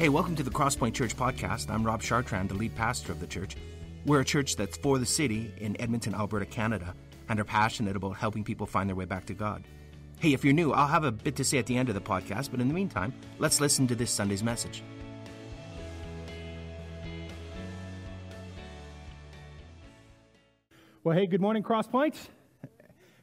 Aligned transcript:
Hey, 0.00 0.08
welcome 0.08 0.34
to 0.36 0.42
the 0.42 0.50
Crosspoint 0.50 0.94
Church 0.94 1.14
podcast. 1.14 1.68
I'm 1.68 1.84
Rob 1.84 2.00
Chartrand, 2.00 2.48
the 2.48 2.54
lead 2.54 2.74
pastor 2.74 3.12
of 3.12 3.20
the 3.20 3.26
church. 3.26 3.54
We're 4.06 4.20
a 4.20 4.24
church 4.24 4.56
that's 4.56 4.78
for 4.78 4.98
the 4.98 5.04
city 5.04 5.52
in 5.58 5.78
Edmonton, 5.78 6.14
Alberta, 6.14 6.46
Canada, 6.46 6.94
and 7.28 7.38
are 7.38 7.44
passionate 7.44 7.96
about 7.96 8.12
helping 8.12 8.42
people 8.42 8.66
find 8.66 8.88
their 8.88 8.96
way 8.96 9.04
back 9.04 9.26
to 9.26 9.34
God. 9.34 9.62
Hey, 10.18 10.32
if 10.32 10.42
you're 10.42 10.54
new, 10.54 10.72
I'll 10.72 10.86
have 10.86 11.04
a 11.04 11.12
bit 11.12 11.36
to 11.36 11.44
say 11.44 11.58
at 11.58 11.66
the 11.66 11.76
end 11.76 11.90
of 11.90 11.94
the 11.94 12.00
podcast, 12.00 12.50
but 12.50 12.60
in 12.60 12.68
the 12.68 12.72
meantime, 12.72 13.12
let's 13.38 13.60
listen 13.60 13.86
to 13.88 13.94
this 13.94 14.10
Sunday's 14.10 14.42
message. 14.42 14.82
Well, 21.04 21.14
hey, 21.14 21.26
good 21.26 21.42
morning, 21.42 21.62
Crosspoint. 21.62 22.16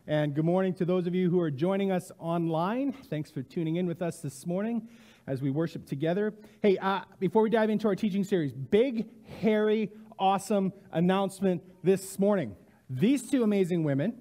And 0.06 0.36
good 0.36 0.46
morning 0.46 0.76
to 0.76 0.86
those 0.86 1.08
of 1.08 1.16
you 1.16 1.32
who 1.32 1.42
are 1.42 1.50
joining 1.50 1.92
us 1.92 2.12
online. 2.20 2.94
Thanks 2.94 3.32
for 3.32 3.42
tuning 3.42 3.78
in 3.78 3.88
with 3.88 4.04
us 4.04 4.20
this 4.20 4.46
morning 4.46 4.88
as 5.28 5.42
we 5.42 5.52
worship 5.52 5.86
together. 5.86 6.34
Hey, 6.62 6.78
uh, 6.78 7.02
before 7.20 7.44
we 7.44 7.50
dive 7.50 7.70
into 7.70 7.88
our 7.88 7.96
teaching 7.96 8.24
series, 8.24 8.54
big, 8.54 9.08
hairy, 9.42 9.92
awesome 10.18 10.74
announcement 10.92 11.62
this 11.84 12.18
morning. 12.18 12.56
These 12.90 13.30
two 13.30 13.44
amazing 13.44 13.84
women 13.84 14.16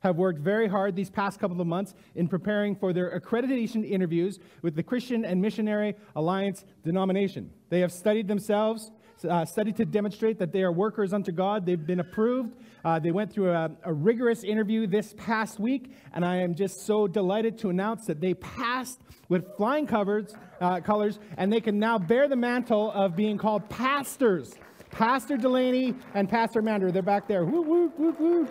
have 0.00 0.16
worked 0.16 0.38
very 0.38 0.68
hard 0.68 0.94
these 0.94 1.10
past 1.10 1.38
couple 1.40 1.60
of 1.60 1.66
months 1.66 1.94
in 2.14 2.28
preparing 2.28 2.74
for 2.74 2.92
their 2.92 3.18
accreditation 3.18 3.88
interviews 3.88 4.38
with 4.62 4.74
the 4.74 4.82
Christian 4.82 5.24
and 5.24 5.40
Missionary 5.40 5.94
Alliance 6.14 6.64
denomination. 6.84 7.50
They 7.68 7.80
have 7.80 7.92
studied 7.92 8.28
themselves, 8.28 8.90
uh, 9.24 9.44
to 9.44 9.84
demonstrate 9.84 10.38
that 10.38 10.52
they 10.52 10.62
are 10.62 10.72
workers 10.72 11.12
unto 11.12 11.32
God. 11.32 11.64
They've 11.64 11.86
been 11.86 12.00
approved. 12.00 12.54
Uh, 12.84 12.98
they 12.98 13.10
went 13.10 13.32
through 13.32 13.50
a, 13.50 13.70
a, 13.84 13.92
rigorous 13.92 14.44
interview 14.44 14.86
this 14.86 15.14
past 15.16 15.58
week, 15.58 15.92
and 16.12 16.24
I 16.24 16.36
am 16.36 16.54
just 16.54 16.86
so 16.86 17.08
delighted 17.08 17.58
to 17.58 17.70
announce 17.70 18.06
that 18.06 18.20
they 18.20 18.34
passed 18.34 19.00
with 19.28 19.56
flying 19.56 19.86
covers, 19.86 20.34
uh, 20.60 20.80
colors, 20.80 21.18
and 21.36 21.52
they 21.52 21.60
can 21.60 21.78
now 21.78 21.98
bear 21.98 22.28
the 22.28 22.36
mantle 22.36 22.92
of 22.92 23.16
being 23.16 23.38
called 23.38 23.68
pastors. 23.68 24.54
Pastor 24.90 25.36
Delaney 25.36 25.94
and 26.14 26.28
Pastor 26.28 26.62
Mander, 26.62 26.92
they're 26.92 27.02
back 27.02 27.26
there. 27.26 27.44
Woo, 27.44 27.62
woo, 27.62 27.92
woo, 27.98 28.16
woo. 28.18 28.48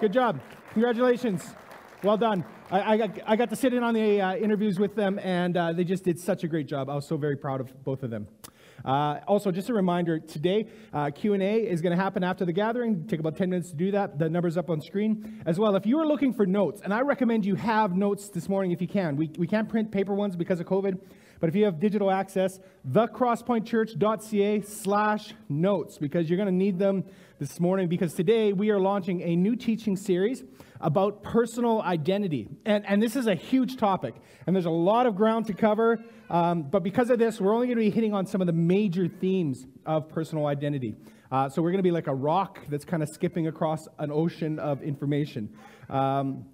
Good 0.00 0.12
job. 0.12 0.40
Congratulations. 0.72 1.54
Well 2.02 2.16
done. 2.16 2.44
I, 2.70 2.92
I, 2.92 2.96
got, 2.96 3.10
I 3.26 3.36
got 3.36 3.50
to 3.50 3.56
sit 3.56 3.72
in 3.72 3.82
on 3.82 3.94
the 3.94 4.20
uh, 4.20 4.34
interviews 4.36 4.78
with 4.78 4.94
them, 4.94 5.18
and 5.20 5.56
uh, 5.56 5.72
they 5.72 5.84
just 5.84 6.04
did 6.04 6.18
such 6.18 6.44
a 6.44 6.48
great 6.48 6.66
job. 6.66 6.90
I 6.90 6.94
was 6.94 7.06
so 7.06 7.16
very 7.16 7.36
proud 7.36 7.60
of 7.60 7.84
both 7.84 8.02
of 8.02 8.10
them. 8.10 8.26
Uh, 8.84 9.20
also, 9.26 9.50
just 9.50 9.68
a 9.68 9.74
reminder, 9.74 10.18
today 10.18 10.66
uh, 10.92 11.10
Q&A 11.10 11.66
is 11.68 11.80
going 11.80 11.96
to 11.96 12.02
happen 12.02 12.24
after 12.24 12.44
the 12.44 12.52
gathering. 12.52 13.06
Take 13.06 13.20
about 13.20 13.36
10 13.36 13.50
minutes 13.50 13.70
to 13.70 13.76
do 13.76 13.90
that. 13.92 14.18
The 14.18 14.28
number's 14.28 14.56
up 14.56 14.70
on 14.70 14.80
screen. 14.80 15.42
As 15.46 15.58
well, 15.58 15.76
if 15.76 15.86
you 15.86 15.98
are 16.00 16.06
looking 16.06 16.32
for 16.32 16.46
notes, 16.46 16.80
and 16.82 16.92
I 16.92 17.00
recommend 17.00 17.46
you 17.46 17.54
have 17.54 17.96
notes 17.96 18.28
this 18.28 18.48
morning 18.48 18.72
if 18.72 18.80
you 18.80 18.88
can. 18.88 19.16
We, 19.16 19.30
we 19.38 19.46
can't 19.46 19.68
print 19.68 19.90
paper 19.90 20.14
ones 20.14 20.36
because 20.36 20.60
of 20.60 20.66
COVID, 20.66 20.98
but 21.40 21.48
if 21.48 21.56
you 21.56 21.64
have 21.64 21.80
digital 21.80 22.10
access, 22.10 22.60
thecrosspointchurch.ca 22.88 24.60
slash 24.62 25.34
notes, 25.48 25.98
because 25.98 26.30
you're 26.30 26.36
going 26.36 26.46
to 26.46 26.52
need 26.54 26.78
them 26.78 27.04
this 27.42 27.58
morning, 27.58 27.88
because 27.88 28.14
today 28.14 28.52
we 28.52 28.70
are 28.70 28.78
launching 28.78 29.20
a 29.20 29.34
new 29.34 29.56
teaching 29.56 29.96
series 29.96 30.44
about 30.80 31.24
personal 31.24 31.82
identity. 31.82 32.46
And, 32.64 32.86
and 32.86 33.02
this 33.02 33.16
is 33.16 33.26
a 33.26 33.34
huge 33.34 33.78
topic, 33.78 34.14
and 34.46 34.54
there's 34.54 34.66
a 34.66 34.70
lot 34.70 35.06
of 35.06 35.16
ground 35.16 35.48
to 35.48 35.52
cover. 35.52 36.04
Um, 36.30 36.62
but 36.62 36.84
because 36.84 37.10
of 37.10 37.18
this, 37.18 37.40
we're 37.40 37.52
only 37.52 37.66
going 37.66 37.78
to 37.78 37.84
be 37.84 37.90
hitting 37.90 38.14
on 38.14 38.26
some 38.26 38.40
of 38.40 38.46
the 38.46 38.52
major 38.52 39.08
themes 39.08 39.66
of 39.84 40.08
personal 40.08 40.46
identity. 40.46 40.94
Uh, 41.32 41.48
so 41.48 41.60
we're 41.62 41.72
going 41.72 41.80
to 41.80 41.82
be 41.82 41.90
like 41.90 42.06
a 42.06 42.14
rock 42.14 42.60
that's 42.68 42.84
kind 42.84 43.02
of 43.02 43.08
skipping 43.08 43.48
across 43.48 43.88
an 43.98 44.12
ocean 44.12 44.60
of 44.60 44.80
information. 44.80 45.52
Um, 45.90 46.44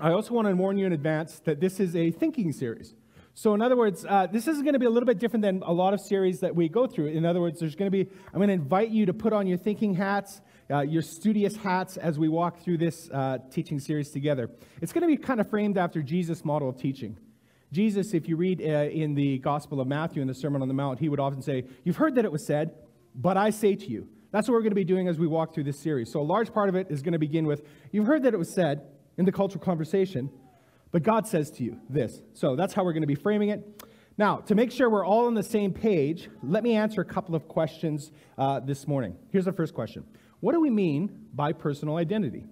I 0.00 0.10
also 0.10 0.34
want 0.34 0.48
to 0.48 0.54
warn 0.56 0.78
you 0.78 0.86
in 0.86 0.92
advance 0.92 1.38
that 1.44 1.60
this 1.60 1.78
is 1.78 1.94
a 1.94 2.10
thinking 2.10 2.50
series. 2.50 2.92
So, 3.34 3.52
in 3.52 3.60
other 3.60 3.76
words, 3.76 4.06
uh, 4.08 4.28
this 4.28 4.46
is 4.46 4.62
going 4.62 4.74
to 4.74 4.78
be 4.78 4.86
a 4.86 4.90
little 4.90 5.06
bit 5.06 5.18
different 5.18 5.42
than 5.42 5.62
a 5.64 5.72
lot 5.72 5.92
of 5.92 6.00
series 6.00 6.40
that 6.40 6.54
we 6.54 6.68
go 6.68 6.86
through. 6.86 7.06
In 7.06 7.24
other 7.24 7.40
words, 7.40 7.58
there's 7.58 7.74
going 7.74 7.90
to 7.90 8.04
be, 8.04 8.08
I'm 8.32 8.38
going 8.38 8.48
to 8.48 8.54
invite 8.54 8.90
you 8.90 9.06
to 9.06 9.12
put 9.12 9.32
on 9.32 9.46
your 9.46 9.58
thinking 9.58 9.94
hats 9.94 10.40
uh, 10.70 10.80
your 10.80 11.02
studious 11.02 11.56
hats 11.56 11.96
as 11.96 12.18
we 12.18 12.28
walk 12.28 12.60
through 12.60 12.78
this 12.78 13.10
uh, 13.10 13.38
teaching 13.50 13.78
series 13.78 14.10
together. 14.10 14.50
It's 14.80 14.92
going 14.92 15.02
to 15.02 15.08
be 15.08 15.16
kind 15.16 15.40
of 15.40 15.48
framed 15.48 15.78
after 15.78 16.02
Jesus' 16.02 16.44
model 16.44 16.68
of 16.68 16.78
teaching. 16.78 17.16
Jesus, 17.72 18.14
if 18.14 18.28
you 18.28 18.36
read 18.36 18.60
uh, 18.60 18.88
in 18.90 19.14
the 19.14 19.38
Gospel 19.38 19.80
of 19.80 19.88
Matthew 19.88 20.22
in 20.22 20.28
the 20.28 20.34
Sermon 20.34 20.62
on 20.62 20.68
the 20.68 20.74
Mount, 20.74 21.00
he 21.00 21.08
would 21.08 21.20
often 21.20 21.42
say, 21.42 21.64
You've 21.82 21.96
heard 21.96 22.14
that 22.14 22.24
it 22.24 22.32
was 22.32 22.46
said, 22.46 22.74
but 23.14 23.36
I 23.36 23.50
say 23.50 23.74
to 23.74 23.86
you. 23.86 24.08
That's 24.30 24.48
what 24.48 24.54
we're 24.54 24.62
going 24.62 24.70
to 24.70 24.76
be 24.76 24.84
doing 24.84 25.06
as 25.06 25.18
we 25.18 25.26
walk 25.26 25.54
through 25.54 25.64
this 25.64 25.78
series. 25.78 26.10
So, 26.10 26.20
a 26.20 26.22
large 26.22 26.52
part 26.52 26.68
of 26.68 26.74
it 26.74 26.88
is 26.90 27.02
going 27.02 27.12
to 27.12 27.18
begin 27.18 27.46
with, 27.46 27.62
You've 27.90 28.06
heard 28.06 28.22
that 28.22 28.34
it 28.34 28.38
was 28.38 28.52
said 28.52 28.82
in 29.18 29.24
the 29.24 29.32
cultural 29.32 29.62
conversation, 29.62 30.30
but 30.94 31.02
God 31.02 31.26
says 31.26 31.50
to 31.50 31.64
you 31.64 31.80
this. 31.90 32.22
So, 32.34 32.54
that's 32.54 32.72
how 32.72 32.84
we're 32.84 32.92
going 32.92 33.02
to 33.02 33.08
be 33.08 33.16
framing 33.16 33.48
it. 33.48 33.82
Now, 34.16 34.36
to 34.36 34.54
make 34.54 34.70
sure 34.70 34.88
we're 34.88 35.04
all 35.04 35.26
on 35.26 35.34
the 35.34 35.42
same 35.42 35.72
page, 35.72 36.30
let 36.40 36.62
me 36.62 36.76
answer 36.76 37.00
a 37.00 37.04
couple 37.04 37.34
of 37.34 37.48
questions 37.48 38.12
uh, 38.38 38.60
this 38.60 38.86
morning. 38.86 39.16
Here's 39.32 39.46
the 39.46 39.52
first 39.52 39.74
question 39.74 40.04
what 40.38 40.52
do 40.52 40.60
we 40.60 40.70
mean 40.70 41.26
by 41.34 41.52
personal 41.52 41.96
identity? 41.96 42.46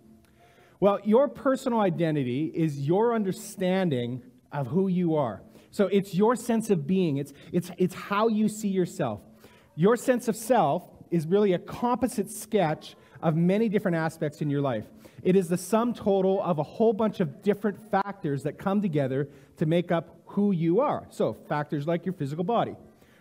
Well, 0.81 0.99
your 1.05 1.29
personal 1.29 1.79
identity 1.79 2.47
is 2.53 2.81
your 2.81 3.15
understanding 3.15 4.23
of 4.51 4.67
who 4.67 4.89
you 4.89 5.15
are. 5.15 5.43
So 5.71 5.87
it's 5.87 6.13
your 6.13 6.35
sense 6.35 6.69
of 6.71 6.85
being, 6.85 7.19
it's, 7.19 7.33
it's, 7.53 7.71
it's 7.79 7.95
how 7.95 8.27
you 8.27 8.49
see 8.49 8.71
yourself. 8.71 9.21
Your 9.77 9.97
sense 9.97 10.27
of 10.27 10.35
self 10.35 10.83
is 11.13 11.29
really 11.29 11.53
a 11.53 11.61
composite 11.61 12.29
sketch 12.29 12.97
of 13.23 13.37
many 13.37 13.69
different 13.69 13.99
aspects 13.99 14.43
in 14.43 14.51
your 14.51 14.63
life. 14.63 14.87
It 15.23 15.37
is 15.37 15.49
the 15.49 15.57
sum 15.57 15.95
total 15.95 16.43
of 16.43 16.59
a 16.59 16.63
whole 16.63 16.93
bunch 16.93 17.21
of 17.21 17.43
different 17.43 17.91
factors 17.91 18.43
that 18.43 18.59
come 18.59 18.83
together 18.83 19.29
to 19.59 19.67
make 19.67 19.93
up 19.93 20.21
who 20.27 20.53
you 20.53 20.81
are. 20.81 21.07
So, 21.11 21.35
factors 21.49 21.87
like 21.87 22.05
your 22.05 22.13
physical 22.13 22.43
body, 22.43 22.75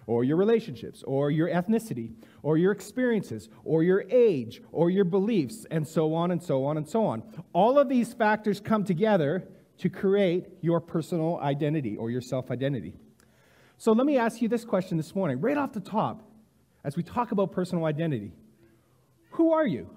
or 0.08 0.24
your 0.24 0.38
relationships, 0.38 1.04
or 1.04 1.30
your 1.30 1.48
ethnicity, 1.50 2.12
or 2.42 2.58
your 2.58 2.72
experiences, 2.72 3.50
or 3.64 3.84
your 3.84 4.04
age, 4.10 4.62
or 4.72 4.90
your 4.90 5.06
beliefs, 5.06 5.66
and 5.70 5.88
so 5.88 6.14
on 6.14 6.32
and 6.32 6.42
so 6.42 6.66
on 6.66 6.78
and 6.78 6.88
so 6.88 7.06
on. 7.06 7.24
All 7.54 7.78
of 7.78 7.88
these 7.88 8.14
factors 8.14 8.60
come 8.60 8.84
together 8.84 9.48
to 9.78 9.90
create 9.90 10.48
your 10.62 10.80
personal 10.80 11.40
identity 11.40 11.98
or 11.98 12.10
your 12.10 12.22
self 12.22 12.50
identity. 12.50 12.94
So 13.78 13.92
let 13.92 14.06
me 14.06 14.18
ask 14.18 14.42
you 14.42 14.48
this 14.48 14.66
question 14.66 14.98
this 14.98 15.16
morning, 15.16 15.40
right 15.40 15.58
off 15.58 15.74
the 15.74 15.80
top, 15.80 16.24
as 16.84 16.96
we 16.96 17.04
talk 17.04 17.32
about 17.32 17.52
personal 17.52 17.86
identity 17.86 18.32
Who 19.32 19.54
are 19.54 19.68
you? 19.68 19.90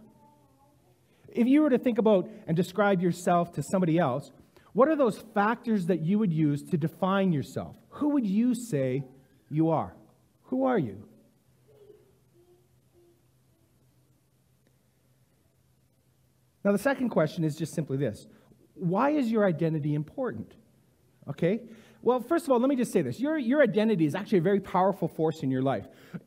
If 1.34 1.48
you 1.48 1.62
were 1.62 1.70
to 1.70 1.78
think 1.78 1.98
about 1.98 2.30
and 2.46 2.56
describe 2.56 3.02
yourself 3.02 3.52
to 3.54 3.62
somebody 3.62 3.98
else, 3.98 4.30
what 4.72 4.88
are 4.88 4.96
those 4.96 5.18
factors 5.34 5.86
that 5.86 6.00
you 6.00 6.18
would 6.18 6.32
use 6.32 6.62
to 6.70 6.76
define 6.76 7.32
yourself? 7.32 7.76
Who 7.90 8.10
would 8.10 8.26
you 8.26 8.54
say 8.54 9.04
you 9.50 9.70
are? 9.70 9.94
Who 10.44 10.64
are 10.64 10.78
you? 10.78 11.04
Now, 16.64 16.72
the 16.72 16.78
second 16.78 17.10
question 17.10 17.44
is 17.44 17.56
just 17.56 17.74
simply 17.74 17.96
this 17.96 18.26
Why 18.74 19.10
is 19.10 19.30
your 19.30 19.44
identity 19.44 19.94
important? 19.94 20.54
Okay? 21.28 21.60
Well, 22.00 22.20
first 22.20 22.44
of 22.44 22.52
all, 22.52 22.60
let 22.60 22.68
me 22.68 22.76
just 22.76 22.92
say 22.92 23.00
this. 23.00 23.18
Your, 23.18 23.38
your 23.38 23.62
identity 23.62 24.04
is 24.04 24.14
actually 24.14 24.38
a 24.38 24.42
very 24.42 24.60
powerful 24.60 25.08
force 25.08 25.42
in 25.42 25.50
your 25.50 25.62
life. 25.62 25.86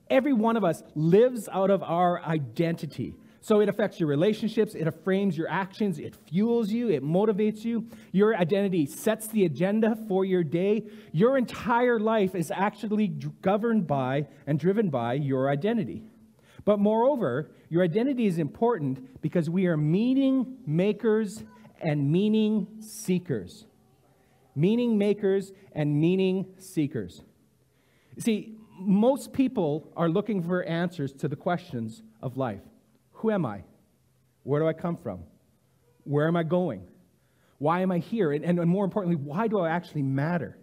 Every 0.09 0.33
one 0.33 0.57
of 0.57 0.63
us 0.63 0.81
lives 0.95 1.47
out 1.51 1.69
of 1.69 1.83
our 1.83 2.23
identity. 2.23 3.13
So 3.41 3.61
it 3.61 3.69
affects 3.69 3.99
your 3.99 4.09
relationships, 4.09 4.75
it 4.75 4.91
frames 5.03 5.37
your 5.37 5.49
actions, 5.49 5.99
it 5.99 6.15
fuels 6.27 6.71
you, 6.71 6.89
it 6.89 7.03
motivates 7.03 7.63
you. 7.63 7.87
Your 8.11 8.35
identity 8.35 8.85
sets 8.85 9.27
the 9.27 9.45
agenda 9.45 9.97
for 10.07 10.25
your 10.25 10.43
day. 10.43 10.83
Your 11.11 11.37
entire 11.37 11.99
life 11.99 12.35
is 12.35 12.51
actually 12.51 13.07
governed 13.07 13.87
by 13.87 14.27
and 14.47 14.59
driven 14.59 14.89
by 14.89 15.13
your 15.13 15.49
identity. 15.49 16.03
But 16.65 16.79
moreover, 16.79 17.51
your 17.69 17.83
identity 17.83 18.25
is 18.25 18.39
important 18.39 19.21
because 19.21 19.49
we 19.49 19.67
are 19.67 19.77
meaning 19.77 20.57
makers 20.65 21.43
and 21.79 22.11
meaning 22.11 22.67
seekers. 22.79 23.65
Meaning 24.55 24.97
makers 24.97 25.53
and 25.73 25.99
meaning 26.01 26.47
seekers. 26.57 27.21
See, 28.17 28.57
most 28.79 29.31
people 29.31 29.91
are 29.95 30.09
looking 30.09 30.41
for 30.41 30.63
answers 30.63 31.13
to 31.13 31.27
the 31.27 31.35
questions 31.35 32.03
of 32.21 32.35
life 32.35 32.61
Who 33.17 33.31
am 33.31 33.45
I? 33.45 33.63
Where 34.43 34.61
do 34.61 34.67
I 34.67 34.73
come 34.73 34.95
from? 34.95 35.23
Where 36.03 36.27
am 36.27 36.35
I 36.35 36.43
going? 36.43 36.87
Why 37.57 37.81
am 37.81 37.91
I 37.91 37.97
here? 37.97 38.31
And, 38.31 38.45
and 38.45 38.69
more 38.69 38.85
importantly, 38.85 39.15
why 39.21 39.47
do 39.47 39.59
I 39.59 39.69
actually 39.69 40.03
matter? 40.03 40.57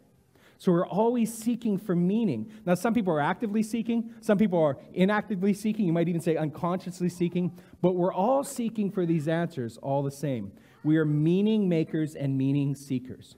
So 0.59 0.71
we're 0.71 0.87
always 0.87 1.35
seeking 1.35 1.79
for 1.79 1.97
meaning. 1.97 2.51
Now, 2.65 2.75
some 2.75 2.95
people 2.95 3.13
are 3.13 3.21
actively 3.21 3.63
seeking, 3.63 4.15
some 4.21 4.39
people 4.39 4.63
are 4.63 4.79
inactively 4.95 5.53
seeking, 5.53 5.85
you 5.85 5.93
might 5.93 6.09
even 6.09 6.21
say 6.21 6.37
unconsciously 6.37 7.09
seeking, 7.09 7.59
but 7.83 7.97
we're 7.97 8.15
all 8.15 8.45
seeking 8.45 8.91
for 8.91 9.05
these 9.05 9.27
answers 9.27 9.77
all 9.79 10.03
the 10.03 10.13
same. 10.13 10.53
We 10.85 10.97
are 10.97 11.05
meaning 11.05 11.69
makers 11.69 12.15
and 12.15 12.39
meaning 12.39 12.77
seekers. 12.77 13.35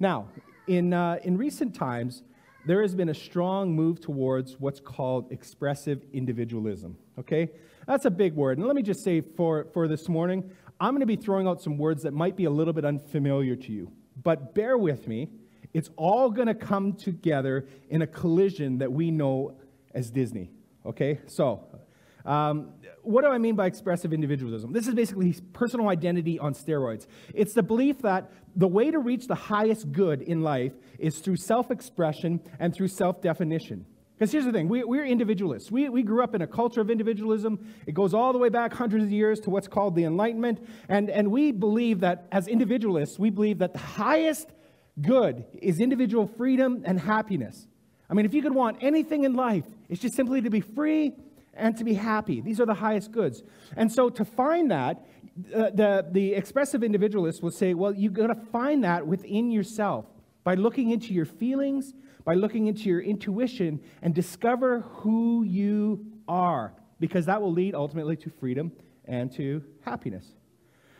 Now, 0.00 0.28
in, 0.66 0.94
uh, 0.94 1.18
in 1.22 1.36
recent 1.36 1.74
times, 1.74 2.22
there 2.68 2.82
has 2.82 2.94
been 2.94 3.08
a 3.08 3.14
strong 3.14 3.72
move 3.74 4.00
towards 4.00 4.60
what's 4.60 4.80
called 4.80 5.32
expressive 5.32 6.02
individualism. 6.12 6.96
Okay? 7.18 7.50
That's 7.86 8.04
a 8.04 8.10
big 8.10 8.34
word. 8.34 8.58
And 8.58 8.66
let 8.66 8.76
me 8.76 8.82
just 8.82 9.02
say 9.02 9.20
for, 9.20 9.66
for 9.72 9.88
this 9.88 10.08
morning, 10.08 10.50
I'm 10.78 10.92
going 10.92 11.00
to 11.00 11.06
be 11.06 11.16
throwing 11.16 11.48
out 11.48 11.60
some 11.60 11.78
words 11.78 12.02
that 12.04 12.12
might 12.12 12.36
be 12.36 12.44
a 12.44 12.50
little 12.50 12.72
bit 12.72 12.84
unfamiliar 12.84 13.56
to 13.56 13.72
you 13.72 13.90
but 14.22 14.54
bear 14.54 14.76
with 14.76 15.06
me. 15.06 15.28
it's 15.74 15.90
all 15.96 16.30
going 16.30 16.48
to 16.48 16.54
come 16.54 16.94
together 16.94 17.68
in 17.90 18.00
a 18.02 18.06
collision 18.06 18.78
that 18.78 18.90
we 18.90 19.10
know 19.10 19.54
as 19.94 20.10
Disney. 20.10 20.50
Okay? 20.86 21.20
So, 21.26 21.64
um, 22.24 22.72
what 23.02 23.22
do 23.22 23.28
I 23.28 23.38
mean 23.38 23.54
by 23.54 23.66
expressive 23.66 24.12
individualism? 24.12 24.72
This 24.72 24.86
is 24.86 24.94
basically 24.94 25.34
personal 25.52 25.88
identity 25.88 26.38
on 26.38 26.54
steroids. 26.54 27.06
It's 27.34 27.54
the 27.54 27.62
belief 27.62 28.02
that 28.02 28.30
the 28.56 28.68
way 28.68 28.90
to 28.90 28.98
reach 28.98 29.26
the 29.26 29.34
highest 29.34 29.92
good 29.92 30.22
in 30.22 30.42
life 30.42 30.72
is 30.98 31.18
through 31.18 31.36
self 31.36 31.70
expression 31.70 32.40
and 32.58 32.74
through 32.74 32.88
self 32.88 33.22
definition. 33.22 33.86
Because 34.18 34.32
here's 34.32 34.44
the 34.44 34.52
thing 34.52 34.68
we, 34.68 34.82
we're 34.82 35.04
individualists. 35.04 35.70
We, 35.70 35.88
we 35.88 36.02
grew 36.02 36.24
up 36.24 36.34
in 36.34 36.42
a 36.42 36.46
culture 36.46 36.80
of 36.80 36.90
individualism. 36.90 37.72
It 37.86 37.94
goes 37.94 38.14
all 38.14 38.32
the 38.32 38.38
way 38.38 38.48
back 38.48 38.72
hundreds 38.72 39.04
of 39.04 39.12
years 39.12 39.38
to 39.40 39.50
what's 39.50 39.68
called 39.68 39.94
the 39.94 40.04
Enlightenment. 40.04 40.66
And, 40.88 41.08
and 41.08 41.30
we 41.30 41.52
believe 41.52 42.00
that, 42.00 42.26
as 42.32 42.48
individualists, 42.48 43.16
we 43.18 43.30
believe 43.30 43.58
that 43.58 43.74
the 43.74 43.78
highest 43.78 44.50
good 45.00 45.44
is 45.62 45.80
individual 45.80 46.26
freedom 46.26 46.82
and 46.84 46.98
happiness. 46.98 47.68
I 48.10 48.14
mean, 48.14 48.26
if 48.26 48.34
you 48.34 48.42
could 48.42 48.54
want 48.54 48.78
anything 48.80 49.22
in 49.22 49.34
life, 49.34 49.64
it's 49.88 50.00
just 50.00 50.14
simply 50.14 50.40
to 50.40 50.50
be 50.50 50.60
free 50.60 51.14
and 51.58 51.76
to 51.76 51.84
be 51.84 51.94
happy. 51.94 52.40
These 52.40 52.60
are 52.60 52.66
the 52.66 52.74
highest 52.74 53.12
goods. 53.12 53.42
And 53.76 53.90
so 53.90 54.08
to 54.10 54.24
find 54.24 54.70
that, 54.70 55.06
the, 55.36 56.06
the 56.10 56.34
expressive 56.34 56.82
individualist 56.82 57.42
will 57.42 57.50
say, 57.50 57.74
well, 57.74 57.94
you've 57.94 58.12
got 58.12 58.28
to 58.28 58.34
find 58.34 58.82
that 58.84 59.06
within 59.06 59.50
yourself 59.50 60.06
by 60.42 60.54
looking 60.54 60.90
into 60.90 61.12
your 61.12 61.26
feelings 61.26 61.94
by 62.28 62.34
looking 62.34 62.66
into 62.66 62.90
your 62.90 63.00
intuition 63.00 63.80
and 64.02 64.14
discover 64.14 64.80
who 64.80 65.44
you 65.44 66.04
are, 66.28 66.74
because 67.00 67.24
that 67.24 67.40
will 67.40 67.50
lead 67.50 67.74
ultimately 67.74 68.16
to 68.16 68.28
freedom 68.28 68.70
and 69.06 69.32
to 69.32 69.64
happiness. 69.80 70.26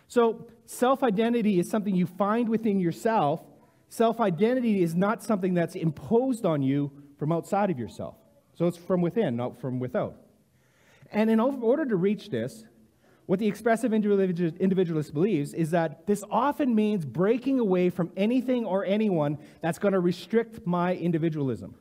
So, 0.06 0.46
self 0.64 1.02
identity 1.02 1.58
is 1.58 1.69
something 1.69 1.94
you 1.94 2.06
find 2.06 2.49
within 2.49 2.81
yourself. 2.81 3.43
Self 3.90 4.20
identity 4.20 4.82
is 4.82 4.94
not 4.94 5.22
something 5.22 5.52
that's 5.52 5.75
imposed 5.75 6.46
on 6.46 6.62
you 6.62 6.90
from 7.19 7.31
outside 7.31 7.70
of 7.70 7.78
yourself. 7.78 8.14
So, 8.54 8.66
it's 8.66 8.78
from 8.78 9.02
within, 9.02 9.37
not 9.37 9.61
from 9.61 9.81
without. 9.81 10.16
And 11.10 11.31
in 11.31 11.40
order 11.40 11.84
to 11.84 11.96
reach 11.96 12.31
this, 12.31 12.64
what 13.26 13.38
the 13.38 13.46
expressive 13.46 13.93
individualist 13.93 15.12
believes 15.12 15.52
is 15.52 15.70
that 15.72 16.06
this 16.06 16.25
often 16.31 16.75
means 16.75 17.05
breaking 17.05 17.60
away 17.60 17.90
from 17.90 18.10
anything 18.16 18.64
or 18.64 18.84
anyone 18.87 19.38
that's 19.60 19.78
going 19.78 19.93
to 19.93 20.00
restrict 20.00 20.66
my 20.66 20.94
individualism. 20.94 21.75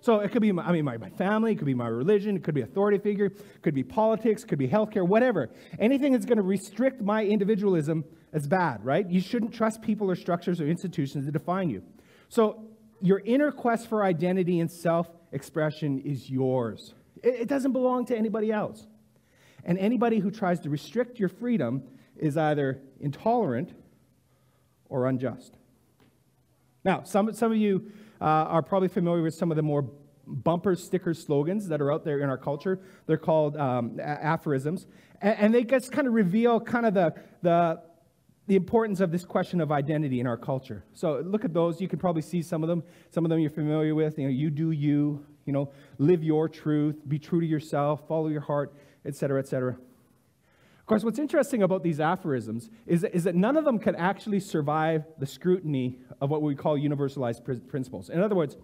So 0.00 0.20
it 0.20 0.30
could 0.30 0.42
be, 0.42 0.50
I 0.50 0.72
mean, 0.72 0.84
my, 0.84 0.96
my 0.96 1.10
family, 1.10 1.52
it 1.52 1.56
could 1.56 1.66
be 1.66 1.74
my 1.74 1.88
religion, 1.88 2.36
it 2.36 2.44
could 2.44 2.54
be 2.54 2.62
authority 2.62 2.98
figure, 2.98 3.26
it 3.26 3.62
could 3.62 3.74
be 3.74 3.82
politics, 3.82 4.42
it 4.42 4.46
could 4.46 4.58
be 4.58 4.68
healthcare, 4.68 5.06
whatever. 5.06 5.50
Anything 5.78 6.12
that's 6.12 6.24
going 6.24 6.38
to 6.38 6.42
restrict 6.42 7.00
my 7.00 7.24
individualism 7.24 8.04
is 8.32 8.46
bad, 8.46 8.84
right? 8.84 9.08
You 9.08 9.20
shouldn't 9.20 9.52
trust 9.52 9.82
people 9.82 10.10
or 10.10 10.16
structures 10.16 10.60
or 10.60 10.66
institutions 10.66 11.26
to 11.26 11.32
define 11.32 11.70
you. 11.70 11.82
So 12.28 12.64
your 13.00 13.20
inner 13.20 13.52
quest 13.52 13.88
for 13.88 14.02
identity 14.02 14.60
and 14.60 14.70
self 14.70 15.08
expression 15.32 16.00
is 16.00 16.30
yours. 16.30 16.94
It, 17.22 17.42
it 17.42 17.48
doesn't 17.48 17.72
belong 17.72 18.06
to 18.06 18.16
anybody 18.16 18.52
else. 18.52 18.86
And 19.64 19.78
anybody 19.78 20.18
who 20.18 20.30
tries 20.30 20.60
to 20.60 20.70
restrict 20.70 21.18
your 21.18 21.28
freedom 21.28 21.82
is 22.16 22.36
either 22.36 22.80
intolerant 23.00 23.72
or 24.88 25.06
unjust. 25.06 25.56
Now, 26.84 27.02
some, 27.02 27.32
some 27.34 27.52
of 27.52 27.58
you 27.58 27.90
uh, 28.20 28.24
are 28.24 28.62
probably 28.62 28.88
familiar 28.88 29.22
with 29.22 29.34
some 29.34 29.50
of 29.50 29.56
the 29.56 29.62
more 29.62 29.90
bumper 30.26 30.74
sticker 30.74 31.14
slogans 31.14 31.68
that 31.68 31.80
are 31.80 31.92
out 31.92 32.04
there 32.04 32.20
in 32.20 32.28
our 32.28 32.38
culture. 32.38 32.80
They're 33.06 33.16
called 33.16 33.56
um, 33.56 33.98
aphorisms. 34.00 34.86
And, 35.20 35.38
and, 35.38 35.54
they 35.54 35.64
just 35.64 35.90
kind 35.90 36.06
of 36.06 36.12
reveal 36.12 36.60
kind 36.60 36.86
of 36.86 36.94
the, 36.94 37.14
the, 37.42 37.80
the 38.46 38.56
importance 38.56 39.00
of 39.00 39.10
this 39.10 39.24
question 39.24 39.60
of 39.60 39.72
identity 39.72 40.20
in 40.20 40.26
our 40.26 40.36
culture. 40.36 40.84
So 40.92 41.22
look 41.24 41.44
at 41.44 41.52
those. 41.52 41.80
You 41.80 41.88
can 41.88 41.98
probably 41.98 42.22
see 42.22 42.42
some 42.42 42.62
of 42.62 42.68
them. 42.68 42.82
Some 43.10 43.24
of 43.24 43.30
them 43.30 43.38
you're 43.38 43.50
familiar 43.50 43.94
with. 43.94 44.18
You 44.18 44.24
know, 44.24 44.30
you 44.30 44.50
do 44.50 44.70
you. 44.70 45.24
You 45.48 45.52
know, 45.52 45.72
live 45.98 46.22
your 46.22 46.48
truth. 46.48 46.96
Be 47.08 47.18
true 47.18 47.40
to 47.40 47.46
yourself. 47.46 48.06
Follow 48.06 48.28
your 48.28 48.42
heart 48.42 48.72
etc., 49.08 49.40
etc. 49.40 49.70
Of 49.72 50.86
course, 50.86 51.04
what's 51.04 51.18
interesting 51.18 51.62
about 51.62 51.82
these 51.82 52.00
aphorisms 52.00 52.70
is, 52.86 53.04
is 53.04 53.24
that 53.24 53.34
none 53.34 53.56
of 53.56 53.64
them 53.64 53.78
can 53.78 53.94
actually 53.96 54.40
survive 54.40 55.04
the 55.18 55.26
scrutiny 55.26 55.98
of 56.20 56.30
what 56.30 56.42
we 56.42 56.54
call 56.54 56.78
universalized 56.78 57.44
pr- 57.44 57.54
principles. 57.54 58.08
In 58.08 58.22
other 58.22 58.34
words, 58.34 58.56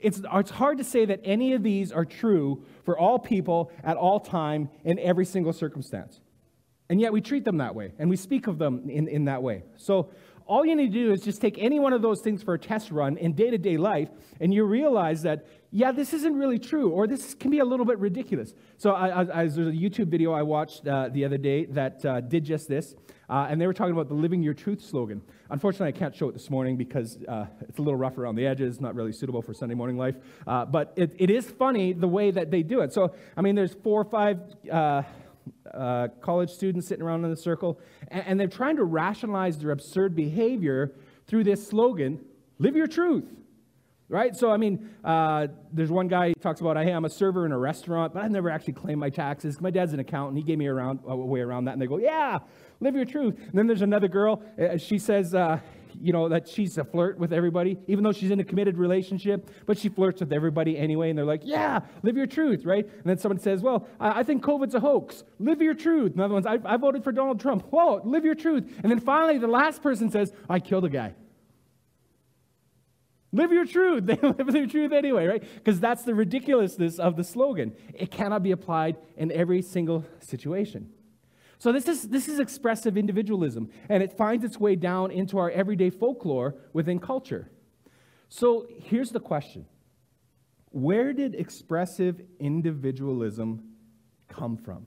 it's, 0.00 0.20
it's 0.32 0.50
hard 0.50 0.78
to 0.78 0.84
say 0.84 1.04
that 1.04 1.20
any 1.24 1.52
of 1.52 1.62
these 1.62 1.90
are 1.90 2.04
true 2.04 2.64
for 2.84 2.98
all 2.98 3.18
people 3.18 3.72
at 3.82 3.96
all 3.96 4.20
time 4.20 4.68
in 4.84 4.98
every 4.98 5.24
single 5.24 5.52
circumstance. 5.52 6.20
And 6.88 7.00
yet 7.00 7.12
we 7.12 7.20
treat 7.20 7.44
them 7.44 7.58
that 7.58 7.74
way, 7.74 7.92
and 7.98 8.10
we 8.10 8.16
speak 8.16 8.46
of 8.46 8.58
them 8.58 8.88
in, 8.88 9.08
in 9.08 9.24
that 9.24 9.42
way. 9.42 9.62
So 9.76 10.10
all 10.46 10.66
you 10.66 10.76
need 10.76 10.92
to 10.92 10.98
do 11.06 11.12
is 11.12 11.22
just 11.22 11.40
take 11.40 11.58
any 11.58 11.80
one 11.80 11.92
of 11.92 12.02
those 12.02 12.20
things 12.20 12.42
for 12.42 12.54
a 12.54 12.58
test 12.58 12.90
run 12.90 13.16
in 13.16 13.32
day 13.32 13.50
to 13.50 13.58
day 13.58 13.76
life, 13.76 14.10
and 14.40 14.52
you 14.52 14.64
realize 14.64 15.22
that, 15.22 15.46
yeah, 15.76 15.90
this 15.90 16.14
isn't 16.14 16.36
really 16.36 16.60
true, 16.60 16.90
or 16.90 17.08
this 17.08 17.34
can 17.34 17.50
be 17.50 17.58
a 17.58 17.64
little 17.64 17.84
bit 17.84 17.98
ridiculous. 17.98 18.54
So, 18.78 18.92
I, 18.92 19.22
I, 19.22 19.24
there's 19.24 19.58
a 19.58 19.72
YouTube 19.72 20.06
video 20.06 20.32
I 20.32 20.42
watched 20.42 20.86
uh, 20.86 21.08
the 21.08 21.24
other 21.24 21.36
day 21.36 21.64
that 21.64 22.04
uh, 22.04 22.20
did 22.20 22.44
just 22.44 22.68
this, 22.68 22.94
uh, 23.28 23.48
and 23.50 23.60
they 23.60 23.66
were 23.66 23.74
talking 23.74 23.92
about 23.92 24.06
the 24.06 24.14
Living 24.14 24.40
Your 24.40 24.54
Truth 24.54 24.84
slogan. 24.84 25.20
Unfortunately, 25.50 25.88
I 25.88 25.98
can't 25.98 26.14
show 26.14 26.28
it 26.28 26.32
this 26.32 26.48
morning 26.48 26.76
because 26.76 27.18
uh, 27.26 27.46
it's 27.62 27.80
a 27.80 27.82
little 27.82 27.98
rough 27.98 28.18
around 28.18 28.36
the 28.36 28.46
edges, 28.46 28.80
not 28.80 28.94
really 28.94 29.10
suitable 29.10 29.42
for 29.42 29.52
Sunday 29.52 29.74
morning 29.74 29.98
life. 29.98 30.14
Uh, 30.46 30.64
but 30.64 30.92
it, 30.94 31.12
it 31.18 31.28
is 31.28 31.50
funny 31.50 31.92
the 31.92 32.06
way 32.06 32.30
that 32.30 32.52
they 32.52 32.62
do 32.62 32.80
it. 32.82 32.92
So, 32.92 33.12
I 33.36 33.42
mean, 33.42 33.56
there's 33.56 33.74
four 33.74 34.00
or 34.00 34.04
five 34.04 34.38
uh, 34.70 35.02
college 36.20 36.50
students 36.50 36.86
sitting 36.86 37.04
around 37.04 37.24
in 37.24 37.32
a 37.32 37.36
circle, 37.36 37.80
and, 38.08 38.24
and 38.28 38.40
they're 38.40 38.46
trying 38.46 38.76
to 38.76 38.84
rationalize 38.84 39.58
their 39.58 39.72
absurd 39.72 40.14
behavior 40.14 40.92
through 41.26 41.42
this 41.42 41.66
slogan 41.66 42.20
live 42.60 42.76
your 42.76 42.86
truth. 42.86 43.24
Right? 44.08 44.36
So, 44.36 44.50
I 44.50 44.58
mean, 44.58 44.90
uh, 45.02 45.48
there's 45.72 45.90
one 45.90 46.08
guy 46.08 46.28
who 46.28 46.34
talks 46.34 46.60
about, 46.60 46.76
hey, 46.76 46.92
I'm 46.92 47.06
a 47.06 47.10
server 47.10 47.46
in 47.46 47.52
a 47.52 47.58
restaurant, 47.58 48.12
but 48.12 48.22
I've 48.22 48.30
never 48.30 48.50
actually 48.50 48.74
claimed 48.74 49.00
my 49.00 49.08
taxes. 49.08 49.60
My 49.60 49.70
dad's 49.70 49.94
an 49.94 50.00
accountant. 50.00 50.36
He 50.36 50.44
gave 50.44 50.58
me 50.58 50.66
around, 50.66 51.00
a 51.06 51.16
way 51.16 51.40
around 51.40 51.64
that. 51.64 51.72
And 51.72 51.80
they 51.80 51.86
go, 51.86 51.96
yeah, 51.96 52.40
live 52.80 52.94
your 52.94 53.06
truth. 53.06 53.34
And 53.38 53.52
then 53.54 53.66
there's 53.66 53.82
another 53.82 54.06
girl. 54.08 54.42
Uh, 54.60 54.76
she 54.76 54.98
says, 54.98 55.34
uh, 55.34 55.58
you 56.00 56.12
know, 56.12 56.28
that 56.28 56.46
she's 56.46 56.76
a 56.76 56.84
flirt 56.84 57.18
with 57.18 57.32
everybody, 57.32 57.78
even 57.86 58.04
though 58.04 58.12
she's 58.12 58.30
in 58.30 58.40
a 58.40 58.44
committed 58.44 58.76
relationship, 58.76 59.48
but 59.64 59.78
she 59.78 59.88
flirts 59.88 60.20
with 60.20 60.32
everybody 60.32 60.76
anyway. 60.76 61.08
And 61.08 61.18
they're 61.18 61.24
like, 61.24 61.42
yeah, 61.44 61.80
live 62.02 62.16
your 62.16 62.26
truth, 62.26 62.66
right? 62.66 62.84
And 62.84 63.04
then 63.04 63.16
someone 63.16 63.38
says, 63.38 63.62
well, 63.62 63.88
I, 63.98 64.20
I 64.20 64.22
think 64.22 64.42
COVID's 64.42 64.74
a 64.74 64.80
hoax. 64.80 65.24
Live 65.38 65.62
your 65.62 65.74
truth. 65.74 66.12
Another 66.14 66.34
one's, 66.34 66.46
I, 66.46 66.58
I 66.64 66.76
voted 66.76 67.04
for 67.04 67.12
Donald 67.12 67.40
Trump. 67.40 67.64
Whoa, 67.70 68.02
live 68.04 68.24
your 68.24 68.34
truth. 68.34 68.70
And 68.82 68.92
then 68.92 69.00
finally, 69.00 69.38
the 69.38 69.46
last 69.46 69.82
person 69.82 70.10
says, 70.10 70.32
I 70.50 70.60
killed 70.60 70.84
a 70.84 70.90
guy. 70.90 71.14
Live 73.34 73.50
your 73.50 73.66
truth. 73.66 74.06
They 74.06 74.14
live 74.22 74.52
their 74.52 74.66
truth 74.66 74.92
anyway, 74.92 75.26
right? 75.26 75.42
Because 75.56 75.80
that's 75.80 76.04
the 76.04 76.14
ridiculousness 76.14 77.00
of 77.00 77.16
the 77.16 77.24
slogan. 77.24 77.74
It 77.92 78.12
cannot 78.12 78.44
be 78.44 78.52
applied 78.52 78.96
in 79.16 79.32
every 79.32 79.60
single 79.60 80.04
situation. 80.20 80.90
So 81.58 81.72
this 81.72 81.88
is, 81.88 82.08
this 82.08 82.28
is 82.28 82.38
expressive 82.38 82.96
individualism, 82.96 83.70
and 83.88 84.02
it 84.02 84.16
finds 84.16 84.44
its 84.44 84.60
way 84.60 84.76
down 84.76 85.10
into 85.10 85.38
our 85.38 85.50
everyday 85.50 85.90
folklore 85.90 86.54
within 86.72 87.00
culture. 87.00 87.50
So 88.28 88.68
here's 88.70 89.10
the 89.10 89.20
question 89.20 89.66
Where 90.70 91.12
did 91.12 91.34
expressive 91.34 92.20
individualism 92.38 93.64
come 94.28 94.56
from? 94.56 94.86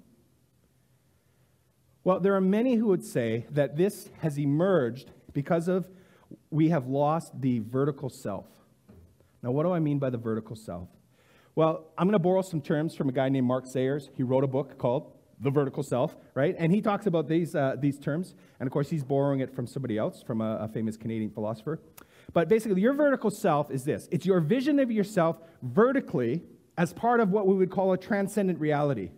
Well, 2.06 2.22
there 2.22 2.36
are 2.36 2.42
many 2.42 2.76
who 2.76 2.88
would 2.88 3.04
say 3.04 3.46
that 3.52 3.76
this 3.76 4.10
has 4.20 4.40
emerged 4.40 5.12
because 5.34 5.68
of 5.68 5.90
we 6.50 6.70
have 6.70 6.88
lost 6.88 7.40
the 7.40 7.60
vertical 7.60 8.10
self. 8.10 8.46
Now, 9.44 9.52
what 9.52 9.64
do 9.64 9.72
I 9.72 9.80
mean 9.80 10.00
by 10.00 10.10
the 10.10 10.18
vertical 10.18 10.56
self? 10.56 10.90
Well, 11.56 11.86
I'm 11.98 12.08
going 12.08 12.14
to 12.14 12.20
borrow 12.20 12.42
some 12.42 12.62
terms 12.62 12.96
from 12.96 13.10
a 13.10 13.12
guy 13.12 13.30
named 13.30 13.48
Mark 13.48 13.66
Sayers. 13.66 14.10
He 14.16 14.24
wrote 14.24 14.44
a 14.44 14.48
book 14.48 14.78
called 14.78 15.14
the 15.40 15.50
vertical 15.50 15.84
self, 15.84 16.16
right? 16.34 16.56
And 16.58 16.72
he 16.72 16.82
talks 16.82 17.06
about 17.06 17.28
these, 17.28 17.56
uh, 17.56 17.76
these 17.80 18.00
terms. 18.00 18.36
And 18.60 18.68
of 18.68 18.74
course, 18.74 18.90
he's 18.90 19.04
borrowing 19.04 19.40
it 19.40 19.54
from 19.54 19.68
somebody 19.68 19.98
else, 19.98 20.24
from 20.24 20.42
a, 20.42 20.58
a 20.58 20.68
famous 20.68 20.98
Canadian 20.98 21.30
philosopher. 21.32 21.80
But 22.34 22.50
basically, 22.50 22.82
your 22.82 22.94
vertical 22.94 23.30
self 23.30 23.72
is 23.72 23.84
this 23.84 24.08
it's 24.12 24.26
your 24.26 24.40
vision 24.40 24.80
of 24.80 24.92
yourself 24.92 25.38
vertically 25.62 26.44
as 26.78 26.94
part 26.94 27.20
of 27.20 27.32
what 27.32 27.48
we 27.48 27.56
would 27.56 27.72
call 27.72 27.94
a 27.94 27.98
transcendent 27.98 28.60
reality. 28.60 29.12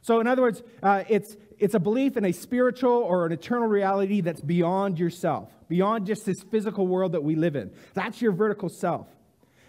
So, 0.00 0.18
in 0.20 0.26
other 0.26 0.42
words, 0.42 0.62
uh, 0.82 1.04
it's, 1.08 1.36
it's 1.62 1.74
a 1.74 1.80
belief 1.80 2.16
in 2.16 2.24
a 2.24 2.32
spiritual 2.32 2.90
or 2.90 3.24
an 3.24 3.30
eternal 3.30 3.68
reality 3.68 4.20
that's 4.20 4.40
beyond 4.40 4.98
yourself, 4.98 5.48
beyond 5.68 6.06
just 6.06 6.26
this 6.26 6.42
physical 6.42 6.88
world 6.88 7.12
that 7.12 7.22
we 7.22 7.36
live 7.36 7.54
in. 7.54 7.70
That's 7.94 8.20
your 8.20 8.32
vertical 8.32 8.68
self. 8.68 9.06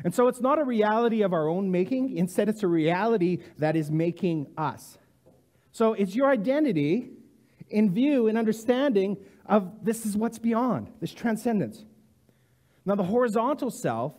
And 0.04 0.14
so, 0.14 0.28
it's 0.28 0.42
not 0.42 0.58
a 0.58 0.64
reality 0.64 1.22
of 1.22 1.34
our 1.34 1.48
own 1.48 1.70
making, 1.70 2.18
instead, 2.18 2.50
it's 2.50 2.64
a 2.64 2.68
reality 2.68 3.44
that 3.60 3.76
is 3.76 3.92
making 3.92 4.48
us. 4.58 4.98
So 5.72 5.94
it's 5.94 6.16
your 6.16 6.30
identity 6.30 7.10
in 7.70 7.94
view 7.94 8.28
and 8.28 8.38
understanding 8.38 9.18
of 9.46 9.86
this 9.86 10.06
is 10.06 10.18
what's 10.18 10.40
beyond, 10.40 10.92
this 11.00 11.14
transcendence. 11.14 11.86
Now, 12.86 12.96
the 12.96 13.04
horizontal 13.04 13.70
self 13.70 14.14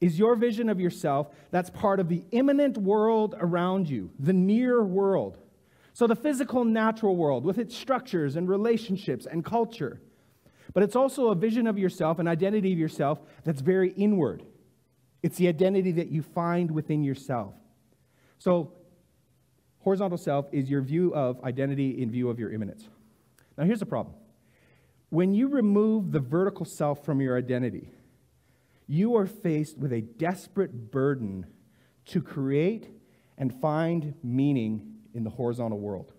is 0.00 0.18
your 0.18 0.36
vision 0.36 0.70
of 0.70 0.80
yourself 0.80 1.28
that's 1.50 1.68
part 1.68 2.00
of 2.00 2.08
the 2.08 2.24
immanent 2.32 2.78
world 2.78 3.34
around 3.38 3.90
you, 3.90 4.10
the 4.18 4.32
near 4.32 4.82
world. 4.82 5.38
So, 5.92 6.06
the 6.06 6.16
physical, 6.16 6.64
natural 6.64 7.16
world 7.16 7.44
with 7.44 7.58
its 7.58 7.76
structures 7.76 8.36
and 8.36 8.48
relationships 8.48 9.26
and 9.26 9.44
culture. 9.44 10.00
But 10.72 10.82
it's 10.82 10.96
also 10.96 11.28
a 11.28 11.34
vision 11.34 11.66
of 11.66 11.78
yourself, 11.78 12.18
an 12.18 12.28
identity 12.28 12.72
of 12.72 12.78
yourself 12.78 13.20
that's 13.44 13.60
very 13.60 13.90
inward. 13.90 14.44
It's 15.22 15.36
the 15.36 15.48
identity 15.48 15.92
that 15.92 16.08
you 16.08 16.22
find 16.22 16.70
within 16.70 17.02
yourself. 17.02 17.54
So, 18.38 18.72
horizontal 19.80 20.18
self 20.18 20.46
is 20.52 20.70
your 20.70 20.82
view 20.82 21.14
of 21.14 21.42
identity 21.44 22.02
in 22.02 22.10
view 22.10 22.30
of 22.30 22.38
your 22.38 22.52
immanence. 22.52 22.88
Now, 23.58 23.64
here's 23.64 23.80
the 23.80 23.86
problem 23.86 24.14
when 25.10 25.34
you 25.34 25.48
remove 25.48 26.12
the 26.12 26.20
vertical 26.20 26.64
self 26.64 27.04
from 27.04 27.20
your 27.20 27.36
identity, 27.36 27.90
you 28.86 29.16
are 29.16 29.26
faced 29.26 29.76
with 29.76 29.92
a 29.92 30.00
desperate 30.00 30.90
burden 30.90 31.46
to 32.06 32.22
create 32.22 32.88
and 33.36 33.52
find 33.60 34.14
meaning 34.22 34.99
in 35.14 35.24
the 35.24 35.30
horizontal 35.30 35.78
world. 35.78 36.12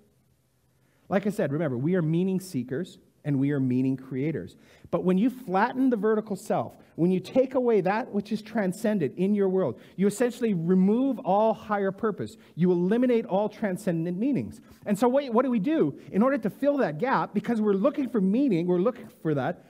Like 1.09 1.27
I 1.27 1.29
said, 1.29 1.51
remember, 1.51 1.77
we 1.77 1.95
are 1.95 2.01
meaning 2.01 2.39
seekers 2.39 2.97
and 3.23 3.39
we 3.39 3.51
are 3.51 3.59
meaning 3.59 3.97
creators. 3.97 4.55
But 4.89 5.03
when 5.03 5.17
you 5.17 5.29
flatten 5.29 5.89
the 5.89 5.97
vertical 5.97 6.35
self, 6.35 6.75
when 6.95 7.11
you 7.11 7.19
take 7.19 7.55
away 7.55 7.81
that 7.81 8.11
which 8.11 8.31
is 8.31 8.41
transcendent 8.41 9.17
in 9.17 9.33
your 9.35 9.49
world, 9.49 9.79
you 9.95 10.07
essentially 10.07 10.53
remove 10.53 11.19
all 11.19 11.53
higher 11.53 11.91
purpose. 11.91 12.37
You 12.55 12.71
eliminate 12.71 13.25
all 13.25 13.49
transcendent 13.49 14.17
meanings. 14.17 14.61
And 14.85 14.97
so, 14.97 15.07
what, 15.07 15.29
what 15.33 15.45
do 15.45 15.51
we 15.51 15.59
do? 15.59 15.97
In 16.11 16.21
order 16.21 16.37
to 16.39 16.49
fill 16.49 16.77
that 16.77 16.97
gap, 16.97 17.33
because 17.33 17.61
we're 17.61 17.73
looking 17.73 18.09
for 18.09 18.21
meaning, 18.21 18.67
we're 18.67 18.79
looking 18.79 19.09
for 19.21 19.33
that, 19.35 19.65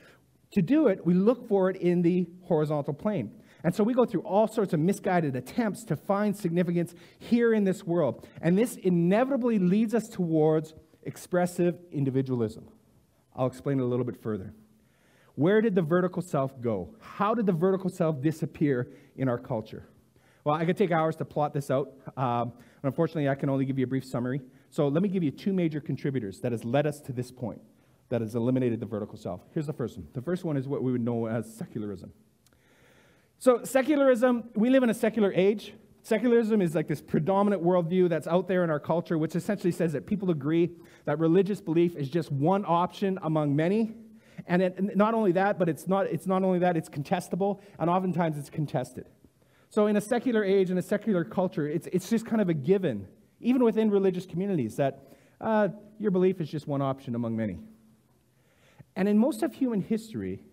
to 0.51 0.61
do 0.61 0.87
it, 0.87 1.05
we 1.05 1.13
look 1.13 1.47
for 1.47 1.69
it 1.69 1.77
in 1.77 2.01
the 2.01 2.27
horizontal 2.43 2.93
plane. 2.93 3.31
And 3.63 3.75
so 3.75 3.83
we 3.83 3.93
go 3.93 4.05
through 4.05 4.21
all 4.21 4.47
sorts 4.47 4.73
of 4.73 4.79
misguided 4.79 5.35
attempts 5.35 5.83
to 5.85 5.95
find 5.95 6.35
significance 6.35 6.95
here 7.19 7.53
in 7.53 7.63
this 7.63 7.83
world. 7.83 8.27
And 8.41 8.57
this 8.57 8.75
inevitably 8.75 9.59
leads 9.59 9.93
us 9.93 10.07
towards 10.07 10.73
expressive 11.03 11.77
individualism. 11.91 12.67
I'll 13.35 13.47
explain 13.47 13.79
it 13.79 13.83
a 13.83 13.85
little 13.85 14.05
bit 14.05 14.21
further. 14.21 14.53
Where 15.35 15.61
did 15.61 15.75
the 15.75 15.81
vertical 15.81 16.21
self 16.21 16.59
go? 16.59 16.95
How 16.99 17.33
did 17.33 17.45
the 17.45 17.53
vertical 17.53 17.89
self 17.89 18.21
disappear 18.21 18.91
in 19.15 19.29
our 19.29 19.37
culture? 19.37 19.87
Well, 20.43 20.55
I 20.55 20.65
could 20.65 20.77
take 20.77 20.91
hours 20.91 21.15
to 21.17 21.25
plot 21.25 21.53
this 21.53 21.69
out. 21.69 21.93
Um, 22.17 22.53
unfortunately, 22.83 23.29
I 23.29 23.35
can 23.35 23.49
only 23.49 23.65
give 23.65 23.77
you 23.77 23.85
a 23.85 23.87
brief 23.87 24.05
summary. 24.05 24.41
So 24.69 24.87
let 24.87 25.03
me 25.03 25.09
give 25.09 25.23
you 25.23 25.31
two 25.31 25.53
major 25.53 25.79
contributors 25.79 26.39
that 26.41 26.51
has 26.51 26.65
led 26.65 26.87
us 26.87 26.99
to 27.01 27.13
this 27.13 27.31
point, 27.31 27.61
that 28.09 28.21
has 28.21 28.35
eliminated 28.35 28.79
the 28.79 28.85
vertical 28.85 29.17
self. 29.17 29.41
Here's 29.53 29.67
the 29.67 29.73
first 29.73 29.97
one. 29.97 30.07
The 30.13 30.21
first 30.21 30.43
one 30.43 30.57
is 30.57 30.67
what 30.67 30.81
we 30.81 30.91
would 30.91 31.01
know 31.01 31.27
as 31.27 31.53
secularism. 31.55 32.11
So, 33.41 33.63
secularism, 33.63 34.43
we 34.53 34.69
live 34.69 34.83
in 34.83 34.91
a 34.91 34.93
secular 34.93 35.33
age. 35.33 35.73
Secularism 36.03 36.61
is 36.61 36.75
like 36.75 36.87
this 36.87 37.01
predominant 37.01 37.63
worldview 37.63 38.07
that's 38.07 38.27
out 38.27 38.47
there 38.47 38.63
in 38.63 38.69
our 38.69 38.79
culture, 38.79 39.17
which 39.17 39.35
essentially 39.35 39.71
says 39.71 39.93
that 39.93 40.05
people 40.05 40.29
agree 40.29 40.69
that 41.05 41.17
religious 41.17 41.59
belief 41.59 41.95
is 41.95 42.07
just 42.07 42.31
one 42.31 42.63
option 42.67 43.17
among 43.23 43.55
many. 43.55 43.95
And 44.45 44.61
it, 44.61 44.95
not 44.95 45.15
only 45.15 45.31
that, 45.31 45.57
but 45.57 45.69
it's 45.69 45.87
not, 45.87 46.05
it's 46.05 46.27
not 46.27 46.43
only 46.43 46.59
that, 46.59 46.77
it's 46.77 46.87
contestable, 46.87 47.61
and 47.79 47.89
oftentimes 47.89 48.37
it's 48.37 48.51
contested. 48.51 49.07
So, 49.71 49.87
in 49.87 49.97
a 49.97 50.01
secular 50.01 50.43
age, 50.43 50.69
in 50.69 50.77
a 50.77 50.83
secular 50.83 51.23
culture, 51.23 51.67
it's, 51.67 51.87
it's 51.91 52.11
just 52.11 52.27
kind 52.27 52.43
of 52.43 52.49
a 52.49 52.53
given, 52.53 53.07
even 53.39 53.63
within 53.63 53.89
religious 53.89 54.27
communities, 54.27 54.75
that 54.75 55.15
uh, 55.41 55.69
your 55.97 56.11
belief 56.11 56.41
is 56.41 56.47
just 56.47 56.67
one 56.67 56.83
option 56.83 57.15
among 57.15 57.35
many. 57.35 57.57
And 58.95 59.09
in 59.09 59.17
most 59.17 59.41
of 59.41 59.55
human 59.55 59.81
history, 59.81 60.43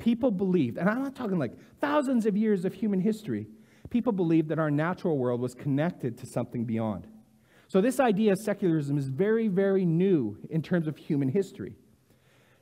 people 0.00 0.30
believed, 0.30 0.78
and 0.78 0.88
I'm 0.88 1.02
not 1.02 1.14
talking 1.14 1.38
like 1.38 1.52
thousands 1.80 2.26
of 2.26 2.36
years 2.36 2.64
of 2.64 2.74
human 2.74 3.00
history, 3.00 3.46
people 3.90 4.12
believed 4.12 4.48
that 4.48 4.58
our 4.58 4.70
natural 4.70 5.16
world 5.18 5.40
was 5.40 5.54
connected 5.54 6.18
to 6.18 6.26
something 6.26 6.64
beyond. 6.64 7.06
So, 7.68 7.80
this 7.80 8.00
idea 8.00 8.32
of 8.32 8.38
secularism 8.38 8.98
is 8.98 9.08
very, 9.08 9.46
very 9.46 9.84
new 9.84 10.36
in 10.50 10.60
terms 10.62 10.88
of 10.88 10.96
human 10.96 11.28
history. 11.28 11.76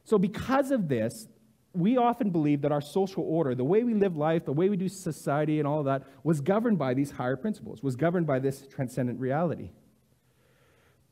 So, 0.04 0.18
because 0.18 0.70
of 0.70 0.88
this, 0.88 1.28
we 1.72 1.96
often 1.96 2.30
believe 2.30 2.60
that 2.62 2.72
our 2.72 2.80
social 2.80 3.24
order, 3.26 3.54
the 3.54 3.64
way 3.64 3.84
we 3.84 3.94
live 3.94 4.16
life, 4.16 4.44
the 4.44 4.52
way 4.52 4.68
we 4.68 4.76
do 4.76 4.88
society, 4.88 5.58
and 5.60 5.68
all 5.68 5.82
that, 5.84 6.02
was 6.24 6.40
governed 6.40 6.78
by 6.78 6.92
these 6.92 7.12
higher 7.12 7.36
principles, 7.36 7.82
was 7.82 7.96
governed 7.96 8.26
by 8.26 8.38
this 8.38 8.66
transcendent 8.66 9.18
reality. 9.18 9.70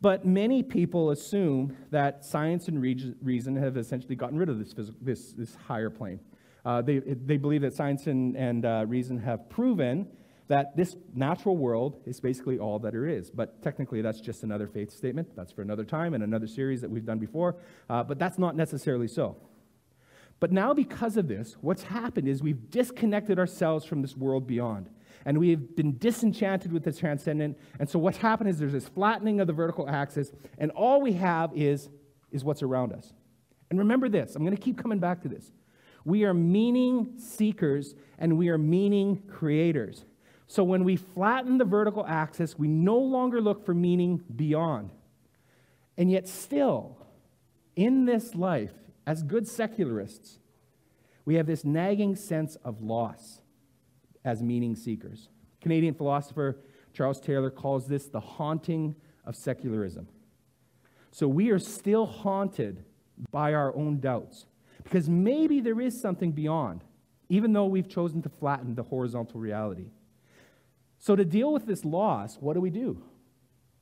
But 0.01 0.27
many 0.27 0.63
people 0.63 1.11
assume 1.11 1.77
that 1.91 2.25
science 2.25 2.69
and 2.69 2.81
reason 2.81 3.57
have 3.57 3.77
essentially 3.77 4.15
gotten 4.15 4.39
rid 4.39 4.49
of 4.49 4.59
this, 4.59 4.75
this, 5.01 5.33
this 5.33 5.55
higher 5.55 5.91
plane. 5.91 6.21
Uh, 6.65 6.83
they, 6.83 6.99
they 6.99 7.37
believe 7.37 7.63
that 7.63 7.73
science 7.73 8.07
and, 8.07 8.37
and 8.37 8.65
uh, 8.67 8.85
reason 8.87 9.19
have 9.19 9.49
proven 9.49 10.07
that 10.49 10.77
this 10.77 10.97
natural 11.15 11.57
world 11.57 12.01
is 12.07 12.21
basically 12.21 12.59
all 12.59 12.79
that 12.79 12.93
there 12.93 13.07
is. 13.07 13.31
But 13.31 13.63
technically, 13.63 14.03
that's 14.03 14.21
just 14.21 14.43
another 14.43 14.67
faith 14.67 14.93
statement. 14.93 15.35
That's 15.35 15.53
for 15.53 15.63
another 15.63 15.85
time 15.85 16.15
and 16.15 16.23
another 16.23 16.47
series 16.47 16.81
that 16.83 16.91
we've 16.91 17.05
done 17.07 17.19
before. 17.19 17.57
Uh, 17.89 18.03
but 18.03 18.19
that's 18.19 18.39
not 18.39 18.55
necessarily 18.55 19.09
so. 19.09 19.37
But 20.39 20.53
now, 20.53 20.75
because 20.75 21.17
of 21.17 21.29
this, 21.29 21.57
what's 21.61 21.85
happened 21.85 22.29
is 22.29 22.43
we've 22.43 22.71
disconnected 22.71 23.39
ourselves 23.39 23.85
from 23.85 24.03
this 24.03 24.17
world 24.17 24.47
beyond. 24.47 24.91
And 25.27 25.39
we've 25.39 25.75
been 25.75 25.99
disenchanted 25.99 26.73
with 26.73 26.85
the 26.85 26.93
transcendent. 26.93 27.59
And 27.81 27.91
so, 27.91 27.99
what's 27.99 28.17
happened 28.17 28.49
is 28.49 28.59
there's 28.59 28.73
this 28.73 28.89
flattening 28.89 29.41
of 29.41 29.49
the 29.49 29.53
vertical 29.53 29.91
axis, 29.91 30.33
and 30.57 30.71
all 30.71 31.03
we 31.03 31.15
have 31.15 31.51
is, 31.55 31.91
is 32.31 32.45
what's 32.45 32.63
around 32.63 32.93
us. 32.93 33.13
And 33.69 33.79
remember 33.79 34.09
this 34.09 34.37
I'm 34.37 34.45
going 34.45 34.57
to 34.57 34.63
keep 34.63 34.79
coming 34.79 35.01
back 35.01 35.21
to 35.23 35.29
this. 35.29 35.51
We 36.05 36.25
are 36.25 36.33
meaning 36.33 37.15
seekers 37.19 37.97
and 38.17 38.39
we 38.39 38.49
are 38.49 38.59
meaning 38.59 39.25
creators. 39.29 40.05
So 40.47 40.63
when 40.63 40.85
we 40.85 40.95
flatten 40.95 41.59
the 41.59 41.65
vertical 41.65 42.07
axis, 42.07 42.57
we 42.57 42.69
no 42.69 42.97
longer 42.97 43.41
look 43.41 43.67
for 43.67 43.75
meaning 43.75 44.23
beyond. 44.37 44.91
And 45.99 46.09
yet, 46.09 46.29
still, 46.29 46.97
in 47.75 48.05
this 48.05 48.37
life, 48.37 48.73
as 49.05 49.25
good 49.25 49.49
secularists, 49.49 50.39
we 51.25 51.35
have 51.35 51.47
this 51.47 51.65
nagging 51.65 52.15
sense 52.15 52.55
of 52.65 52.81
loss 52.81 53.41
as 54.27 54.43
meaning 54.43 54.77
seekers. 54.77 55.31
Canadian 55.63 55.95
philosopher 55.95 56.59
Charles 56.93 57.21
Taylor 57.21 57.51
calls 57.51 57.87
this 57.87 58.07
the 58.07 58.21
haunting 58.21 58.95
of 59.25 59.37
secularism. 59.37 60.09
So 61.11 61.29
we 61.29 61.51
are 61.51 61.59
still 61.59 62.07
haunted 62.07 62.85
by 63.31 63.55
our 63.55 63.75
own 63.75 64.01
doubts. 64.01 64.47
Because 64.83 65.09
maybe 65.09 65.61
there 65.61 65.81
is 65.81 66.01
something 66.01 66.33
beyond, 66.33 66.85
even 67.29 67.53
though 67.53 67.67
we've 67.67 67.89
chosen 67.89 68.23
to 68.23 68.29
flatten 68.29 68.75
the 68.75 68.85
horizontal 68.85 69.41
reality. 69.41 69.91
So, 70.99 71.17
to 71.17 71.25
deal 71.25 71.53
with 71.53 71.67
this 71.67 71.85
loss, 71.85 72.37
what 72.37 72.55
do 72.55 72.61
we 72.61 72.71
do? 72.71 73.03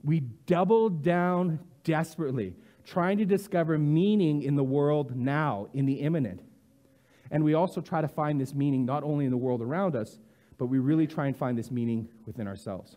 We 0.02 0.20
double 0.20 0.88
down 0.88 1.60
desperately, 1.84 2.56
trying 2.84 3.18
to 3.18 3.24
discover 3.24 3.78
meaning 3.78 4.42
in 4.42 4.56
the 4.56 4.64
world 4.64 5.14
now, 5.14 5.68
in 5.72 5.86
the 5.86 6.00
immanent. 6.00 6.40
And 7.30 7.44
we 7.44 7.54
also 7.54 7.80
try 7.80 8.00
to 8.00 8.08
find 8.08 8.40
this 8.40 8.54
meaning 8.54 8.84
not 8.84 9.02
only 9.02 9.24
in 9.24 9.30
the 9.30 9.36
world 9.36 9.60
around 9.60 9.94
us, 9.94 10.18
but 10.58 10.66
we 10.66 10.78
really 10.78 11.06
try 11.06 11.26
and 11.26 11.36
find 11.36 11.56
this 11.56 11.70
meaning 11.70 12.08
within 12.26 12.46
ourselves. 12.46 12.96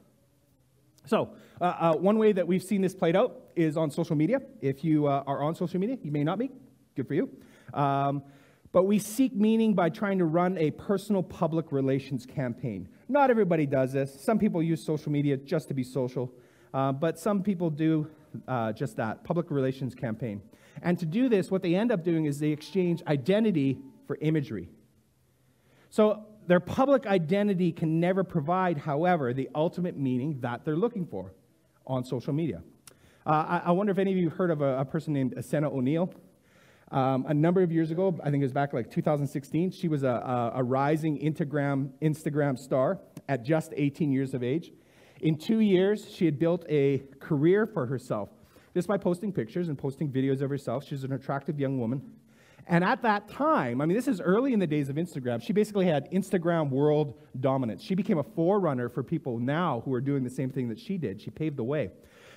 So, 1.06 1.30
uh, 1.62 1.64
uh, 1.64 1.94
one 1.96 2.18
way 2.18 2.34
that 2.34 2.46
we've 2.46 2.64
seen 2.64 2.82
this 2.82 2.94
played 2.94 3.16
out 3.16 3.40
is 3.56 3.78
on 3.78 3.90
social 3.90 4.16
media. 4.16 4.42
If 4.62 4.84
you 4.84 5.08
uh, 5.08 5.24
are 5.26 5.42
on 5.42 5.56
social 5.56 5.80
media, 5.80 5.98
you 6.04 6.12
may 6.12 6.24
not 6.24 6.38
be. 6.38 6.52
Good 6.96 7.08
for 7.08 7.14
you. 7.14 7.30
Um, 7.74 8.24
but 8.74 8.84
we 8.84 9.00
seek 9.00 9.34
meaning 9.34 9.74
by 9.74 9.90
trying 9.90 10.18
to 10.20 10.26
run 10.26 10.58
a 10.58 10.72
personal 10.72 11.24
public 11.24 11.72
relations 11.72 12.26
campaign. 12.26 12.90
Not 13.08 13.30
everybody 13.30 13.66
does 13.66 13.94
this. 13.94 14.20
Some 14.22 14.38
people 14.38 14.62
use 14.62 14.84
social 14.84 15.12
media 15.12 15.38
just 15.38 15.70
to 15.70 15.74
be 15.74 15.84
social, 15.84 16.34
uh, 16.74 16.92
but 16.92 17.18
some 17.18 17.42
people 17.42 17.70
do 17.70 18.10
uh, 18.48 18.74
just 18.74 18.98
that 18.98 19.24
public 19.24 19.50
relations 19.50 19.96
campaign. 19.96 20.42
And 20.84 21.00
to 21.00 21.06
do 21.06 21.30
this, 21.30 21.50
what 21.50 21.62
they 21.62 21.76
end 21.76 21.92
up 21.92 22.04
doing 22.04 22.26
is 22.26 22.40
they 22.40 22.50
exchange 22.50 23.02
identity 23.08 23.80
for 24.06 24.18
imagery. 24.22 24.70
So 25.90 26.26
their 26.48 26.60
public 26.60 27.06
identity 27.06 27.72
can 27.72 28.00
never 28.00 28.24
provide, 28.24 28.77
however, 28.77 29.34
the 29.34 29.50
ultimate 29.54 29.98
meaning 29.98 30.39
that 30.39 30.63
they're 30.66 30.77
looking 30.77 31.06
for 31.06 31.34
on 31.86 32.04
social 32.04 32.34
media. 32.34 32.63
Uh, 33.25 33.30
I, 33.30 33.62
I, 33.66 33.72
wonder 33.72 33.92
if 33.92 33.98
any 33.98 34.12
of 34.12 34.18
you 34.18 34.30
have 34.30 34.38
heard 34.38 34.51
of 34.51 34.62
a, 34.62 34.80
a 34.80 34.86
person 34.86 35.13
named 35.13 35.36
Essena 35.36 35.70
O'Neill. 35.70 36.13
Um, 36.92 37.25
a 37.27 37.34
number 37.34 37.62
of 37.62 37.72
years 37.74 37.92
ago, 37.92 38.18
I 38.24 38.32
think 38.32 38.42
it 38.42 38.46
was 38.46 38.54
back 38.54 38.72
like 38.72 38.89
2016, 38.89 39.72
she 39.72 39.89
was 39.89 40.04
a, 40.04 40.08
a, 40.08 40.51
a 40.56 40.63
rising 40.63 41.20
Instagram, 41.20 41.92
Instagram 42.01 42.58
star 42.58 43.00
at 43.27 43.44
just 43.44 43.74
18 43.75 44.13
years 44.13 44.34
of 44.34 44.44
age. 44.44 44.72
In 45.20 45.38
two 45.38 45.60
years, 45.60 46.10
she 46.10 46.24
had 46.24 46.39
built 46.39 46.63
a 46.70 47.00
career 47.20 47.66
for 47.66 47.86
herself 47.86 48.30
just 48.74 48.88
by 48.88 48.96
posting 48.98 49.34
pictures 49.34 49.68
and 49.68 49.77
posting 49.77 50.10
videos 50.10 50.42
of 50.42 50.50
herself. 50.50 50.86
She's 50.86 51.04
an 51.04 51.12
attractive 51.12 51.60
young 51.60 51.80
woman. 51.80 52.01
And 52.70 52.84
at 52.84 53.02
that 53.04 53.30
time, 53.30 53.80
I 53.80 53.86
mean, 53.86 53.96
this 53.96 54.10
is 54.10 54.20
early 54.20 54.52
in 54.52 54.60
the 54.60 54.68
days 54.68 54.90
of 54.90 54.98
Instagram, 54.98 55.42
she 55.42 55.54
basically 55.54 55.86
had 55.86 56.12
Instagram 56.12 56.70
world 56.70 57.14
dominance. 57.40 57.82
She 57.82 57.96
became 57.96 58.18
a 58.18 58.24
forerunner 58.24 58.90
for 58.90 59.04
people 59.04 59.40
now 59.40 59.82
who 59.86 59.94
are 59.94 60.02
doing 60.02 60.24
the 60.24 60.30
same 60.30 60.50
thing 60.50 60.68
that 60.70 60.80
she 60.80 60.98
did. 60.98 61.22
She 61.22 61.30
paved 61.30 61.56
the 61.56 61.64
way. 61.64 61.92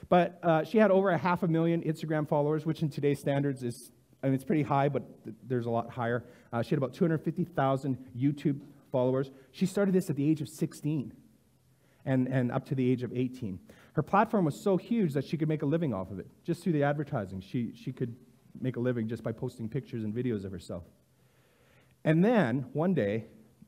But 0.09 0.39
uh, 0.43 0.65
she 0.65 0.79
had 0.79 0.91
over 0.91 1.11
a 1.11 1.19
half 1.19 1.43
a 1.43 1.49
million 1.49 1.83
Instagram 1.83 2.29
followers, 2.29 2.65
which 2.65 2.83
in 2.83 2.89
today's 2.89 3.19
standards 3.19 3.63
is 3.63 3.91
I 4.23 4.27
mean, 4.27 4.35
it's 4.35 4.45
pretty 4.45 4.63
high, 4.63 4.89
but 4.89 5.03
th- 5.25 5.37
there's 5.47 5.67
a 5.67 5.71
lot 5.71 5.91
higher. 5.91 6.25
Uh, 6.53 6.63
she 6.63 6.71
had 6.71 6.79
about 6.79 6.93
250,000 6.93 7.99
YouTube 8.17 8.61
followers. 8.93 9.31
She 9.53 9.67
started 9.67 9.95
this 9.95 10.11
at 10.11 10.17
the 10.17 10.29
age 10.29 10.41
of 10.41 10.49
16 10.49 11.13
and, 12.05 12.29
and 12.29 12.53
up 12.53 12.67
to 12.67 12.75
the 12.75 12.91
age 12.91 13.03
of 13.03 13.17
18. 13.17 13.59
Her 13.95 14.03
platform 14.03 14.45
was 14.45 14.61
so 14.61 14.77
huge 14.77 15.15
that 15.15 15.25
she 15.25 15.37
could 15.37 15.49
make 15.49 15.63
a 15.63 15.67
living 15.67 15.95
off 15.95 16.11
of 16.11 16.19
it 16.19 16.27
just 16.45 16.63
through 16.63 16.75
the 16.75 16.83
advertising. 16.83 17.41
She, 17.41 17.73
she 17.75 17.93
could 17.93 18.15
make 18.61 18.77
a 18.77 18.81
living 18.81 19.09
just 19.09 19.23
by 19.23 19.33
posting 19.33 19.69
pictures 19.69 20.05
and 20.05 20.15
videos 20.15 20.45
of 20.45 20.53
herself. 20.53 20.85
And 22.05 22.25
then, 22.25 22.67
one 22.73 22.95
day, 22.95 23.27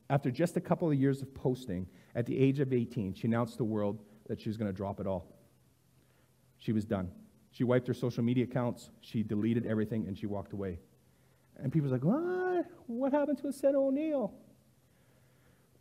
after 0.09 0.31
just 0.31 0.57
a 0.57 0.61
couple 0.61 0.91
of 0.91 0.99
years 0.99 1.23
of 1.23 1.35
posting, 1.35 1.87
at 2.15 2.27
the 2.27 2.39
age 2.39 2.61
of 2.61 2.73
18, 2.73 3.15
she 3.15 3.27
announced 3.27 3.55
to 3.55 3.59
the 3.59 3.65
world 3.65 4.03
that 4.29 4.41
she 4.41 4.49
was 4.49 4.57
going 4.57 4.71
to 4.71 4.77
drop 4.77 5.01
it 5.01 5.07
all. 5.07 5.27
She 6.59 6.73
was 6.73 6.85
done. 6.85 7.11
She 7.51 7.65
wiped 7.65 7.87
her 7.87 7.95
social 7.95 8.23
media 8.23 8.45
accounts, 8.45 8.91
she 9.01 9.23
deleted 9.23 9.67
everything, 9.67 10.07
and 10.07 10.17
she 10.17 10.27
walked 10.27 10.53
away. 10.53 10.79
And 11.59 11.71
people's 11.71 11.93
like, 11.93 12.05
what? 12.05 12.67
What 12.87 13.13
happened 13.13 13.39
to 13.39 13.45
Essena 13.45 13.75
O'Neill? 13.75 14.33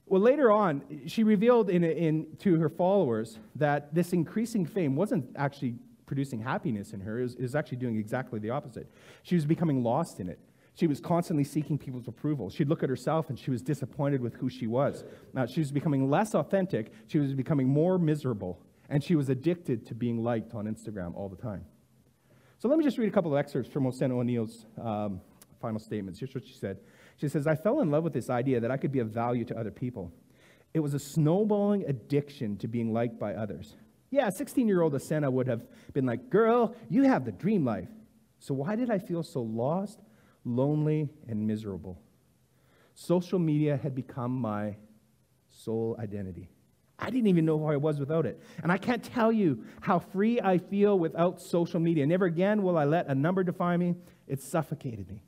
Well, 0.06 0.22
later 0.22 0.52
on, 0.52 0.82
she 1.08 1.24
revealed 1.24 1.70
in, 1.70 1.86
in, 1.86 2.28
to 2.40 2.60
her 2.60 2.68
followers 2.68 3.40
that 3.56 3.96
this 3.96 4.12
increasing 4.12 4.66
fame 4.66 4.96
wasn't 4.98 5.26
actually 5.38 5.76
producing 6.12 6.42
happiness 6.42 6.92
in 6.92 7.00
her, 7.00 7.20
it 7.20 7.24
was, 7.24 7.36
it 7.36 7.42
was 7.42 7.56
actually 7.56 7.78
doing 7.78 7.96
exactly 7.96 8.38
the 8.38 8.50
opposite. 8.50 8.86
She 9.24 9.36
was 9.36 9.46
becoming 9.46 9.82
lost 9.82 10.20
in 10.20 10.28
it. 10.28 10.40
She 10.74 10.86
was 10.86 11.00
constantly 11.00 11.46
seeking 11.46 11.78
people's 11.78 12.10
approval. 12.10 12.50
She'd 12.50 12.68
look 12.68 12.84
at 12.84 12.90
herself 12.90 13.30
and 13.30 13.40
she 13.40 13.50
was 13.50 13.62
disappointed 13.62 14.20
with 14.20 14.34
who 14.34 14.50
she 14.50 14.68
was. 14.68 15.06
Now, 15.34 15.46
she 15.46 15.62
was 15.62 15.72
becoming 15.72 16.10
less 16.10 16.36
authentic, 16.36 16.92
she 17.08 17.18
was 17.18 17.34
becoming 17.34 17.70
more 17.70 17.98
miserable, 17.98 18.60
and 18.90 19.02
she 19.02 19.16
was 19.16 19.30
addicted 19.30 19.86
to 19.86 19.96
being 19.96 20.22
liked 20.22 20.54
on 20.54 20.66
Instagram 20.66 21.16
all 21.16 21.30
the 21.30 21.38
time. 21.38 21.64
So 22.60 22.68
let 22.68 22.78
me 22.78 22.84
just 22.84 22.98
read 22.98 23.08
a 23.08 23.12
couple 23.14 23.32
of 23.32 23.40
excerpts 23.40 23.72
from 23.72 23.86
Essena 23.86 24.12
O'Neill's 24.12 24.66
um, 24.84 25.22
final 25.62 25.80
statements. 25.80 26.20
Here's 26.20 26.36
what 26.36 26.46
she 26.46 26.56
said. 26.56 26.78
She 27.16 27.30
says, 27.30 27.48
I 27.48 27.56
fell 27.56 27.80
in 27.80 27.90
love 27.90 28.04
with 28.04 28.12
this 28.12 28.30
idea 28.30 28.60
that 28.60 28.70
I 28.70 28.76
could 28.76 28.92
be 28.92 29.00
of 29.00 29.12
value 29.12 29.46
to 29.46 29.58
other 29.58 29.72
people. 29.72 30.12
It 30.74 30.82
was 30.82 30.94
a 30.94 31.00
snowballing 31.00 31.86
addiction 31.86 32.58
to 32.58 32.68
being 32.68 32.92
liked 32.92 33.18
by 33.18 33.34
others. 33.34 33.78
Yeah, 34.12 34.30
16 34.30 34.68
year 34.68 34.82
old 34.82 34.94
Essena 34.94 35.32
would 35.32 35.48
have 35.48 35.64
been 35.94 36.06
like, 36.06 36.30
Girl, 36.30 36.76
you 36.90 37.04
have 37.04 37.26
the 37.26 37.32
dream 37.32 37.66
life. 37.66 37.90
So 38.40 38.54
why 38.54 38.76
did 38.76 38.92
I 38.92 39.00
feel 39.00 39.24
so 39.24 39.42
lost, 39.42 40.02
lonely, 40.46 41.10
and 41.28 41.48
miserable. 41.48 42.00
Social 42.94 43.40
media 43.40 43.78
had 43.78 43.96
become 43.96 44.32
my 44.32 44.76
sole 45.50 45.96
identity. 46.00 46.50
I 47.00 47.10
didn't 47.10 47.28
even 47.28 47.46
know 47.46 47.58
who 47.58 47.66
I 47.66 47.78
was 47.78 48.00
without 48.00 48.26
it. 48.26 48.40
And 48.62 48.72
I 48.72 48.78
can't 48.78 49.04
tell 49.04 49.32
you 49.32 49.64
how 49.82 50.00
free 50.00 50.40
I 50.40 50.60
feel 50.60 51.00
without 51.00 51.42
social 51.42 51.80
media. 51.80 52.06
Never 52.06 52.26
again 52.26 52.62
will 52.62 52.78
I 52.78 52.86
let 52.86 53.08
a 53.08 53.16
number 53.16 53.44
define 53.44 53.80
me. 53.80 53.96
It 54.28 54.42
suffocated 54.42 55.10
me. 55.10 55.24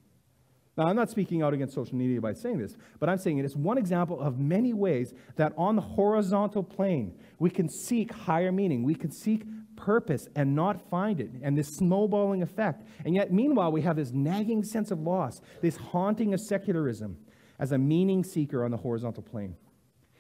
Now, 0.76 0.86
I'm 0.86 0.96
not 0.96 1.12
speaking 1.12 1.44
out 1.44 1.54
against 1.54 1.76
social 1.76 1.96
media 1.96 2.20
by 2.20 2.34
saying 2.34 2.58
this, 2.58 2.76
but 3.00 3.08
I'm 3.08 3.20
saying 3.20 3.38
it 3.38 3.46
is 3.46 3.56
one 3.56 3.78
example 3.78 4.20
of 4.20 4.40
many 4.40 4.74
ways 4.74 5.14
that 5.36 5.54
on 5.56 5.76
the 5.76 5.84
horizontal 5.84 6.64
plane, 6.64 7.16
we 7.38 7.52
can 7.52 7.70
seek 7.70 8.12
higher 8.12 8.52
meaning. 8.52 8.84
We 8.84 8.96
can 8.96 9.12
seek 9.12 9.44
purpose 9.76 10.28
and 10.36 10.56
not 10.56 10.90
find 10.90 11.20
it, 11.20 11.30
and 11.42 11.58
this 11.58 11.76
snowballing 11.76 12.42
effect. 12.42 12.88
And 13.06 13.14
yet, 13.14 13.32
meanwhile, 13.32 13.72
we 13.72 13.82
have 13.82 13.98
this 13.98 14.12
nagging 14.12 14.64
sense 14.64 14.90
of 14.90 15.00
loss, 15.00 15.42
this 15.62 15.78
haunting 15.78 16.34
of 16.34 16.40
secularism 16.40 17.18
as 17.60 17.72
a 17.72 17.78
meaning 17.78 18.24
seeker 18.24 18.64
on 18.64 18.72
the 18.72 18.78
horizontal 18.78 19.24
plane. 19.24 19.56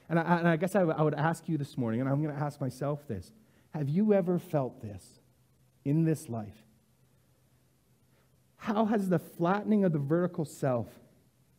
And 0.10 0.20
I, 0.20 0.38
and 0.38 0.48
I 0.48 0.56
guess 0.56 0.76
I, 0.76 0.80
w- 0.80 0.98
I 0.98 1.02
would 1.02 1.16
ask 1.16 1.48
you 1.50 1.58
this 1.58 1.78
morning, 1.78 2.02
and 2.02 2.10
I'm 2.10 2.22
going 2.22 2.36
to 2.36 2.42
ask 2.42 2.62
myself 2.62 3.08
this 3.08 3.32
Have 3.72 3.90
you 3.90 4.14
ever 4.14 4.38
felt 4.38 4.82
this 4.82 5.20
in 5.84 6.04
this 6.04 6.30
life? 6.30 6.68
How 8.64 8.86
has 8.86 9.10
the 9.10 9.20
flattening 9.20 9.84
of 9.84 9.92
the 9.92 10.00
vertical 10.00 10.46
self 10.46 10.88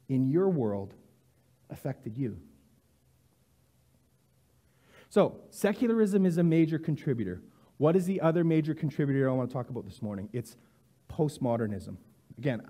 in 0.09 0.31
your 0.31 0.49
world 0.49 0.95
affected 1.69 2.17
you? 2.17 2.39
So, 5.11 5.37
secularism 5.51 6.25
is 6.25 6.39
a 6.39 6.43
major 6.43 6.79
contributor. 6.79 7.43
What 7.77 7.95
is 7.95 8.07
the 8.07 8.23
other 8.23 8.43
major 8.43 8.73
contributor 8.73 9.29
I 9.29 9.35
want 9.35 9.51
to 9.51 9.53
talk 9.53 9.69
about 9.69 9.85
this 9.85 10.01
morning? 10.01 10.31
It's 10.33 10.57
postmodernism. 11.11 11.99
Again, 12.39 12.63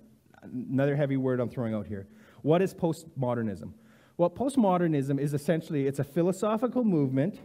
another 0.42 0.96
heavy 0.96 1.16
word 1.16 1.38
I'm 1.38 1.48
throwing 1.48 1.72
out 1.72 1.86
here. 1.86 2.08
What 2.42 2.60
is 2.60 2.74
postmodernism? 2.74 3.70
Well, 4.16 4.30
postmodernism 4.30 5.20
is 5.20 5.32
essentially 5.32 5.86
it's 5.86 6.00
a 6.00 6.04
philosophical 6.04 6.82
movement 6.82 7.38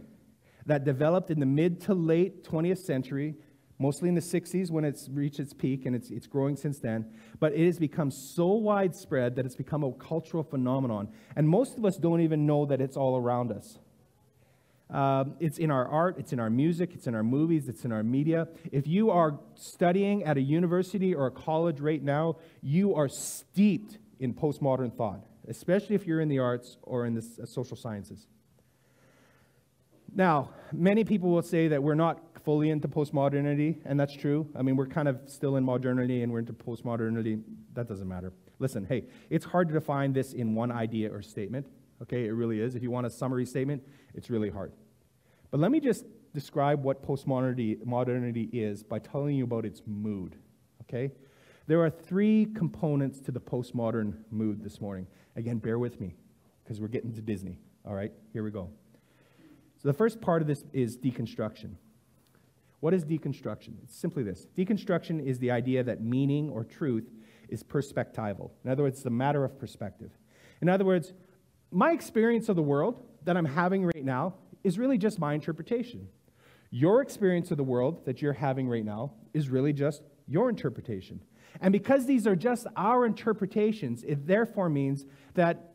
that 0.66 0.82
developed 0.82 1.30
in 1.30 1.38
the 1.38 1.46
mid 1.46 1.80
to 1.82 1.94
late 1.94 2.42
20th 2.42 2.78
century, 2.78 3.36
mostly 3.80 4.08
in 4.08 4.14
the 4.14 4.20
60s 4.20 4.70
when 4.70 4.84
it's 4.84 5.08
reached 5.08 5.40
its 5.40 5.52
peak, 5.54 5.86
and 5.86 5.96
it's, 5.96 6.10
it's 6.10 6.26
growing 6.26 6.54
since 6.54 6.78
then. 6.78 7.06
But 7.40 7.54
it 7.54 7.64
has 7.64 7.78
become 7.78 8.10
so 8.10 8.48
widespread 8.48 9.34
that 9.36 9.46
it's 9.46 9.56
become 9.56 9.82
a 9.82 9.92
cultural 9.92 10.42
phenomenon. 10.42 11.08
And 11.34 11.48
most 11.48 11.78
of 11.78 11.84
us 11.84 11.96
don't 11.96 12.20
even 12.20 12.46
know 12.46 12.66
that 12.66 12.80
it's 12.80 12.96
all 12.96 13.16
around 13.16 13.50
us. 13.50 13.78
Um, 14.90 15.34
it's 15.40 15.58
in 15.58 15.70
our 15.70 15.86
art, 15.86 16.16
it's 16.18 16.32
in 16.32 16.40
our 16.40 16.50
music, 16.50 16.94
it's 16.94 17.06
in 17.06 17.14
our 17.14 17.22
movies, 17.22 17.68
it's 17.68 17.84
in 17.84 17.92
our 17.92 18.02
media. 18.02 18.48
If 18.70 18.86
you 18.86 19.10
are 19.10 19.38
studying 19.54 20.24
at 20.24 20.36
a 20.36 20.40
university 20.40 21.14
or 21.14 21.26
a 21.26 21.30
college 21.30 21.80
right 21.80 22.02
now, 22.02 22.36
you 22.60 22.94
are 22.94 23.08
steeped 23.08 23.98
in 24.18 24.34
postmodern 24.34 24.94
thought, 24.94 25.24
especially 25.48 25.94
if 25.94 26.06
you're 26.06 26.20
in 26.20 26.28
the 26.28 26.40
arts 26.40 26.76
or 26.82 27.06
in 27.06 27.14
the 27.14 27.26
uh, 27.42 27.46
social 27.46 27.76
sciences. 27.76 28.26
Now, 30.12 30.50
many 30.72 31.04
people 31.04 31.30
will 31.30 31.42
say 31.42 31.68
that 31.68 31.82
we're 31.82 31.94
not 31.94 32.29
fully 32.44 32.70
into 32.70 32.88
postmodernity, 32.88 33.78
and 33.84 33.98
that's 33.98 34.16
true. 34.16 34.48
I 34.56 34.62
mean, 34.62 34.76
we're 34.76 34.86
kind 34.86 35.08
of 35.08 35.20
still 35.26 35.56
in 35.56 35.64
modernity 35.64 36.22
and 36.22 36.32
we're 36.32 36.40
into 36.40 36.52
postmodernity. 36.52 37.42
That 37.74 37.88
doesn't 37.88 38.08
matter. 38.08 38.32
Listen, 38.58 38.84
hey, 38.84 39.04
it's 39.30 39.44
hard 39.44 39.68
to 39.68 39.74
define 39.74 40.12
this 40.12 40.32
in 40.32 40.54
one 40.54 40.70
idea 40.70 41.12
or 41.12 41.22
statement. 41.22 41.66
Okay, 42.02 42.26
it 42.26 42.30
really 42.30 42.60
is. 42.60 42.74
If 42.74 42.82
you 42.82 42.90
want 42.90 43.06
a 43.06 43.10
summary 43.10 43.46
statement, 43.46 43.82
it's 44.14 44.30
really 44.30 44.50
hard. 44.50 44.72
But 45.50 45.60
let 45.60 45.70
me 45.70 45.80
just 45.80 46.04
describe 46.32 46.82
what 46.82 47.06
postmodernity 47.06 47.84
modernity 47.84 48.48
is 48.52 48.82
by 48.82 48.98
telling 48.98 49.36
you 49.36 49.44
about 49.44 49.64
its 49.64 49.82
mood. 49.86 50.36
Okay? 50.82 51.12
There 51.66 51.80
are 51.84 51.90
three 51.90 52.46
components 52.54 53.20
to 53.20 53.32
the 53.32 53.40
postmodern 53.40 54.14
mood 54.30 54.62
this 54.62 54.80
morning. 54.80 55.06
Again, 55.36 55.58
bear 55.58 55.78
with 55.78 56.00
me 56.00 56.14
because 56.62 56.80
we're 56.80 56.88
getting 56.88 57.12
to 57.14 57.20
Disney. 57.20 57.58
All 57.86 57.94
right, 57.94 58.12
here 58.32 58.42
we 58.42 58.50
go. 58.50 58.70
So 59.78 59.88
the 59.88 59.94
first 59.94 60.20
part 60.20 60.42
of 60.42 60.48
this 60.48 60.64
is 60.72 60.98
deconstruction. 60.98 61.74
What 62.80 62.94
is 62.94 63.04
deconstruction? 63.04 63.74
It's 63.84 63.96
simply 63.96 64.22
this 64.22 64.46
deconstruction 64.56 65.24
is 65.24 65.38
the 65.38 65.50
idea 65.50 65.82
that 65.84 66.02
meaning 66.02 66.48
or 66.50 66.64
truth 66.64 67.10
is 67.48 67.62
perspectival. 67.62 68.50
In 68.64 68.70
other 68.70 68.82
words, 68.84 68.98
it's 68.98 69.06
a 69.06 69.10
matter 69.10 69.44
of 69.44 69.58
perspective. 69.58 70.10
In 70.62 70.68
other 70.68 70.84
words, 70.84 71.12
my 71.70 71.92
experience 71.92 72.48
of 72.48 72.56
the 72.56 72.62
world 72.62 73.04
that 73.24 73.36
I'm 73.36 73.44
having 73.44 73.84
right 73.84 74.04
now 74.04 74.34
is 74.64 74.78
really 74.78 74.98
just 74.98 75.18
my 75.18 75.34
interpretation. 75.34 76.08
Your 76.70 77.02
experience 77.02 77.50
of 77.50 77.56
the 77.56 77.64
world 77.64 78.04
that 78.06 78.22
you're 78.22 78.32
having 78.32 78.68
right 78.68 78.84
now 78.84 79.12
is 79.34 79.48
really 79.48 79.72
just 79.72 80.02
your 80.26 80.48
interpretation. 80.48 81.20
And 81.60 81.72
because 81.72 82.06
these 82.06 82.26
are 82.26 82.36
just 82.36 82.66
our 82.76 83.04
interpretations, 83.04 84.04
it 84.04 84.26
therefore 84.26 84.68
means 84.68 85.04
that 85.34 85.72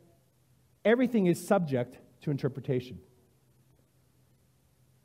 everything 0.85 1.25
is 1.25 1.45
subject 1.45 1.97
to 2.21 2.31
interpretation. 2.31 2.99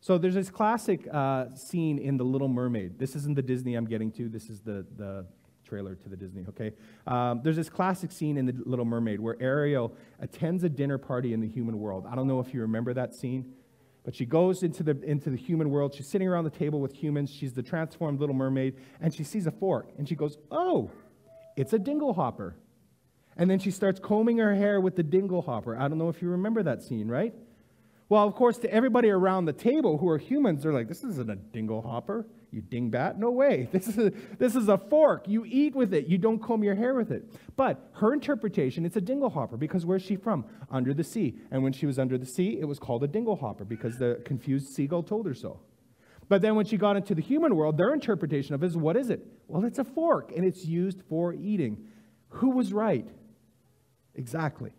So 0.01 0.17
there's 0.17 0.35
this 0.35 0.49
classic 0.49 1.07
uh, 1.13 1.55
scene 1.55 1.99
in 1.99 2.17
The 2.17 2.25
Little 2.25 2.49
Mermaid. 2.49 2.99
This 2.99 3.15
isn't 3.17 3.35
the 3.35 3.43
Disney 3.43 3.75
I'm 3.75 3.87
getting 3.87 4.11
to, 4.13 4.29
this 4.29 4.49
is 4.49 4.61
the, 4.61 4.87
the 4.97 5.27
trailer 5.63 5.95
to 5.95 6.09
the 6.09 6.17
Disney, 6.17 6.47
okay? 6.49 6.73
Um, 7.07 7.43
there's 7.45 7.57
this 7.57 7.69
classic 7.69 8.11
scene 8.11 8.39
in 8.39 8.47
The 8.47 8.55
Little 8.65 8.87
Mermaid 8.87 9.21
where 9.21 9.37
Ariel 9.41 9.95
attends 10.19 10.65
a 10.65 10.71
dinner 10.71 10.97
party 10.97 11.35
in 11.35 11.41
the 11.41 11.49
human 11.49 11.79
world. 11.79 12.07
I 12.11 12.15
don't 12.15 12.27
know 12.27 12.41
if 12.41 12.55
you 12.55 12.63
remember 12.63 12.95
that 12.95 13.15
scene, 13.15 13.53
but 14.03 14.15
she 14.15 14.25
goes 14.25 14.63
into 14.63 14.83
the, 14.83 14.99
into 15.03 15.29
the 15.29 15.37
human 15.37 15.69
world. 15.69 15.95
She's 15.95 16.09
sitting 16.09 16.27
around 16.27 16.45
the 16.45 16.51
table 16.51 16.81
with 16.81 16.95
humans. 16.95 17.31
She's 17.31 17.53
the 17.53 17.63
transformed 17.63 18.21
Little 18.21 18.35
Mermaid, 18.35 18.77
and 19.03 19.13
she 19.13 19.23
sees 19.23 19.47
a 19.47 19.51
fork, 19.51 19.91
and 19.99 20.09
she 20.09 20.15
goes, 20.15 20.39
Oh, 20.51 20.91
it's 21.57 21.75
a 21.75 21.79
dingle 21.79 22.15
hopper. 22.15 22.57
And 23.37 23.51
then 23.51 23.59
she 23.59 23.71
starts 23.71 24.01
combing 24.01 24.39
her 24.39 24.55
hair 24.55 24.81
with 24.81 24.97
the 24.97 25.03
dingle 25.03 25.43
hopper. 25.43 25.77
I 25.77 25.89
don't 25.89 25.99
know 25.99 26.09
if 26.09 26.23
you 26.23 26.31
remember 26.31 26.63
that 26.63 26.83
scene, 26.83 27.07
right? 27.07 27.35
Well, 28.11 28.27
of 28.27 28.35
course, 28.35 28.59
to 28.59 28.75
everybody 28.75 29.09
around 29.09 29.45
the 29.45 29.53
table 29.53 29.97
who 29.97 30.09
are 30.09 30.19
humans, 30.19 30.65
they're 30.65 30.73
like, 30.73 30.89
this 30.89 31.05
isn't 31.05 31.31
a 31.31 31.37
dingle 31.37 31.81
hopper, 31.81 32.27
you 32.51 32.61
dingbat. 32.61 33.19
No 33.19 33.31
way. 33.31 33.69
This 33.73 33.87
is, 33.87 33.99
a, 33.99 34.13
this 34.37 34.57
is 34.57 34.69
a 34.69 34.77
fork. 34.77 35.29
You 35.29 35.45
eat 35.47 35.77
with 35.77 35.95
it. 35.95 36.09
You 36.09 36.19
don't 36.19 36.41
comb 36.41 36.65
your 36.65 36.75
hair 36.75 36.95
with 36.95 37.13
it. 37.13 37.25
But 37.57 37.89
her 37.93 38.13
interpretation, 38.13 38.85
it's 38.85 38.97
a 38.97 39.01
dingle 39.01 39.31
hopper 39.31 39.57
because 39.57 39.87
where's 39.87 40.03
she 40.03 40.17
from? 40.17 40.45
Under 40.73 40.93
the 40.93 41.05
sea. 41.05 41.39
And 41.53 41.63
when 41.63 41.73
she 41.73 41.87
was 41.87 42.01
under 42.01 42.19
the 42.19 42.27
sea, 42.27 42.59
it 42.61 42.65
was 42.65 42.81
called 42.81 43.05
a 43.05 43.07
dingle 43.07 43.37
hopper 43.37 43.65
because 43.65 43.97
the 43.97 44.21
confused 44.25 44.75
seagull 44.75 45.05
told 45.05 45.25
her 45.27 45.35
so. 45.35 45.61
But 46.29 46.43
then 46.43 46.57
when 46.57 46.67
she 46.67 46.77
got 46.77 46.97
into 46.97 47.15
the 47.15 47.23
human 47.23 47.55
world, 47.55 47.77
their 47.77 47.95
interpretation 47.95 48.57
of 48.57 48.65
it 48.65 48.67
is 48.67 48.77
what 48.77 48.97
is 48.97 49.11
it? 49.11 49.25
Well, 49.47 49.65
it's 49.65 49.79
a 49.79 49.85
fork 49.85 50.33
and 50.37 50.45
it's 50.45 50.65
used 50.65 51.03
for 51.09 51.33
eating. 51.33 51.87
Who 52.31 52.51
was 52.51 52.73
right? 52.73 53.07
Exactly. 54.17 54.73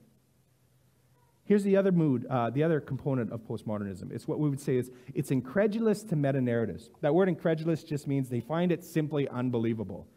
Here's 1.51 1.63
the 1.65 1.75
other 1.75 1.91
mood, 1.91 2.25
uh, 2.29 2.49
the 2.49 2.63
other 2.63 2.79
component 2.79 3.29
of 3.33 3.41
postmodernism. 3.45 4.09
It's 4.13 4.25
what 4.25 4.39
we 4.39 4.49
would 4.49 4.61
say 4.61 4.77
is 4.77 4.89
it's 5.13 5.31
incredulous 5.31 6.01
to 6.03 6.15
meta 6.15 6.39
narratives. 6.39 6.89
That 7.01 7.13
word 7.13 7.27
incredulous 7.27 7.83
just 7.83 8.07
means 8.07 8.29
they 8.29 8.39
find 8.39 8.71
it 8.71 8.85
simply 8.85 9.27
unbelievable. 9.27 10.07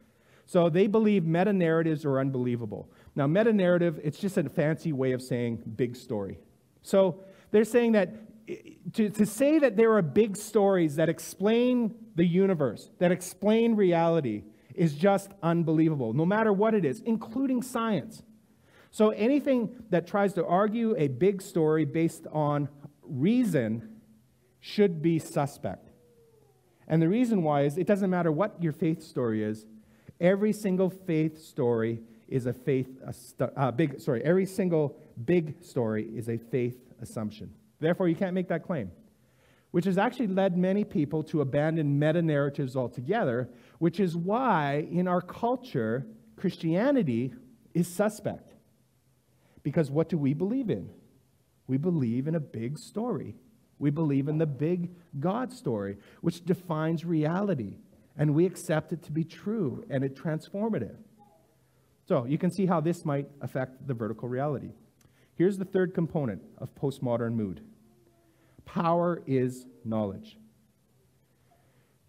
So 0.47 0.69
they 0.69 0.87
believe 0.87 1.25
meta 1.25 1.53
narratives 1.53 2.05
are 2.05 2.21
unbelievable. 2.21 2.89
Now, 3.17 3.27
meta 3.27 3.53
narrative, 3.53 3.99
it's 4.05 4.21
just 4.21 4.39
a 4.39 4.49
fancy 4.49 4.93
way 4.93 5.11
of 5.11 5.21
saying 5.21 5.65
big 5.75 5.97
story. 5.97 6.39
So 6.83 7.25
they're 7.51 7.65
saying 7.65 7.91
that 7.99 8.15
to, 8.93 9.11
to 9.11 9.27
say 9.27 9.59
that 9.59 9.77
there 9.77 9.93
are 9.95 10.03
big 10.03 10.37
stories 10.37 10.95
that 10.95 11.09
explain 11.09 11.97
the 12.15 12.25
universe, 12.25 12.91
that 13.01 13.11
explain 13.11 13.75
reality, 13.75 14.45
is 14.73 14.95
just 14.95 15.33
unbelievable, 15.43 16.13
no 16.13 16.27
matter 16.27 16.53
what 16.53 16.75
it 16.75 16.85
is, 16.85 17.01
including 17.01 17.61
science. 17.61 18.23
So 18.95 19.11
anything 19.11 19.75
that 19.91 20.07
tries 20.07 20.35
to 20.35 20.47
argue 20.47 20.95
a 20.97 21.09
big 21.09 21.43
story 21.43 21.85
based 21.85 22.29
on 22.31 22.69
reason 23.03 23.99
should 24.61 25.03
be 25.03 25.19
suspect. 25.19 25.91
And 26.87 27.03
the 27.03 27.09
reason 27.09 27.43
why 27.43 27.63
is 27.63 27.77
it 27.77 27.89
doesn't 27.89 28.09
matter 28.09 28.31
what 28.31 28.63
your 28.63 28.71
faith 28.71 29.03
story 29.03 29.43
is, 29.43 29.67
every 30.21 30.53
single 30.53 30.91
faith 30.91 31.43
story 31.43 32.03
is 32.29 32.47
a 32.47 32.53
faith, 32.53 32.87
a 33.05 33.61
uh, 33.61 33.73
big, 33.73 33.99
sorry, 33.99 34.23
every 34.23 34.47
single 34.47 34.97
big 35.25 35.61
story 35.65 36.05
is 36.15 36.29
a 36.29 36.39
faith 36.39 36.79
assumption. 37.03 37.53
Therefore, 37.81 38.07
you 38.07 38.15
can't 38.15 38.33
make 38.33 38.47
that 38.47 38.63
claim, 38.63 38.93
which 39.73 39.87
has 39.87 39.99
actually 39.99 40.29
led 40.29 40.57
many 40.57 40.85
people 40.85 41.25
to 41.25 41.41
abandon 41.41 41.99
meta 41.99 42.23
narratives 42.23 42.77
altogether, 42.77 43.49
which 43.81 43.99
is 43.99 44.17
why 44.17 44.87
in 44.89 45.09
our 45.09 45.21
culture, 45.21 46.07
Christianity 46.37 47.35
is 47.75 47.89
suspect. 47.89 48.54
Because 49.65 49.91
what 49.91 50.09
do 50.09 50.17
we 50.17 50.35
believe 50.35 50.71
in? 50.71 50.91
We 51.67 51.79
believe 51.79 52.29
in 52.29 52.37
a 52.37 52.41
big 52.41 52.79
story. 52.79 53.35
We 53.81 53.91
believe 53.91 54.29
in 54.29 54.39
the 54.39 54.47
big 54.47 54.91
God 55.19 55.53
story, 55.53 55.97
which 56.21 56.45
defines 56.45 57.05
reality, 57.05 57.79
and 58.17 58.35
we 58.35 58.47
accept 58.47 58.93
it 58.93 59.03
to 59.05 59.13
be 59.13 59.25
true 59.25 59.85
and 59.91 60.05
it 60.05 60.15
transformative. 60.15 60.97
So 62.07 62.27
you 62.27 62.39
can 62.39 62.51
see 62.51 62.67
how 62.67 62.81
this 62.81 63.05
might 63.05 63.27
affect 63.41 63.89
the 63.89 63.95
vertical 63.95 64.29
reality. 64.29 64.71
Here's 65.35 65.59
the 65.59 65.65
third 65.65 65.95
component 65.95 66.43
of 66.59 66.73
postmodern 66.77 67.33
mood 67.33 67.63
power 68.65 69.23
is 69.27 69.67
knowledge. 69.85 70.39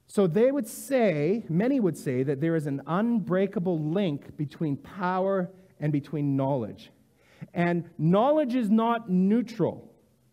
So 0.08 0.28
they 0.28 0.52
would 0.52 0.68
say, 0.68 1.44
many 1.50 1.80
would 1.80 1.98
say, 1.98 2.24
that 2.24 2.40
there 2.40 2.56
is 2.56 2.68
an 2.68 2.82
unbreakable 2.88 3.80
link 3.80 4.38
between 4.38 4.78
power 4.78 5.52
and 5.80 5.92
between 5.92 6.38
knowledge. 6.38 6.92
And 7.54 7.90
knowledge 7.98 8.56
is 8.56 8.70
not 8.70 9.10
neutral. 9.10 9.92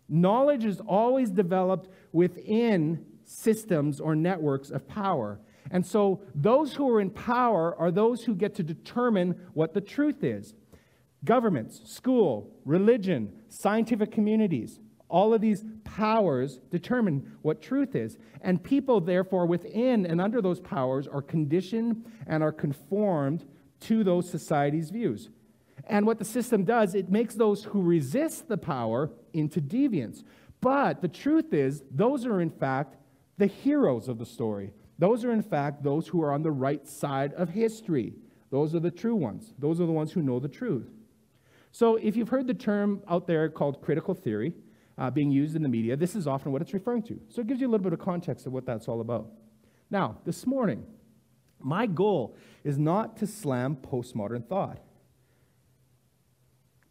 Knowledge 0.09 0.65
is 0.65 0.81
always 0.81 1.31
developed 1.31 1.89
within 2.13 3.05
systems 3.25 4.01
or 4.01 4.15
networks 4.15 4.71
of 4.71 4.87
power. 4.89 5.41
And 5.71 5.87
so 5.87 6.23
those 6.35 6.75
who 6.75 6.89
are 6.91 7.01
in 7.01 7.11
power 7.11 7.75
are 7.79 7.91
those 7.91 8.25
who 8.25 8.35
get 8.35 8.55
to 8.57 8.63
determine 8.63 9.41
what 9.55 9.75
the 9.75 9.81
truth 9.81 10.25
is. 10.25 10.55
Governments, 11.25 11.81
school, 11.85 12.51
religion, 12.65 13.33
scientific 13.49 14.11
communities, 14.11 14.81
all 15.09 15.35
of 15.35 15.41
these 15.41 15.65
powers 15.85 16.59
determine 16.71 17.37
what 17.43 17.63
truth 17.63 17.95
is. 17.95 18.19
And 18.41 18.63
people, 18.63 19.01
therefore, 19.01 19.47
within 19.47 20.07
and 20.07 20.21
under 20.21 20.41
those 20.41 20.59
powers 20.59 21.07
are 21.07 21.23
conditioned 21.23 22.05
and 22.27 22.43
are 22.43 22.51
conformed 22.51 23.45
to 23.81 24.03
those 24.03 24.29
societies' 24.29 24.91
views. 24.91 25.29
And 25.87 26.07
what 26.07 26.19
the 26.19 26.25
system 26.25 26.65
does, 26.65 26.95
it 26.95 27.11
makes 27.11 27.35
those 27.35 27.65
who 27.65 27.83
resist 27.83 28.49
the 28.49 28.57
power 28.57 29.11
into 29.33 29.61
deviants. 29.61 30.23
But 30.61 31.03
the 31.03 31.09
truth 31.09 31.53
is, 31.53 31.83
those 31.91 32.25
are 32.25 32.41
in 32.41 32.51
fact 32.51 32.97
the 33.39 33.47
heroes 33.47 34.09
of 34.09 34.19
the 34.19 34.27
story. 34.27 34.73
Those 34.99 35.25
are 35.25 35.33
in 35.33 35.43
fact 35.43 35.83
those 35.83 36.07
who 36.07 36.23
are 36.23 36.33
on 36.33 36.43
the 36.43 36.51
right 36.51 36.87
side 36.87 37.33
of 37.35 37.49
history. 37.51 38.15
Those 38.51 38.75
are 38.75 38.81
the 38.81 38.91
true 38.91 39.17
ones. 39.17 39.55
Those 39.59 39.81
are 39.81 39.87
the 39.87 39.93
ones 39.93 40.13
who 40.13 40.23
know 40.23 40.39
the 40.39 40.49
truth. 40.49 40.89
So 41.73 41.97
if 41.97 42.17
you've 42.17 42.29
heard 42.29 42.47
the 42.47 42.55
term 42.55 43.03
out 43.09 43.27
there 43.27 43.49
called 43.49 43.83
critical 43.83 44.15
theory 44.15 44.53
uh, 44.99 45.11
being 45.11 45.31
used 45.31 45.57
in 45.57 45.63
the 45.63 45.69
media, 45.69 45.97
this 45.97 46.15
is 46.15 46.27
often 46.27 46.53
what 46.53 46.63
it's 46.63 46.75
referring 46.75 47.03
to. 47.05 47.19
So 47.29 47.41
it 47.41 47.47
gives 47.49 47.61
you 47.61 47.67
a 47.67 47.71
little 47.71 47.83
bit 47.83 47.95
of 47.95 47.99
context 47.99 48.47
of 48.47 48.53
what 48.53 48.67
that's 48.67 48.87
all 48.89 49.01
about. 49.01 49.31
Now, 49.91 50.19
this 50.25 50.47
morning, 50.47 50.87
my 51.59 51.87
goal 51.87 52.37
is 52.63 52.79
not 52.79 53.17
to 53.19 53.27
slam 53.27 53.77
postmodern 53.77 54.47
thought 54.47 54.79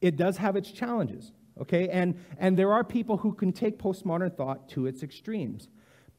it 0.02 0.18
does 0.18 0.38
have 0.38 0.56
its 0.56 0.72
challenges, 0.72 1.32
okay? 1.60 1.88
And, 1.90 2.20
and 2.38 2.58
there 2.58 2.74
are 2.74 2.84
people 2.84 3.18
who 3.18 3.34
can 3.34 3.54
take 3.54 3.78
postmodern 3.78 4.36
thought 4.36 4.68
to 4.70 4.88
its 4.88 5.04
extremes. 5.04 5.70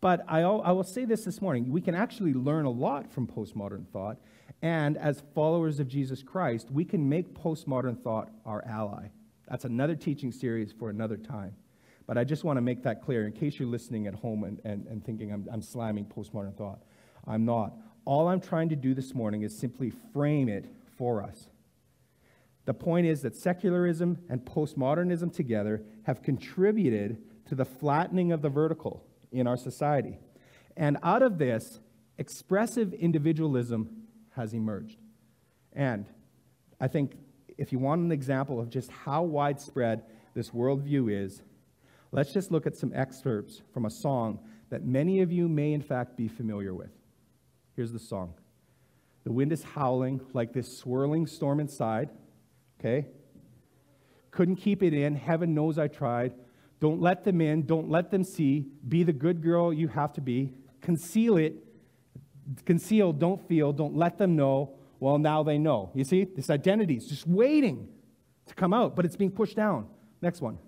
But 0.01 0.25
I, 0.29 0.41
I 0.41 0.73
will 0.73 0.85
say 0.85 1.05
this 1.05 1.25
this 1.25 1.41
morning 1.41 1.71
we 1.71 1.81
can 1.81 1.95
actually 1.95 2.33
learn 2.33 2.65
a 2.65 2.71
lot 2.71 3.13
from 3.13 3.27
postmodern 3.27 3.87
thought. 3.89 4.19
And 4.61 4.97
as 4.97 5.23
followers 5.35 5.81
of 5.81 5.89
Jesus 5.89 6.23
Christ, 6.23 6.71
we 6.71 6.85
can 6.85 7.09
make 7.09 7.35
postmodern 7.35 8.01
thought 8.01 8.31
our 8.47 8.65
ally. 8.67 9.09
That's 9.49 9.65
another 9.65 9.95
teaching 9.95 10.33
series 10.33 10.73
for 10.73 10.91
another 10.91 11.17
time. 11.17 11.55
But 12.07 12.19
I 12.19 12.25
just 12.25 12.43
want 12.45 12.57
to 12.57 12.61
make 12.61 12.83
that 12.83 13.03
clear 13.03 13.27
in 13.27 13.33
case 13.33 13.59
you're 13.59 13.69
listening 13.69 14.07
at 14.07 14.15
home 14.15 14.45
and, 14.45 14.61
and, 14.65 14.87
and 14.87 15.05
thinking 15.05 15.33
I'm, 15.33 15.49
I'm 15.53 15.63
slamming 15.63 16.07
postmodern 16.07 16.57
thought. 16.57 16.83
I'm 17.27 17.45
not. 17.45 17.75
All 18.05 18.29
I'm 18.29 18.41
trying 18.41 18.69
to 18.71 18.77
do 18.77 18.95
this 18.95 19.15
morning 19.15 19.43
is 19.43 19.57
simply 19.57 19.93
frame 20.13 20.49
it 20.49 20.67
for 20.97 21.23
us. 21.23 21.49
The 22.65 22.75
point 22.75 23.07
is 23.07 23.23
that 23.23 23.35
secularism 23.35 24.19
and 24.29 24.45
postmodernism 24.45 25.35
together 25.35 25.83
have 26.05 26.23
contributed 26.23 27.19
to 27.49 27.55
the 27.55 27.65
flattening 27.65 28.33
of 28.33 28.43
the 28.43 28.49
vertical 28.49 29.05
in 29.33 29.47
our 29.47 29.57
society. 29.57 30.19
And 30.77 30.99
out 31.03 31.23
of 31.23 31.39
this, 31.39 31.81
expressive 32.19 32.93
individualism 32.95 34.05
has 34.37 34.55
emerged. 34.55 34.99
And 35.73 36.07
I 36.81 36.89
think 36.89 37.17
if 37.59 37.73
you 37.73 37.79
want 37.79 38.03
an 38.03 38.13
example 38.13 38.61
of 38.61 38.71
just 38.71 38.91
how 38.91 39.23
widespread 39.23 40.05
this 40.35 40.51
worldview 40.51 41.25
is, 41.25 41.43
let's 42.13 42.33
just 42.33 42.51
look 42.51 42.67
at 42.67 42.77
some 42.77 42.93
excerpts 42.95 43.61
from 43.75 43.87
a 43.87 43.91
song 43.91 44.39
that 44.71 44.85
many 44.85 45.21
of 45.21 45.33
you 45.33 45.49
may, 45.49 45.73
in 45.73 45.83
fact, 45.83 46.17
be 46.17 46.29
familiar 46.29 46.73
with. 46.73 46.91
Here's 47.75 47.93
the 47.93 47.99
song 47.99 48.35
The 49.25 49.33
wind 49.33 49.53
is 49.53 49.63
howling 49.63 50.21
like 50.33 50.53
this 50.53 50.79
swirling 50.79 51.27
storm 51.27 51.59
inside 51.61 52.11
okay? 52.83 53.07
Couldn't 54.31 54.57
keep 54.57 54.83
it 54.83 54.93
in. 54.93 55.15
Heaven 55.15 55.55
knows 55.55 55.79
I 55.79 55.89
tried. 55.89 56.33
Don't 56.81 57.01
let 57.01 57.23
them 57.23 57.41
in. 57.41 57.65
Don't 57.67 57.89
let 57.89 58.11
them 58.11 58.25
see. 58.25 58.67
Be 58.89 59.05
the 59.05 59.13
good 59.13 59.43
girl 59.43 59.73
you 59.73 59.89
have 59.89 60.13
to 60.15 60.21
be. 60.21 60.53
Conceal 60.81 61.37
it. 61.37 61.55
Conceal, 62.65 63.13
don't 63.13 63.47
feel. 63.47 63.73
Don't 63.73 63.95
let 63.95 64.19
them 64.19 64.35
know. 64.35 64.75
Well, 64.99 65.19
now 65.19 65.43
they 65.43 65.59
know. 65.59 65.91
You 65.95 66.05
see, 66.05 66.25
this 66.25 66.51
identity 66.51 66.97
is 66.97 67.07
just 67.07 67.27
waiting 67.27 67.89
to 68.47 68.55
come 68.55 68.75
out, 68.75 68.97
but 68.97 69.05
it's 69.05 69.17
being 69.17 69.31
pushed 69.31 69.57
down. 69.57 69.87
Next 70.21 70.41
one. 70.41 70.59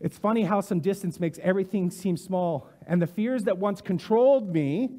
It's 0.00 0.18
funny 0.18 0.42
how 0.42 0.60
some 0.60 0.80
distance 0.80 1.20
makes 1.20 1.38
everything 1.42 1.90
seem 1.90 2.16
small, 2.16 2.68
and 2.86 3.00
the 3.00 3.06
fears 3.06 3.44
that 3.44 3.56
once 3.56 3.80
controlled 3.80 4.52
me 4.52 4.90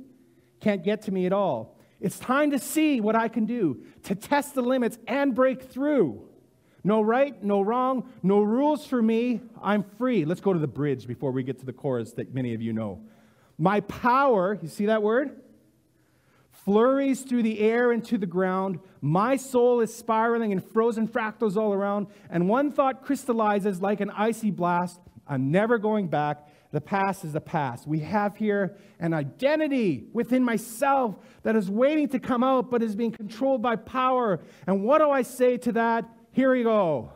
can't 0.61 0.83
get 0.83 1.01
to 1.03 1.11
me 1.11 1.25
at 1.25 1.33
all. 1.33 1.74
It's 2.05 2.19
time 2.19 2.51
to 2.51 2.59
see 2.59 3.01
what 3.01 3.15
I 3.15 3.27
can 3.29 3.47
do, 3.47 3.83
to 4.03 4.13
test 4.13 4.53
the 4.53 4.61
limits 4.61 4.99
and 5.07 5.33
break 5.33 5.63
through. 5.63 6.21
No 6.83 7.01
right, 7.01 7.43
no 7.43 7.63
wrong, 7.63 8.07
no 8.21 8.41
rules 8.41 8.85
for 8.85 9.01
me. 9.01 9.41
I'm 9.59 9.81
free. 9.81 10.23
Let's 10.23 10.39
go 10.39 10.53
to 10.53 10.59
the 10.59 10.67
bridge 10.67 11.07
before 11.07 11.31
we 11.31 11.41
get 11.41 11.57
to 11.61 11.65
the 11.65 11.73
chorus 11.73 12.11
that 12.11 12.31
many 12.31 12.53
of 12.53 12.61
you 12.61 12.73
know. 12.73 13.01
My 13.57 13.79
power, 13.79 14.59
you 14.61 14.67
see 14.67 14.85
that 14.85 15.01
word? 15.01 15.41
Flurries 16.51 17.23
through 17.23 17.41
the 17.41 17.59
air 17.59 17.91
and 17.91 18.05
to 18.05 18.19
the 18.19 18.27
ground. 18.27 18.81
My 19.01 19.35
soul 19.35 19.79
is 19.79 19.91
spiraling 19.91 20.51
in 20.51 20.59
frozen 20.59 21.07
fractals 21.07 21.57
all 21.57 21.73
around. 21.73 22.05
And 22.29 22.47
one 22.47 22.71
thought 22.71 23.03
crystallizes 23.03 23.81
like 23.81 23.99
an 23.99 24.11
icy 24.11 24.51
blast. 24.51 24.99
I'm 25.27 25.49
never 25.49 25.79
going 25.79 26.09
back. 26.09 26.47
The 26.75 26.81
past 26.81 27.23
is 27.23 27.31
the 27.31 27.39
past. 27.39 27.87
We 27.87 27.99
have 27.99 28.35
here 28.35 28.75
an 28.99 29.13
identity 29.13 30.07
within 30.11 30.43
myself 30.43 31.15
that 31.43 31.55
is 31.55 31.69
waiting 31.71 32.09
to 32.09 32.19
come 32.19 32.43
out 32.43 32.69
but 32.69 32.83
is 32.83 32.97
being 32.97 33.13
controlled 33.13 33.61
by 33.61 33.77
power. 33.77 34.41
And 34.67 34.83
what 34.83 34.97
do 34.97 35.09
I 35.09 35.21
say 35.21 35.55
to 35.55 35.71
that? 35.71 36.03
Here 36.33 36.51
we 36.51 36.63
go. 36.63 37.13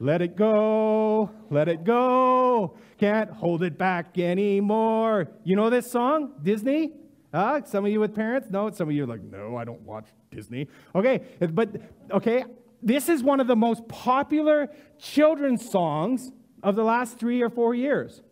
Let 0.00 0.22
it 0.22 0.34
go, 0.34 1.28
let 1.50 1.68
it 1.68 1.84
go. 1.84 2.78
Can't 2.96 3.28
hold 3.28 3.62
it 3.62 3.76
back 3.76 4.18
anymore. 4.18 5.28
You 5.44 5.56
know 5.56 5.68
this 5.68 5.90
song, 5.90 6.32
Disney? 6.42 6.92
Uh, 7.34 7.60
some 7.66 7.84
of 7.84 7.92
you 7.92 8.00
with 8.00 8.14
parents? 8.14 8.48
No, 8.48 8.70
some 8.70 8.88
of 8.88 8.94
you 8.94 9.04
are 9.04 9.06
like, 9.06 9.22
no, 9.24 9.58
I 9.58 9.66
don't 9.66 9.82
watch 9.82 10.06
Disney. 10.30 10.68
Okay, 10.94 11.20
but 11.52 11.68
okay, 12.10 12.44
this 12.82 13.10
is 13.10 13.22
one 13.22 13.40
of 13.40 13.46
the 13.46 13.56
most 13.56 13.86
popular 13.88 14.70
children's 14.98 15.70
songs 15.70 16.32
of 16.62 16.76
the 16.76 16.84
last 16.84 17.18
three 17.18 17.42
or 17.42 17.50
four 17.50 17.74
years. 17.74 18.22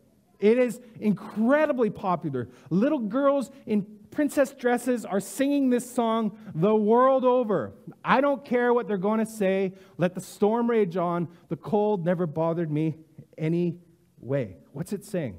It 0.43 0.59
is 0.59 0.81
incredibly 0.99 1.89
popular. 1.89 2.49
Little 2.69 2.99
girls 2.99 3.53
in 3.65 3.87
princess 4.11 4.51
dresses 4.53 5.05
are 5.05 5.21
singing 5.21 5.71
this 5.71 5.89
song 5.89 6.37
the 6.53 6.75
world 6.75 7.25
over. 7.25 7.75
I 8.05 8.21
don't 8.21 8.45
care 8.45 8.75
what 8.75 8.89
they're 8.89 8.99
going 8.99 9.21
to 9.21 9.27
say. 9.27 9.75
Let 9.99 10.17
the 10.17 10.21
storm 10.21 10.69
rage 10.69 10.97
on. 10.97 11.29
The 11.49 11.57
cold 11.57 12.05
never 12.05 12.27
bothered 12.27 12.73
me 12.73 12.97
any 13.39 13.79
way. 14.19 14.57
What's 14.73 14.93
it 14.93 15.05
saying? 15.05 15.39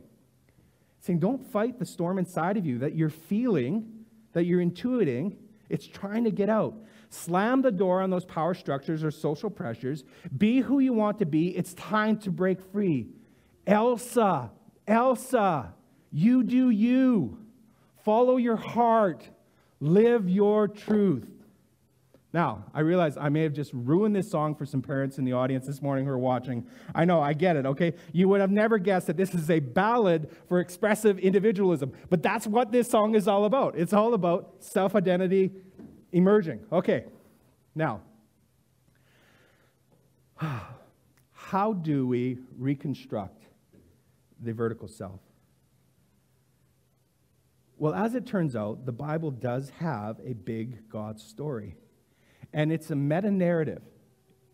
It's 1.00 1.08
saying 1.08 1.20
don't 1.20 1.46
fight 1.52 1.80
the 1.80 1.86
storm 1.86 2.18
inside 2.18 2.56
of 2.56 2.66
you 2.66 2.80
that 2.80 2.96
you're 2.96 3.10
feeling, 3.10 4.06
that 4.32 4.46
you're 4.46 4.62
intuiting. 4.62 5.36
It's 5.68 5.86
trying 5.86 6.24
to 6.24 6.32
get 6.32 6.50
out. 6.50 6.76
Slam 7.10 7.62
the 7.62 7.72
door 7.72 8.02
on 8.02 8.10
those 8.10 8.24
power 8.24 8.54
structures 8.54 9.04
or 9.04 9.12
social 9.12 9.50
pressures. 9.50 10.06
Be 10.38 10.62
who 10.62 10.80
you 10.80 10.94
want 10.94 11.20
to 11.20 11.26
be. 11.26 11.50
It's 11.50 11.74
time 11.74 12.20
to 12.20 12.32
break 12.32 12.62
free. 12.72 13.10
Elsa, 13.68 14.52
Elsa, 14.88 15.74
you 16.12 16.44
do 16.44 16.70
you. 16.70 17.38
Follow 18.04 18.38
your 18.38 18.58
heart. 18.58 19.28
Live 19.80 20.30
your 20.30 20.68
truth. 20.68 21.28
Now, 22.34 22.66
I 22.74 22.80
realize 22.80 23.16
I 23.16 23.30
may 23.30 23.44
have 23.44 23.54
just 23.54 23.72
ruined 23.74 24.16
this 24.16 24.30
song 24.30 24.56
for 24.56 24.66
some 24.66 24.82
parents 24.82 25.20
in 25.20 25.24
the 25.24 25.34
audience 25.34 25.68
this 25.68 25.84
morning 25.84 26.06
who 26.06 26.12
are 26.12 26.18
watching. 26.18 26.66
I 26.96 27.06
know, 27.06 27.22
I 27.22 27.34
get 27.34 27.56
it, 27.56 27.66
okay? 27.68 27.94
You 28.12 28.28
would 28.30 28.42
have 28.42 28.50
never 28.50 28.80
guessed 28.80 29.06
that 29.06 29.18
this 29.18 29.36
is 29.36 29.52
a 29.52 29.60
ballad 29.60 30.32
for 30.50 30.60
expressive 30.60 31.20
individualism, 31.20 31.94
but 32.10 32.24
that's 32.24 32.48
what 32.48 32.72
this 32.72 32.90
song 32.90 33.14
is 33.14 33.28
all 33.28 33.46
about. 33.46 33.78
It's 33.78 33.94
all 33.94 34.16
about 34.16 34.56
self 34.60 34.96
identity 34.96 35.52
emerging. 36.12 36.62
Okay, 36.72 37.06
now, 37.76 38.02
how 41.34 41.74
do 41.74 42.08
we 42.08 42.40
reconstruct 42.58 43.43
the 44.44 44.54
vertical 44.54 44.88
self? 44.88 45.20
Well, 47.78 47.94
as 47.94 48.16
it 48.16 48.26
turns 48.26 48.56
out, 48.56 48.86
the 48.86 48.92
Bible 48.92 49.32
does 49.32 49.70
have 49.80 50.20
a 50.24 50.34
big 50.34 50.90
God 50.90 51.20
story. 51.20 51.76
And 52.54 52.72
it's 52.72 52.92
a 52.92 52.96
meta 52.96 53.32
narrative 53.32 53.82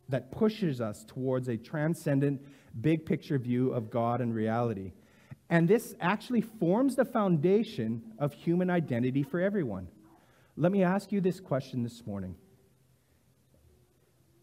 that 0.08 0.32
pushes 0.32 0.82
us 0.82 1.06
towards 1.08 1.47
a 1.47 1.58
transcendent, 1.58 2.41
big 2.82 3.06
picture 3.06 3.38
view 3.38 3.71
of 3.71 3.89
God 3.89 4.21
and 4.21 4.34
reality. 4.34 4.93
And 5.49 5.67
this 5.67 5.95
actually 5.99 6.41
forms 6.41 6.95
the 6.95 7.06
foundation 7.06 8.02
of 8.17 8.34
human 8.34 8.69
identity 8.69 9.23
for 9.23 9.39
everyone. 9.39 9.88
Let 10.56 10.71
me 10.71 10.84
ask 10.84 11.12
you 11.12 11.21
this 11.21 11.39
question 11.39 11.84
this 11.84 12.06
morning 12.06 12.36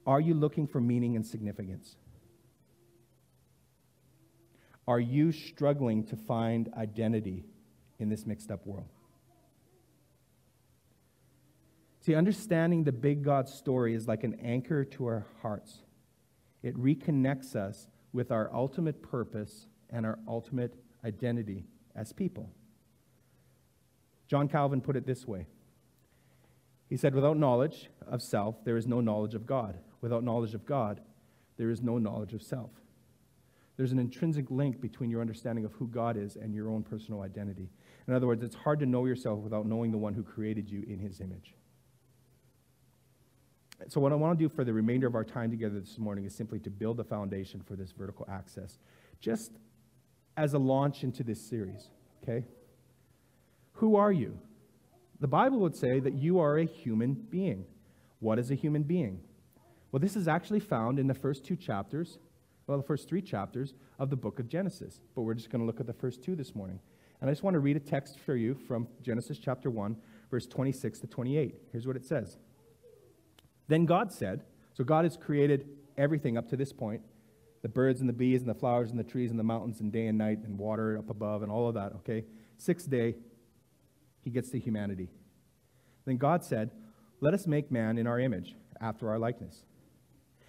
Are 0.06 0.20
you 0.20 0.35
looking 0.35 0.66
for 0.66 0.80
meaning 0.80 1.16
and 1.16 1.26
significance? 1.26 1.96
Are 4.88 5.01
you 5.01 5.33
struggling 5.33 6.05
to 6.05 6.16
find 6.16 6.72
identity 6.77 7.44
in 7.99 8.09
this 8.09 8.27
mixed 8.27 8.51
up 8.51 8.66
world? 8.66 8.88
See, 12.01 12.14
understanding 12.14 12.85
the 12.85 12.92
big 12.92 13.25
God 13.25 13.49
story 13.49 13.94
is 13.94 14.07
like 14.07 14.22
an 14.22 14.38
anchor 14.40 14.85
to 14.85 15.07
our 15.07 15.27
hearts. 15.42 15.83
It 16.62 16.77
reconnects 16.77 17.57
us 17.57 17.88
with 18.12 18.31
our 18.31 18.49
ultimate 18.55 19.03
purpose 19.03 19.66
and 19.90 20.07
our 20.07 20.18
ultimate 20.29 20.75
identity 21.05 21.64
as 21.96 22.12
people. 22.12 22.49
John 24.29 24.49
Calvin 24.49 24.81
put 24.81 24.96
it 24.96 25.05
this 25.05 25.27
way 25.27 25.46
He 26.88 26.96
said, 26.96 27.12
Without 27.12 27.37
knowledge 27.37 27.90
of 28.07 28.22
self, 28.22 28.64
there 28.64 28.77
is 28.77 28.87
no 28.87 29.01
knowledge 29.01 29.35
of 29.35 29.44
God. 29.44 29.79
Without 30.01 30.22
knowledge 30.22 30.55
of 30.55 30.64
God, 30.64 31.01
there 31.57 31.70
is 31.70 31.83
no 31.83 31.99
knowledge 31.99 32.35
of 32.35 32.42
self. 32.42 32.70
There's 33.76 33.92
an 33.92 33.98
intrinsic 33.98 34.50
link 34.50 34.80
between 34.80 35.10
your 35.10 35.20
understanding 35.20 35.64
of 35.64 35.72
who 35.72 35.86
God 35.88 36.16
is 36.16 36.36
and 36.36 36.54
your 36.54 36.70
own 36.70 36.82
personal 36.82 37.20
identity. 37.20 37.68
In 38.08 38.14
other 38.14 38.26
words, 38.26 38.42
it's 38.42 38.54
hard 38.54 38.80
to 38.80 38.86
know 38.86 39.04
yourself 39.04 39.40
without 39.40 39.66
knowing 39.66 39.90
the 39.90 39.98
one 39.98 40.14
who 40.14 40.22
created 40.22 40.70
you 40.70 40.82
in 40.88 40.98
his 40.98 41.20
image. 41.20 41.54
So, 43.88 44.00
what 44.00 44.12
I 44.12 44.14
want 44.14 44.38
to 44.38 44.42
do 44.42 44.48
for 44.48 44.64
the 44.64 44.72
remainder 44.72 45.06
of 45.06 45.14
our 45.14 45.24
time 45.24 45.50
together 45.50 45.78
this 45.78 45.98
morning 45.98 46.24
is 46.24 46.34
simply 46.34 46.58
to 46.60 46.70
build 46.70 46.98
a 46.98 47.04
foundation 47.04 47.60
for 47.60 47.76
this 47.76 47.92
vertical 47.92 48.26
access, 48.30 48.78
just 49.20 49.52
as 50.38 50.54
a 50.54 50.58
launch 50.58 51.04
into 51.04 51.22
this 51.22 51.46
series, 51.46 51.90
okay? 52.22 52.46
Who 53.72 53.96
are 53.96 54.12
you? 54.12 54.38
The 55.20 55.28
Bible 55.28 55.60
would 55.60 55.76
say 55.76 56.00
that 56.00 56.14
you 56.14 56.38
are 56.40 56.58
a 56.58 56.64
human 56.64 57.12
being. 57.12 57.66
What 58.20 58.38
is 58.38 58.50
a 58.50 58.54
human 58.54 58.82
being? 58.82 59.20
Well, 59.92 60.00
this 60.00 60.16
is 60.16 60.26
actually 60.26 60.60
found 60.60 60.98
in 60.98 61.06
the 61.06 61.14
first 61.14 61.44
two 61.44 61.56
chapters, 61.56 62.18
well, 62.66 62.79
the 62.79 62.85
first 62.85 63.09
three 63.09 63.22
chapters 63.22 63.74
of 63.98 64.11
the 64.11 64.16
book 64.16 64.38
of 64.38 64.48
Genesis, 64.48 65.00
but 65.14 65.22
we're 65.22 65.35
just 65.35 65.50
going 65.50 65.61
to 65.61 65.66
look 65.66 65.81
at 65.81 65.87
the 65.87 65.92
first 65.92 66.22
two 66.22 66.35
this 66.35 66.55
morning. 66.55 66.81
And 67.20 67.31
I 67.31 67.33
just 67.33 67.42
want 67.42 67.55
to 67.55 67.61
read 67.61 67.76
a 67.76 67.81
text 67.81 68.18
for 68.18 68.37
you 68.37 68.55
from 68.55 68.88
Genesis 69.02 69.38
chapter 69.38 69.70
1, 69.70 69.96
verse 70.31 70.46
26 70.46 71.00
to 71.00 71.07
28. 71.07 71.55
Here's 71.72 71.87
what 71.87 71.96
it 71.96 72.05
says. 72.05 72.37
Then 73.68 73.87
God 73.87 74.12
said, 74.12 74.42
so 74.74 74.85
God 74.85 75.05
has 75.05 75.16
created 75.16 75.68
everything 75.96 76.37
up 76.37 76.48
to 76.50 76.57
this 76.57 76.72
point 76.72 77.02
the 77.62 77.68
birds 77.70 77.98
and 77.98 78.09
the 78.09 78.12
bees 78.12 78.42
and 78.42 78.48
the 78.48 78.55
flowers 78.55 78.90
and 78.90 78.98
the 78.98 79.05
trees 79.05 79.31
and 79.31 79.40
the 79.40 79.44
mountains 79.44 79.81
and 79.81 79.90
day 79.90 80.07
and 80.07 80.16
night 80.16 80.38
and 80.44 80.57
water 80.57 80.98
up 80.98 81.11
above 81.11 81.42
and 81.42 81.50
all 81.50 81.66
of 81.66 81.74
that, 81.74 81.92
okay? 81.94 82.24
Sixth 82.59 82.88
day, 82.88 83.16
he 84.22 84.31
gets 84.31 84.50
to 84.50 84.59
humanity. 84.61 85.09
Then 86.05 86.16
God 86.16 86.44
said, 86.44 86.70
Let 87.20 87.35
us 87.35 87.48
make 87.48 87.72
man 87.72 87.98
in 87.98 88.07
our 88.07 88.20
image, 88.20 88.55
after 88.81 89.11
our 89.11 89.18
likeness, 89.18 89.64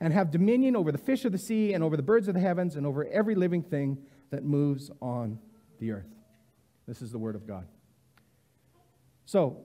and 0.00 0.12
have 0.12 0.30
dominion 0.30 0.76
over 0.76 0.90
the 0.90 0.98
fish 0.98 1.24
of 1.24 1.32
the 1.32 1.38
sea, 1.38 1.74
and 1.74 1.84
over 1.84 1.96
the 1.96 2.02
birds 2.02 2.28
of 2.28 2.34
the 2.34 2.40
heavens, 2.40 2.76
and 2.76 2.86
over 2.86 3.06
every 3.06 3.34
living 3.34 3.62
thing 3.62 3.98
that 4.30 4.44
moves 4.44 4.90
on 5.02 5.38
the 5.78 5.90
earth. 5.92 6.08
This 6.86 7.02
is 7.02 7.12
the 7.12 7.18
word 7.18 7.34
of 7.36 7.46
God. 7.46 7.66
So, 9.26 9.58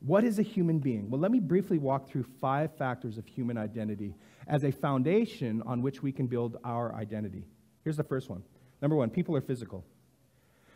what 0.00 0.24
is 0.24 0.38
a 0.38 0.42
human 0.42 0.78
being? 0.78 1.10
Well, 1.10 1.20
let 1.20 1.30
me 1.30 1.38
briefly 1.38 1.78
walk 1.78 2.08
through 2.08 2.24
five 2.40 2.76
factors 2.76 3.18
of 3.18 3.26
human 3.26 3.56
identity 3.56 4.14
as 4.48 4.64
a 4.64 4.72
foundation 4.72 5.62
on 5.64 5.82
which 5.82 6.02
we 6.02 6.10
can 6.10 6.26
build 6.26 6.56
our 6.64 6.94
identity. 6.94 7.44
Here's 7.84 7.96
the 7.96 8.04
first 8.04 8.28
one. 8.28 8.42
Number 8.80 8.96
one, 8.96 9.10
people 9.10 9.36
are 9.36 9.40
physical. 9.40 9.84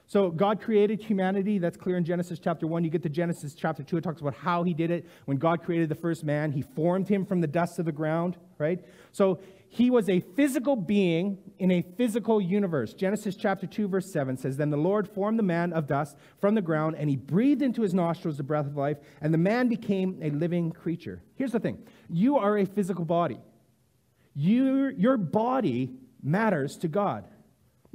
So 0.09 0.31
God 0.31 0.61
created 0.61 1.03
humanity. 1.03 1.59
That's 1.59 1.77
clear 1.77 1.97
in 1.97 2.05
Genesis 2.05 2.39
chapter 2.39 2.67
1. 2.67 2.85
You 2.85 2.91
get 2.91 3.03
to 3.03 3.09
Genesis 3.09 3.55
chapter 3.55 3.83
2, 3.83 3.97
it 3.97 4.05
talks 4.05 4.21
about 4.21 4.35
how 4.35 4.63
he 4.63 4.73
did 4.73 4.91
it. 4.91 5.07
When 5.25 5.37
God 5.37 5.65
created 5.65 5.89
the 5.89 5.97
first 5.97 6.23
man, 6.23 6.53
he 6.53 6.63
formed 6.63 7.09
him 7.09 7.27
from 7.27 7.41
the 7.41 7.49
dust 7.49 7.81
of 7.81 7.87
the 7.87 7.93
ground, 7.93 8.37
right? 8.59 8.85
So 9.11 9.41
he 9.69 9.91
was 9.91 10.09
a 10.09 10.21
physical 10.21 10.77
being 10.77 11.39
in 11.59 11.73
a 11.73 11.83
physical 11.83 12.41
universe. 12.41 12.95
Genesis 12.95 13.35
chapter 13.35 13.67
2, 13.67 13.89
verse 13.89 14.13
7 14.13 14.37
says, 14.37 14.57
Then 14.57 14.71
the 14.71 14.77
Lord 14.77 15.09
formed 15.09 15.41
the 15.41 15.43
man 15.43 15.73
of 15.73 15.89
dust 15.89 16.17
from 16.41 16.55
the 16.55 16.63
ground, 16.63 16.95
and 16.97 17.11
he 17.11 17.17
breathed 17.17 17.63
into 17.63 17.83
his 17.83 17.93
nostrils 17.93 18.37
the 18.37 18.45
breath 18.45 18.67
of 18.67 18.77
life, 18.77 18.99
and 19.21 19.35
the 19.35 19.39
man 19.39 19.69
became 19.69 20.21
a 20.23 20.31
living 20.31 20.71
creature. 20.71 21.21
Here's 21.35 21.53
the 21.53 21.61
thing 21.61 21.79
you 22.09 22.37
are 22.37 22.59
a 22.59 22.65
physical 22.65 23.05
body, 23.05 23.41
you, 24.37 24.95
your 24.97 25.17
body 25.17 25.91
matters 26.23 26.77
to 26.79 26.89
God. 26.89 27.25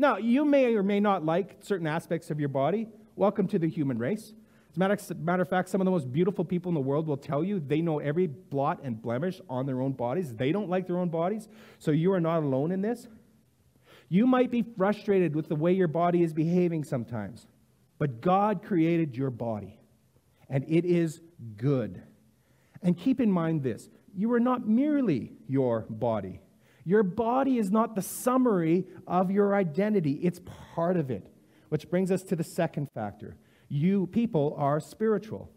Now, 0.02 0.18
you 0.18 0.46
may 0.46 0.74
or 0.74 0.82
may 0.82 1.00
not 1.00 1.24
like 1.24 1.58
certain 1.62 1.86
aspects 1.86 2.32
of 2.32 2.40
your 2.40 2.50
body. 2.50 2.88
Welcome 3.16 3.48
to 3.50 3.60
the 3.60 3.70
human 3.70 4.00
race. 4.00 4.34
As 4.72 4.76
a 4.76 5.14
matter, 5.14 5.44
of 5.44 5.48
fact, 5.48 5.70
some 5.70 5.80
of 5.80 5.86
the 5.86 5.92
most 5.92 6.12
beautiful 6.12 6.44
people 6.44 6.72
in 6.72 6.74
the 6.74 6.82
world 6.82 7.06
will 7.06 7.18
tell 7.18 7.44
you 7.44 7.60
they 7.60 7.82
know 7.82 8.00
every 8.00 8.26
blot 8.26 8.80
and 8.82 9.00
blemish 9.00 9.40
on 9.48 9.68
their 9.68 9.80
own 9.80 9.92
bodies. 9.92 10.34
They 10.34 10.52
don't 10.52 10.72
like 10.72 10.88
their 10.88 10.98
own 10.98 11.10
bodies, 11.10 11.48
so 11.78 11.92
you 11.92 12.12
are 12.14 12.20
not 12.20 12.42
alone 12.42 12.72
in 12.72 12.82
this. 12.82 13.08
You 14.10 14.26
might 14.26 14.50
be 14.50 14.64
frustrated 14.76 15.36
with 15.36 15.50
the 15.50 15.56
way 15.56 15.72
your 15.72 15.88
body 15.88 16.24
is 16.24 16.34
behaving 16.34 16.84
sometimes, 16.84 17.46
but 18.00 18.22
God 18.22 18.64
created 18.64 19.16
your 19.16 19.30
body, 19.30 19.80
and 20.50 20.66
it 20.68 20.84
is 20.84 21.22
good. 21.58 22.02
And 22.82 22.98
keep 22.98 23.20
in 23.20 23.32
mind 23.32 23.62
this 23.62 23.88
you 24.16 24.34
are 24.34 24.40
not 24.40 24.68
merely 24.68 25.34
your 25.48 25.82
body. 25.92 26.42
Your 26.84 27.04
body 27.04 27.58
is 27.58 27.72
not 27.72 27.96
the 27.96 28.02
summary 28.02 28.86
of 29.08 29.32
your 29.32 29.56
identity, 29.56 30.20
it's 30.24 30.42
part 30.76 30.98
of 30.98 31.12
it. 31.12 31.28
Which 31.70 31.90
brings 31.90 32.12
us 32.12 32.24
to 32.24 32.36
the 32.36 32.44
second 32.44 32.90
factor. 32.94 33.38
You 33.70 34.08
people 34.08 34.56
are 34.58 34.80
spiritual. 34.80 35.50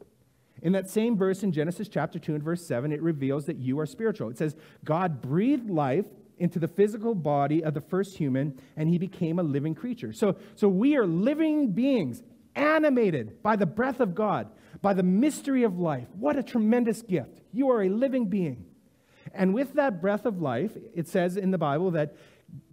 In 0.62 0.72
that 0.72 0.88
same 0.88 1.16
verse 1.16 1.42
in 1.42 1.52
Genesis 1.52 1.88
chapter 1.88 2.18
2 2.18 2.36
and 2.36 2.42
verse 2.42 2.64
7, 2.64 2.92
it 2.92 3.02
reveals 3.02 3.46
that 3.46 3.56
you 3.56 3.78
are 3.80 3.86
spiritual. 3.86 4.30
It 4.30 4.38
says, 4.38 4.56
God 4.84 5.20
breathed 5.20 5.68
life 5.68 6.06
into 6.38 6.58
the 6.58 6.68
physical 6.68 7.14
body 7.14 7.62
of 7.62 7.74
the 7.74 7.80
first 7.80 8.16
human, 8.16 8.58
and 8.76 8.88
he 8.88 8.98
became 8.98 9.38
a 9.38 9.42
living 9.42 9.74
creature. 9.74 10.12
So, 10.12 10.36
so 10.54 10.68
we 10.68 10.96
are 10.96 11.06
living 11.06 11.72
beings, 11.72 12.22
animated 12.54 13.42
by 13.42 13.56
the 13.56 13.66
breath 13.66 14.00
of 14.00 14.14
God, 14.14 14.48
by 14.80 14.94
the 14.94 15.02
mystery 15.02 15.64
of 15.64 15.78
life. 15.78 16.08
What 16.18 16.36
a 16.36 16.42
tremendous 16.42 17.02
gift. 17.02 17.40
You 17.52 17.70
are 17.70 17.82
a 17.82 17.88
living 17.88 18.26
being. 18.26 18.64
And 19.34 19.54
with 19.54 19.74
that 19.74 20.00
breath 20.00 20.26
of 20.26 20.40
life, 20.40 20.76
it 20.94 21.08
says 21.08 21.36
in 21.36 21.50
the 21.50 21.58
Bible 21.58 21.90
that 21.92 22.16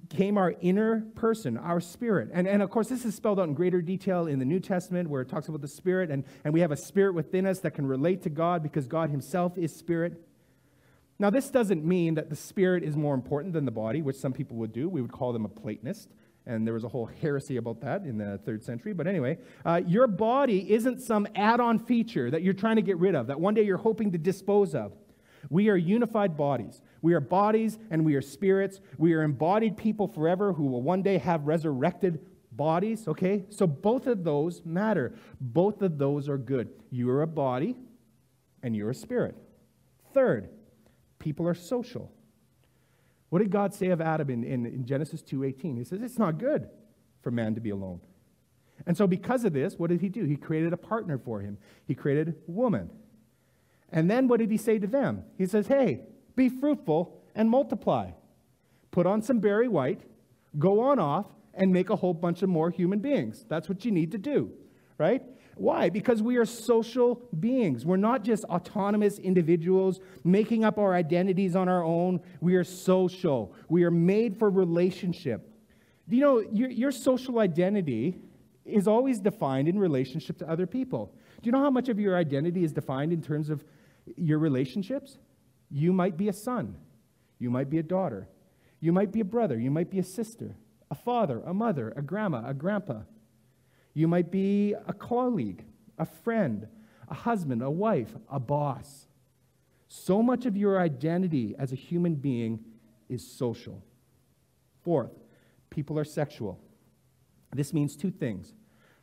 came 0.09 0.37
our 0.37 0.53
inner 0.61 1.01
person, 1.15 1.57
our 1.57 1.79
spirit. 1.79 2.29
And, 2.33 2.47
and 2.47 2.61
of 2.61 2.69
course, 2.69 2.89
this 2.89 3.05
is 3.05 3.15
spelled 3.15 3.39
out 3.39 3.47
in 3.47 3.53
greater 3.53 3.81
detail 3.81 4.27
in 4.27 4.39
the 4.39 4.45
New 4.45 4.59
Testament 4.59 5.09
where 5.09 5.21
it 5.21 5.29
talks 5.29 5.47
about 5.47 5.61
the 5.61 5.67
spirit, 5.67 6.11
and, 6.11 6.25
and 6.43 6.53
we 6.53 6.59
have 6.59 6.71
a 6.71 6.77
spirit 6.77 7.13
within 7.13 7.45
us 7.45 7.59
that 7.59 7.71
can 7.71 7.85
relate 7.85 8.21
to 8.23 8.29
God 8.29 8.61
because 8.61 8.87
God 8.87 9.09
Himself 9.09 9.57
is 9.57 9.73
spirit. 9.73 10.21
Now, 11.17 11.29
this 11.29 11.49
doesn't 11.49 11.85
mean 11.85 12.15
that 12.15 12.29
the 12.29 12.35
spirit 12.35 12.83
is 12.83 12.97
more 12.97 13.13
important 13.13 13.53
than 13.53 13.63
the 13.63 13.71
body, 13.71 14.01
which 14.01 14.15
some 14.15 14.33
people 14.33 14.57
would 14.57 14.73
do. 14.73 14.89
We 14.89 15.01
would 15.01 15.11
call 15.11 15.33
them 15.33 15.45
a 15.45 15.49
Platonist. 15.49 16.09
And 16.47 16.65
there 16.65 16.73
was 16.73 16.83
a 16.83 16.87
whole 16.87 17.05
heresy 17.05 17.57
about 17.57 17.81
that 17.81 18.01
in 18.01 18.17
the 18.17 18.39
third 18.39 18.63
century. 18.63 18.93
But 18.93 19.05
anyway, 19.05 19.37
uh, 19.63 19.81
your 19.85 20.07
body 20.07 20.73
isn't 20.73 20.99
some 20.99 21.27
add 21.35 21.59
on 21.59 21.77
feature 21.77 22.31
that 22.31 22.41
you're 22.41 22.55
trying 22.55 22.77
to 22.77 22.81
get 22.81 22.97
rid 22.97 23.13
of, 23.13 23.27
that 23.27 23.39
one 23.39 23.53
day 23.53 23.61
you're 23.61 23.77
hoping 23.77 24.11
to 24.13 24.17
dispose 24.17 24.73
of. 24.73 24.93
We 25.49 25.69
are 25.69 25.75
unified 25.75 26.37
bodies. 26.37 26.81
We 27.01 27.13
are 27.13 27.19
bodies 27.19 27.77
and 27.89 28.05
we 28.05 28.15
are 28.15 28.21
spirits. 28.21 28.79
We 28.97 29.13
are 29.13 29.23
embodied 29.23 29.77
people 29.77 30.07
forever 30.07 30.53
who 30.53 30.65
will 30.65 30.81
one 30.81 31.01
day 31.01 31.17
have 31.17 31.47
resurrected 31.47 32.25
bodies, 32.51 33.07
okay? 33.07 33.45
So 33.49 33.65
both 33.65 34.07
of 34.07 34.23
those 34.23 34.63
matter. 34.65 35.15
Both 35.39 35.81
of 35.81 35.97
those 35.97 36.29
are 36.29 36.37
good. 36.37 36.69
You 36.89 37.09
are 37.09 37.21
a 37.21 37.27
body 37.27 37.75
and 38.61 38.75
you're 38.75 38.91
a 38.91 38.95
spirit. 38.95 39.35
Third, 40.13 40.49
people 41.19 41.47
are 41.47 41.55
social. 41.55 42.11
What 43.29 43.39
did 43.39 43.49
God 43.49 43.73
say 43.73 43.87
of 43.87 44.01
Adam 44.01 44.29
in, 44.29 44.43
in, 44.43 44.65
in 44.65 44.85
Genesis 44.85 45.23
2.18? 45.23 45.77
He 45.77 45.83
says, 45.83 46.01
it's 46.01 46.19
not 46.19 46.37
good 46.37 46.67
for 47.21 47.31
man 47.31 47.55
to 47.55 47.61
be 47.61 47.69
alone. 47.69 48.01
And 48.85 48.97
so 48.97 49.07
because 49.07 49.45
of 49.45 49.53
this, 49.53 49.75
what 49.75 49.89
did 49.89 50.01
he 50.01 50.09
do? 50.09 50.25
He 50.25 50.35
created 50.35 50.73
a 50.73 50.77
partner 50.77 51.17
for 51.17 51.39
him. 51.39 51.57
He 51.85 51.95
created 51.95 52.35
woman. 52.47 52.89
And 53.91 54.09
then 54.09 54.27
what 54.27 54.39
did 54.39 54.51
he 54.51 54.57
say 54.57 54.79
to 54.79 54.87
them? 54.87 55.23
He 55.37 55.45
says, 55.45 55.67
hey, 55.67 56.01
be 56.35 56.49
fruitful 56.49 57.21
and 57.35 57.49
multiply. 57.49 58.11
Put 58.91 59.05
on 59.05 59.21
some 59.21 59.39
Barry 59.39 59.67
White, 59.67 60.01
go 60.57 60.81
on 60.81 60.99
off, 60.99 61.25
and 61.53 61.71
make 61.71 61.89
a 61.89 61.95
whole 61.95 62.13
bunch 62.13 62.41
of 62.41 62.49
more 62.49 62.69
human 62.69 62.99
beings. 62.99 63.45
That's 63.47 63.67
what 63.67 63.83
you 63.83 63.91
need 63.91 64.11
to 64.11 64.17
do, 64.17 64.51
right? 64.97 65.21
Why? 65.55 65.89
Because 65.89 66.21
we 66.21 66.37
are 66.37 66.45
social 66.45 67.21
beings. 67.39 67.85
We're 67.85 67.97
not 67.97 68.23
just 68.23 68.45
autonomous 68.45 69.19
individuals 69.19 69.99
making 70.23 70.63
up 70.63 70.77
our 70.77 70.93
identities 70.93 71.55
on 71.55 71.67
our 71.67 71.83
own. 71.83 72.21
We 72.39 72.55
are 72.55 72.63
social. 72.63 73.53
We 73.67 73.83
are 73.83 73.91
made 73.91 74.37
for 74.37 74.49
relationship. 74.49 75.47
You 76.07 76.21
know 76.21 76.39
your, 76.39 76.69
your 76.69 76.91
social 76.91 77.39
identity 77.39 78.17
is 78.65 78.87
always 78.87 79.19
defined 79.19 79.67
in 79.67 79.77
relationship 79.77 80.37
to 80.39 80.49
other 80.49 80.65
people? 80.65 81.13
Do 81.41 81.47
you 81.47 81.51
know 81.51 81.61
how 81.61 81.69
much 81.69 81.89
of 81.89 81.99
your 81.99 82.15
identity 82.15 82.63
is 82.63 82.71
defined 82.71 83.11
in 83.11 83.21
terms 83.21 83.49
of 83.49 83.63
your 84.15 84.39
relationships? 84.39 85.17
You 85.69 85.93
might 85.93 86.17
be 86.17 86.27
a 86.27 86.33
son. 86.33 86.75
You 87.39 87.49
might 87.49 87.69
be 87.69 87.79
a 87.79 87.83
daughter. 87.83 88.27
You 88.79 88.91
might 88.91 89.11
be 89.11 89.19
a 89.19 89.25
brother. 89.25 89.59
You 89.59 89.71
might 89.71 89.89
be 89.89 89.99
a 89.99 90.03
sister, 90.03 90.55
a 90.89 90.95
father, 90.95 91.41
a 91.45 91.53
mother, 91.53 91.93
a 91.95 92.01
grandma, 92.01 92.43
a 92.45 92.53
grandpa. 92.53 93.01
You 93.93 94.07
might 94.07 94.31
be 94.31 94.73
a 94.73 94.93
colleague, 94.93 95.63
a 95.97 96.05
friend, 96.05 96.67
a 97.07 97.13
husband, 97.13 97.61
a 97.61 97.69
wife, 97.69 98.15
a 98.29 98.39
boss. 98.39 99.07
So 99.87 100.23
much 100.23 100.45
of 100.45 100.55
your 100.55 100.79
identity 100.79 101.55
as 101.59 101.71
a 101.71 101.75
human 101.75 102.15
being 102.15 102.63
is 103.09 103.25
social. 103.25 103.83
Fourth, 104.83 105.11
people 105.69 105.99
are 105.99 106.05
sexual. 106.05 106.59
This 107.53 107.73
means 107.73 107.95
two 107.95 108.11
things. 108.11 108.53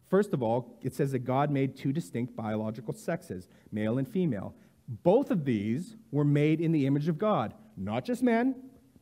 First 0.09 0.33
of 0.33 0.43
all, 0.43 0.79
it 0.83 0.95
says 0.95 1.13
that 1.13 1.21
God 1.21 1.51
made 1.51 1.77
two 1.77 1.93
distinct 1.93 2.35
biological 2.35 2.95
sexes, 2.95 3.49
male 3.71 3.99
and 3.99 4.09
female. 4.09 4.55
Both 4.89 5.31
of 5.31 5.45
these 5.45 5.97
were 6.11 6.25
made 6.25 6.61
in 6.61 6.73
the 6.73 6.87
image 6.87 7.09
of 7.09 7.19
God, 7.19 7.53
not 7.77 8.05
just 8.05 8.23
men, 8.23 8.55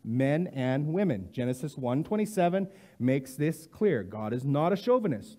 men 0.04 0.48
and 0.48 0.92
women. 0.92 1.28
Genesis 1.32 1.76
1:27 1.76 2.68
makes 2.98 3.36
this 3.36 3.66
clear. 3.66 4.02
God 4.02 4.32
is 4.32 4.44
not 4.44 4.72
a 4.72 4.76
chauvinist. 4.76 5.38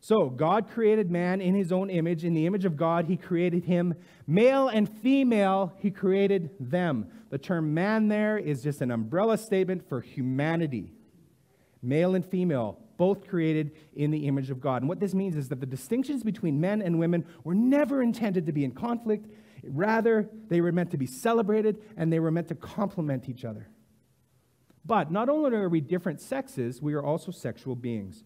So, 0.00 0.28
God 0.28 0.68
created 0.68 1.10
man 1.10 1.40
in 1.40 1.54
his 1.54 1.72
own 1.72 1.88
image. 1.88 2.26
In 2.26 2.34
the 2.34 2.44
image 2.44 2.66
of 2.66 2.76
God, 2.76 3.06
he 3.06 3.16
created 3.16 3.64
him. 3.64 3.94
Male 4.26 4.68
and 4.68 4.86
female, 4.86 5.72
he 5.78 5.90
created 5.90 6.50
them. 6.60 7.06
The 7.30 7.38
term 7.38 7.72
man 7.72 8.08
there 8.08 8.36
is 8.36 8.62
just 8.62 8.82
an 8.82 8.90
umbrella 8.90 9.38
statement 9.38 9.88
for 9.88 10.02
humanity. 10.02 10.92
Male 11.82 12.16
and 12.16 12.26
female, 12.26 12.78
both 12.98 13.26
created 13.26 13.72
in 13.94 14.10
the 14.10 14.26
image 14.26 14.50
of 14.50 14.60
God. 14.60 14.82
And 14.82 14.90
what 14.90 15.00
this 15.00 15.14
means 15.14 15.36
is 15.36 15.48
that 15.48 15.60
the 15.60 15.66
distinctions 15.66 16.22
between 16.22 16.60
men 16.60 16.82
and 16.82 16.98
women 16.98 17.24
were 17.42 17.54
never 17.54 18.02
intended 18.02 18.44
to 18.44 18.52
be 18.52 18.64
in 18.64 18.72
conflict. 18.72 19.26
Rather, 19.68 20.28
they 20.48 20.60
were 20.60 20.72
meant 20.72 20.90
to 20.90 20.96
be 20.96 21.06
celebrated 21.06 21.80
and 21.96 22.12
they 22.12 22.20
were 22.20 22.30
meant 22.30 22.48
to 22.48 22.54
complement 22.54 23.28
each 23.28 23.44
other. 23.44 23.68
But 24.84 25.10
not 25.10 25.28
only 25.28 25.54
are 25.56 25.68
we 25.68 25.80
different 25.80 26.20
sexes, 26.20 26.82
we 26.82 26.94
are 26.94 27.02
also 27.02 27.32
sexual 27.32 27.74
beings. 27.74 28.24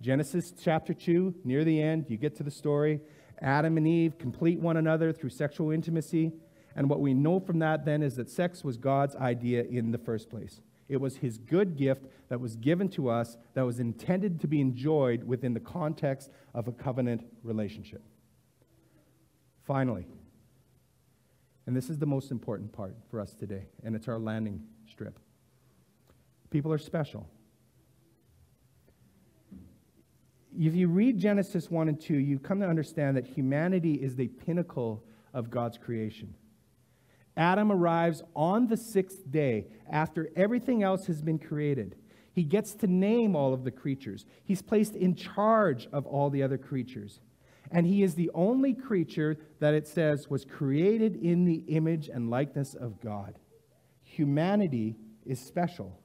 Genesis 0.00 0.52
chapter 0.52 0.94
2, 0.94 1.34
near 1.44 1.62
the 1.62 1.80
end, 1.80 2.06
you 2.08 2.16
get 2.16 2.34
to 2.36 2.42
the 2.42 2.50
story. 2.50 3.00
Adam 3.40 3.76
and 3.76 3.86
Eve 3.86 4.18
complete 4.18 4.58
one 4.58 4.76
another 4.76 5.12
through 5.12 5.30
sexual 5.30 5.70
intimacy. 5.70 6.32
And 6.74 6.88
what 6.88 7.00
we 7.00 7.14
know 7.14 7.38
from 7.40 7.58
that 7.60 7.84
then 7.84 8.02
is 8.02 8.16
that 8.16 8.30
sex 8.30 8.64
was 8.64 8.76
God's 8.76 9.14
idea 9.16 9.64
in 9.64 9.90
the 9.92 9.98
first 9.98 10.30
place. 10.30 10.60
It 10.88 11.00
was 11.00 11.18
his 11.18 11.38
good 11.38 11.76
gift 11.76 12.06
that 12.28 12.40
was 12.40 12.56
given 12.56 12.88
to 12.90 13.08
us 13.08 13.36
that 13.54 13.62
was 13.62 13.78
intended 13.78 14.40
to 14.40 14.48
be 14.48 14.60
enjoyed 14.60 15.22
within 15.22 15.54
the 15.54 15.60
context 15.60 16.30
of 16.54 16.66
a 16.66 16.72
covenant 16.72 17.24
relationship. 17.44 18.02
Finally, 19.62 20.06
and 21.70 21.76
this 21.76 21.88
is 21.88 21.98
the 21.98 22.06
most 22.06 22.32
important 22.32 22.72
part 22.72 22.96
for 23.08 23.20
us 23.20 23.32
today, 23.32 23.62
and 23.84 23.94
it's 23.94 24.08
our 24.08 24.18
landing 24.18 24.60
strip. 24.88 25.20
People 26.50 26.72
are 26.72 26.78
special. 26.78 27.28
if 30.58 30.74
you 30.74 30.88
read 30.88 31.16
Genesis 31.16 31.70
1 31.70 31.88
and 31.88 32.00
2, 32.00 32.14
you 32.14 32.40
come 32.40 32.58
to 32.58 32.66
understand 32.66 33.16
that 33.16 33.24
humanity 33.24 33.94
is 33.94 34.16
the 34.16 34.26
pinnacle 34.26 35.04
of 35.32 35.48
God's 35.48 35.78
creation. 35.78 36.34
Adam 37.36 37.70
arrives 37.70 38.24
on 38.34 38.66
the 38.66 38.76
sixth 38.76 39.30
day 39.30 39.68
after 39.88 40.28
everything 40.34 40.82
else 40.82 41.06
has 41.06 41.22
been 41.22 41.38
created. 41.38 41.94
He 42.32 42.42
gets 42.42 42.74
to 42.74 42.88
name 42.88 43.36
all 43.36 43.54
of 43.54 43.62
the 43.62 43.70
creatures. 43.70 44.26
He's 44.42 44.60
placed 44.60 44.96
in 44.96 45.14
charge 45.14 45.86
of 45.92 46.04
all 46.04 46.30
the 46.30 46.42
other 46.42 46.58
creatures. 46.58 47.20
And 47.70 47.86
he 47.86 48.02
is 48.02 48.14
the 48.14 48.30
only 48.34 48.74
creature 48.74 49.38
that 49.60 49.74
it 49.74 49.86
says 49.86 50.28
was 50.28 50.44
created 50.44 51.16
in 51.16 51.44
the 51.44 51.62
image 51.68 52.08
and 52.08 52.28
likeness 52.28 52.74
of 52.74 53.00
God. 53.00 53.34
Humanity 54.02 54.96
is 55.24 55.40
special. 55.40 55.96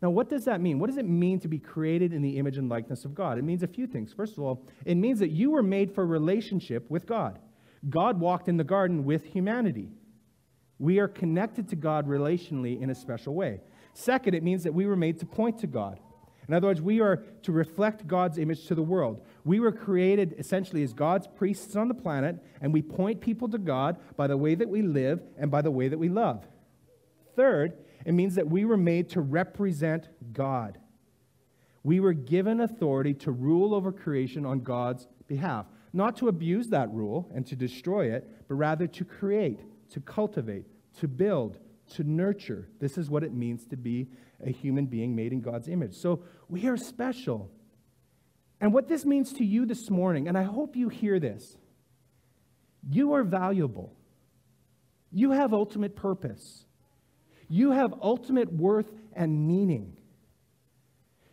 Now, 0.00 0.10
what 0.10 0.28
does 0.28 0.44
that 0.44 0.60
mean? 0.60 0.78
What 0.78 0.88
does 0.88 0.98
it 0.98 1.08
mean 1.08 1.40
to 1.40 1.48
be 1.48 1.58
created 1.58 2.12
in 2.12 2.22
the 2.22 2.38
image 2.38 2.58
and 2.58 2.68
likeness 2.68 3.04
of 3.04 3.14
God? 3.14 3.38
It 3.38 3.42
means 3.42 3.62
a 3.62 3.66
few 3.66 3.86
things. 3.86 4.12
First 4.12 4.34
of 4.34 4.44
all, 4.44 4.66
it 4.84 4.96
means 4.96 5.18
that 5.20 5.30
you 5.30 5.50
were 5.50 5.62
made 5.62 5.94
for 5.94 6.06
relationship 6.06 6.88
with 6.90 7.06
God. 7.06 7.38
God 7.88 8.20
walked 8.20 8.48
in 8.48 8.56
the 8.56 8.64
garden 8.64 9.04
with 9.04 9.24
humanity. 9.24 9.88
We 10.78 10.98
are 10.98 11.08
connected 11.08 11.68
to 11.70 11.76
God 11.76 12.06
relationally 12.06 12.80
in 12.80 12.90
a 12.90 12.94
special 12.94 13.34
way. 13.34 13.60
Second, 13.94 14.34
it 14.34 14.42
means 14.42 14.64
that 14.64 14.74
we 14.74 14.86
were 14.86 14.96
made 14.96 15.18
to 15.20 15.26
point 15.26 15.58
to 15.60 15.66
God. 15.66 15.98
In 16.48 16.54
other 16.54 16.66
words, 16.66 16.82
we 16.82 17.00
are 17.00 17.22
to 17.42 17.52
reflect 17.52 18.06
God's 18.06 18.38
image 18.38 18.66
to 18.66 18.74
the 18.74 18.82
world. 18.82 19.22
We 19.44 19.60
were 19.60 19.72
created 19.72 20.34
essentially 20.38 20.82
as 20.82 20.92
God's 20.92 21.26
priests 21.26 21.76
on 21.76 21.88
the 21.88 21.94
planet, 21.94 22.36
and 22.60 22.72
we 22.72 22.82
point 22.82 23.20
people 23.20 23.48
to 23.48 23.58
God 23.58 23.96
by 24.16 24.26
the 24.26 24.36
way 24.36 24.54
that 24.54 24.68
we 24.68 24.82
live 24.82 25.22
and 25.38 25.50
by 25.50 25.62
the 25.62 25.70
way 25.70 25.88
that 25.88 25.98
we 25.98 26.08
love. 26.08 26.46
Third, 27.34 27.78
it 28.04 28.12
means 28.12 28.34
that 28.34 28.48
we 28.48 28.64
were 28.64 28.76
made 28.76 29.08
to 29.10 29.20
represent 29.20 30.08
God. 30.32 30.78
We 31.82 32.00
were 32.00 32.12
given 32.12 32.60
authority 32.60 33.14
to 33.14 33.32
rule 33.32 33.74
over 33.74 33.92
creation 33.92 34.46
on 34.46 34.60
God's 34.60 35.06
behalf. 35.28 35.66
Not 35.92 36.16
to 36.16 36.28
abuse 36.28 36.68
that 36.68 36.90
rule 36.90 37.30
and 37.34 37.46
to 37.46 37.56
destroy 37.56 38.12
it, 38.12 38.28
but 38.48 38.54
rather 38.54 38.86
to 38.86 39.04
create, 39.04 39.60
to 39.90 40.00
cultivate, 40.00 40.66
to 40.98 41.08
build, 41.08 41.58
to 41.94 42.04
nurture. 42.04 42.68
This 42.80 42.98
is 42.98 43.10
what 43.10 43.22
it 43.22 43.32
means 43.32 43.66
to 43.66 43.76
be 43.76 44.08
a 44.44 44.50
human 44.50 44.86
being 44.86 45.16
made 45.16 45.32
in 45.32 45.40
God's 45.40 45.68
image. 45.68 45.94
So 45.94 46.22
we 46.48 46.66
are 46.68 46.76
special. 46.76 47.50
And 48.60 48.72
what 48.72 48.88
this 48.88 49.04
means 49.04 49.32
to 49.34 49.44
you 49.44 49.66
this 49.66 49.90
morning, 49.90 50.28
and 50.28 50.38
I 50.38 50.42
hope 50.42 50.76
you 50.76 50.88
hear 50.88 51.18
this 51.18 51.56
you 52.88 53.14
are 53.14 53.24
valuable, 53.24 53.94
you 55.10 55.30
have 55.30 55.52
ultimate 55.54 55.96
purpose. 55.96 56.66
You 57.48 57.72
have 57.72 57.94
ultimate 58.02 58.52
worth 58.52 58.90
and 59.14 59.46
meaning. 59.46 59.96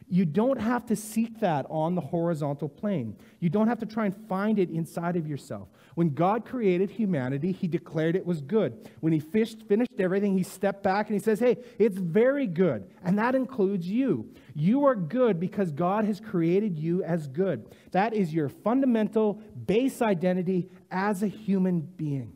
You 0.08 0.26
don't 0.26 0.60
have 0.60 0.86
to 0.88 0.96
seek 0.96 1.40
that 1.40 1.66
on 1.70 1.96
the 1.96 2.02
horizontal 2.02 2.68
plane. 2.68 3.16
You 3.40 3.50
don't 3.50 3.70
have 3.70 3.80
to 3.80 3.86
try 3.86 4.06
and 4.06 4.28
find 4.28 4.60
it 4.60 4.70
inside 4.70 5.16
of 5.16 5.26
yourself. 5.26 5.70
When 5.96 6.14
God 6.14 6.46
created 6.46 6.90
humanity, 6.90 7.52
He 7.52 7.68
declared 7.68 8.16
it 8.16 8.26
was 8.26 8.42
good. 8.42 8.90
When 9.00 9.14
He 9.14 9.20
fished, 9.20 9.64
finished 9.68 10.00
everything, 10.00 10.38
He 10.38 10.44
stepped 10.44 10.84
back 10.84 11.08
and 11.10 11.20
He 11.20 11.24
says, 11.24 11.40
Hey, 11.40 11.58
it's 11.80 11.98
very 11.98 12.48
good. 12.48 12.90
And 13.04 13.18
that 13.20 13.36
includes 13.36 13.88
you. 13.88 14.30
You 14.54 14.86
are 14.86 14.96
good 14.96 15.40
because 15.40 15.72
God 15.72 16.06
has 16.06 16.20
created 16.20 16.78
you 16.78 17.04
as 17.04 17.28
good. 17.28 17.76
That 17.92 18.14
is 18.14 18.34
your 18.34 18.50
fundamental 18.50 19.42
base 19.66 20.02
identity 20.02 20.70
as 20.90 21.24
a 21.24 21.28
human 21.28 21.82
being. 21.82 22.34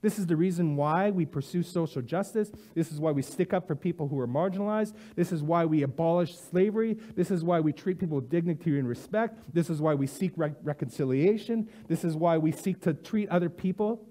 This 0.00 0.18
is 0.18 0.26
the 0.26 0.36
reason 0.36 0.76
why 0.76 1.10
we 1.10 1.26
pursue 1.26 1.62
social 1.62 2.02
justice. 2.02 2.52
This 2.74 2.92
is 2.92 3.00
why 3.00 3.10
we 3.10 3.22
stick 3.22 3.52
up 3.52 3.66
for 3.66 3.74
people 3.74 4.06
who 4.06 4.18
are 4.20 4.28
marginalized. 4.28 4.94
This 5.16 5.32
is 5.32 5.42
why 5.42 5.64
we 5.64 5.82
abolish 5.82 6.36
slavery. 6.36 6.96
This 7.16 7.30
is 7.30 7.42
why 7.42 7.60
we 7.60 7.72
treat 7.72 7.98
people 7.98 8.16
with 8.16 8.30
dignity 8.30 8.78
and 8.78 8.88
respect. 8.88 9.38
This 9.52 9.68
is 9.68 9.80
why 9.80 9.94
we 9.94 10.06
seek 10.06 10.32
re- 10.36 10.54
reconciliation. 10.62 11.68
This 11.88 12.04
is 12.04 12.14
why 12.14 12.38
we 12.38 12.52
seek 12.52 12.80
to 12.82 12.94
treat 12.94 13.28
other 13.28 13.48
people 13.50 14.06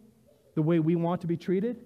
the 0.56 0.62
way 0.62 0.80
we 0.80 0.96
want 0.96 1.22
to 1.22 1.28
be 1.28 1.38
treated. 1.38 1.78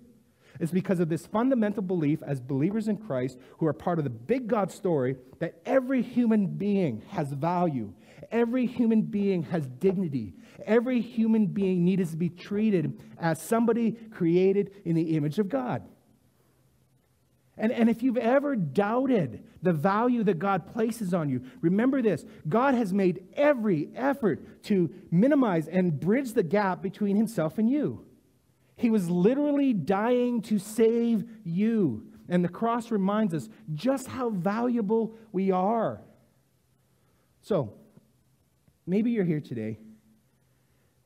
It's 0.60 0.72
because 0.72 1.00
of 1.00 1.10
this 1.10 1.26
fundamental 1.26 1.82
belief 1.82 2.22
as 2.24 2.40
believers 2.40 2.88
in 2.88 2.98
Christ 2.98 3.38
who 3.60 3.68
are 3.68 3.74
part 3.74 4.00
of 4.00 4.04
the 4.04 4.10
big 4.10 4.48
God 4.48 4.72
story 4.72 5.16
that 5.40 5.62
every 5.66 6.02
human 6.02 6.48
being 6.48 7.04
has 7.10 7.32
value 7.32 7.94
Every 8.32 8.66
human 8.66 9.02
being 9.02 9.44
has 9.44 9.68
dignity. 9.68 10.34
Every 10.66 11.02
human 11.02 11.48
being 11.48 11.84
needs 11.84 12.12
to 12.12 12.18
be 12.18 12.30
treated 12.30 13.02
as 13.20 13.42
somebody 13.42 13.92
created 13.92 14.72
in 14.86 14.96
the 14.96 15.16
image 15.18 15.40
of 15.40 15.50
God. 15.50 15.88
And, 17.58 17.72
and 17.72 17.90
if 17.90 18.02
you've 18.02 18.18
ever 18.18 18.56
doubted 18.56 19.44
the 19.62 19.74
value 19.74 20.24
that 20.24 20.40
God 20.40 20.74
places 20.74 21.14
on 21.14 21.30
you, 21.30 21.44
remember 21.60 22.02
this 22.02 22.26
God 22.48 22.74
has 22.74 22.94
made 22.94 23.24
every 23.34 23.90
effort 23.96 24.64
to 24.64 24.90
minimize 25.12 25.68
and 25.68 26.00
bridge 26.00 26.34
the 26.34 26.44
gap 26.44 26.82
between 26.82 27.18
himself 27.18 27.58
and 27.58 27.70
you. 27.70 28.06
He 28.76 28.90
was 28.90 29.10
literally 29.10 29.74
dying 29.74 30.42
to 30.44 30.58
save 30.58 31.24
you. 31.44 32.08
And 32.30 32.44
the 32.44 32.50
cross 32.50 32.90
reminds 32.90 33.34
us 33.34 33.50
just 33.74 34.08
how 34.08 34.30
valuable 34.30 35.16
we 35.32 35.52
are. 35.52 36.02
So, 37.42 37.74
maybe 38.92 39.10
you're 39.10 39.24
here 39.24 39.40
today 39.40 39.78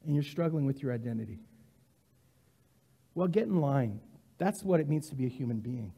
and 0.04 0.16
you're 0.16 0.24
struggling 0.24 0.66
with 0.66 0.82
your 0.82 0.92
identity. 0.92 1.38
Well, 3.14 3.28
get 3.28 3.44
in 3.44 3.62
line. 3.62 4.00
That's 4.40 4.64
what 4.64 4.80
it 4.80 4.90
means 4.90 5.08
to 5.10 5.16
be 5.16 5.28
a 5.28 5.30
human 5.30 5.60
being. 5.60 5.94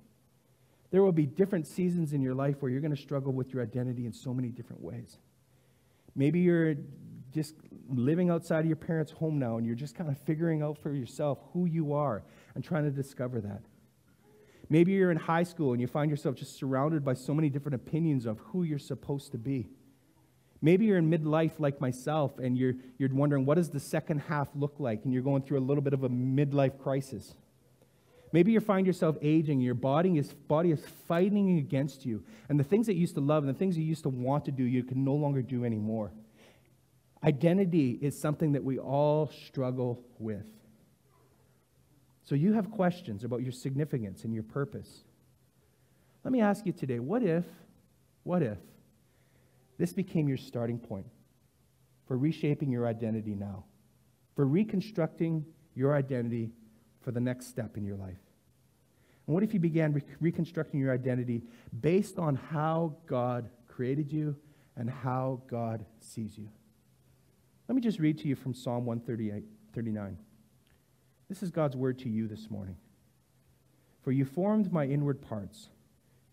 There 0.91 1.01
will 1.01 1.13
be 1.13 1.25
different 1.25 1.65
seasons 1.65 2.11
in 2.11 2.21
your 2.21 2.35
life 2.35 2.57
where 2.59 2.69
you're 2.69 2.81
going 2.81 2.95
to 2.95 3.01
struggle 3.01 3.31
with 3.31 3.53
your 3.53 3.63
identity 3.63 4.05
in 4.05 4.11
so 4.11 4.33
many 4.33 4.49
different 4.49 4.81
ways. 4.81 5.17
Maybe 6.13 6.41
you're 6.41 6.75
just 7.33 7.55
living 7.89 8.29
outside 8.29 8.59
of 8.59 8.65
your 8.65 8.75
parents' 8.75 9.13
home 9.13 9.39
now 9.39 9.55
and 9.55 9.65
you're 9.65 9.75
just 9.75 9.95
kind 9.95 10.09
of 10.09 10.17
figuring 10.19 10.61
out 10.61 10.77
for 10.77 10.91
yourself 10.91 11.39
who 11.53 11.67
you 11.67 11.93
are 11.93 12.21
and 12.53 12.65
trying 12.65 12.83
to 12.83 12.91
discover 12.91 13.39
that. 13.39 13.61
Maybe 14.69 14.91
you're 14.91 15.11
in 15.11 15.17
high 15.17 15.43
school 15.43 15.71
and 15.71 15.79
you 15.79 15.87
find 15.87 16.11
yourself 16.11 16.35
just 16.35 16.57
surrounded 16.57 17.05
by 17.05 17.13
so 17.13 17.33
many 17.33 17.49
different 17.49 17.75
opinions 17.75 18.25
of 18.25 18.39
who 18.39 18.63
you're 18.63 18.77
supposed 18.77 19.31
to 19.31 19.37
be. 19.37 19.69
Maybe 20.61 20.85
you're 20.85 20.97
in 20.97 21.09
midlife 21.09 21.59
like 21.59 21.79
myself 21.79 22.39
and 22.39 22.57
you're, 22.57 22.73
you're 22.97 23.13
wondering 23.13 23.45
what 23.45 23.55
does 23.55 23.69
the 23.69 23.79
second 23.79 24.19
half 24.19 24.47
look 24.55 24.75
like 24.79 25.03
and 25.03 25.13
you're 25.13 25.23
going 25.23 25.43
through 25.43 25.59
a 25.59 25.61
little 25.61 25.83
bit 25.83 25.93
of 25.93 26.03
a 26.03 26.09
midlife 26.09 26.79
crisis. 26.79 27.35
Maybe 28.31 28.51
you 28.51 28.59
find 28.59 28.85
yourself 28.85 29.17
aging, 29.21 29.61
your 29.61 29.75
body 29.75 30.17
is, 30.17 30.33
body 30.33 30.71
is 30.71 30.83
fighting 31.07 31.59
against 31.59 32.05
you, 32.05 32.23
and 32.49 32.59
the 32.59 32.63
things 32.63 32.87
that 32.87 32.95
you 32.95 33.01
used 33.01 33.15
to 33.15 33.21
love 33.21 33.43
and 33.43 33.53
the 33.53 33.57
things 33.57 33.77
you 33.77 33.85
used 33.85 34.03
to 34.03 34.09
want 34.09 34.45
to 34.45 34.51
do, 34.51 34.63
you 34.63 34.83
can 34.83 35.03
no 35.05 35.13
longer 35.13 35.41
do 35.41 35.63
anymore. 35.63 36.11
Identity 37.23 37.97
is 38.01 38.19
something 38.19 38.51
that 38.51 38.63
we 38.63 38.79
all 38.79 39.31
struggle 39.45 40.03
with. 40.19 40.45
So 42.23 42.35
you 42.35 42.53
have 42.53 42.69
questions 42.71 43.23
about 43.23 43.41
your 43.41 43.53
significance 43.53 44.25
and 44.25 44.33
your 44.33 44.43
purpose. 44.43 45.03
Let 46.25 46.33
me 46.33 46.41
ask 46.41 46.65
you 46.65 46.73
today 46.73 46.99
what 46.99 47.23
if, 47.23 47.45
what 48.23 48.43
if 48.43 48.57
this 49.77 49.93
became 49.93 50.27
your 50.27 50.37
starting 50.37 50.79
point 50.79 51.05
for 52.07 52.17
reshaping 52.17 52.71
your 52.71 52.87
identity 52.87 53.35
now, 53.35 53.65
for 54.35 54.45
reconstructing 54.45 55.45
your 55.75 55.95
identity 55.95 56.51
for 57.01 57.11
the 57.11 57.19
next 57.19 57.47
step 57.47 57.77
in 57.77 57.85
your 57.85 57.97
life? 57.97 58.17
And 59.27 59.33
what 59.33 59.43
if 59.43 59.53
you 59.53 59.59
began 59.59 59.93
re- 59.93 60.01
reconstructing 60.19 60.79
your 60.79 60.93
identity 60.93 61.43
based 61.81 62.17
on 62.17 62.35
how 62.35 62.95
God 63.07 63.49
created 63.67 64.11
you 64.11 64.35
and 64.75 64.89
how 64.89 65.41
God 65.47 65.85
sees 65.99 66.37
you? 66.37 66.49
Let 67.67 67.75
me 67.75 67.81
just 67.81 67.99
read 67.99 68.17
to 68.19 68.27
you 68.27 68.35
from 68.35 68.53
Psalm 68.53 68.85
138, 68.85 69.43
39. 69.75 70.17
This 71.27 71.43
is 71.43 71.51
God's 71.51 71.75
word 71.75 71.99
to 71.99 72.09
you 72.09 72.27
this 72.27 72.49
morning. 72.49 72.77
For 74.01 74.13
you 74.13 74.23
formed 74.23 74.71
my 74.71 74.85
inward 74.85 75.21
parts, 75.21 75.67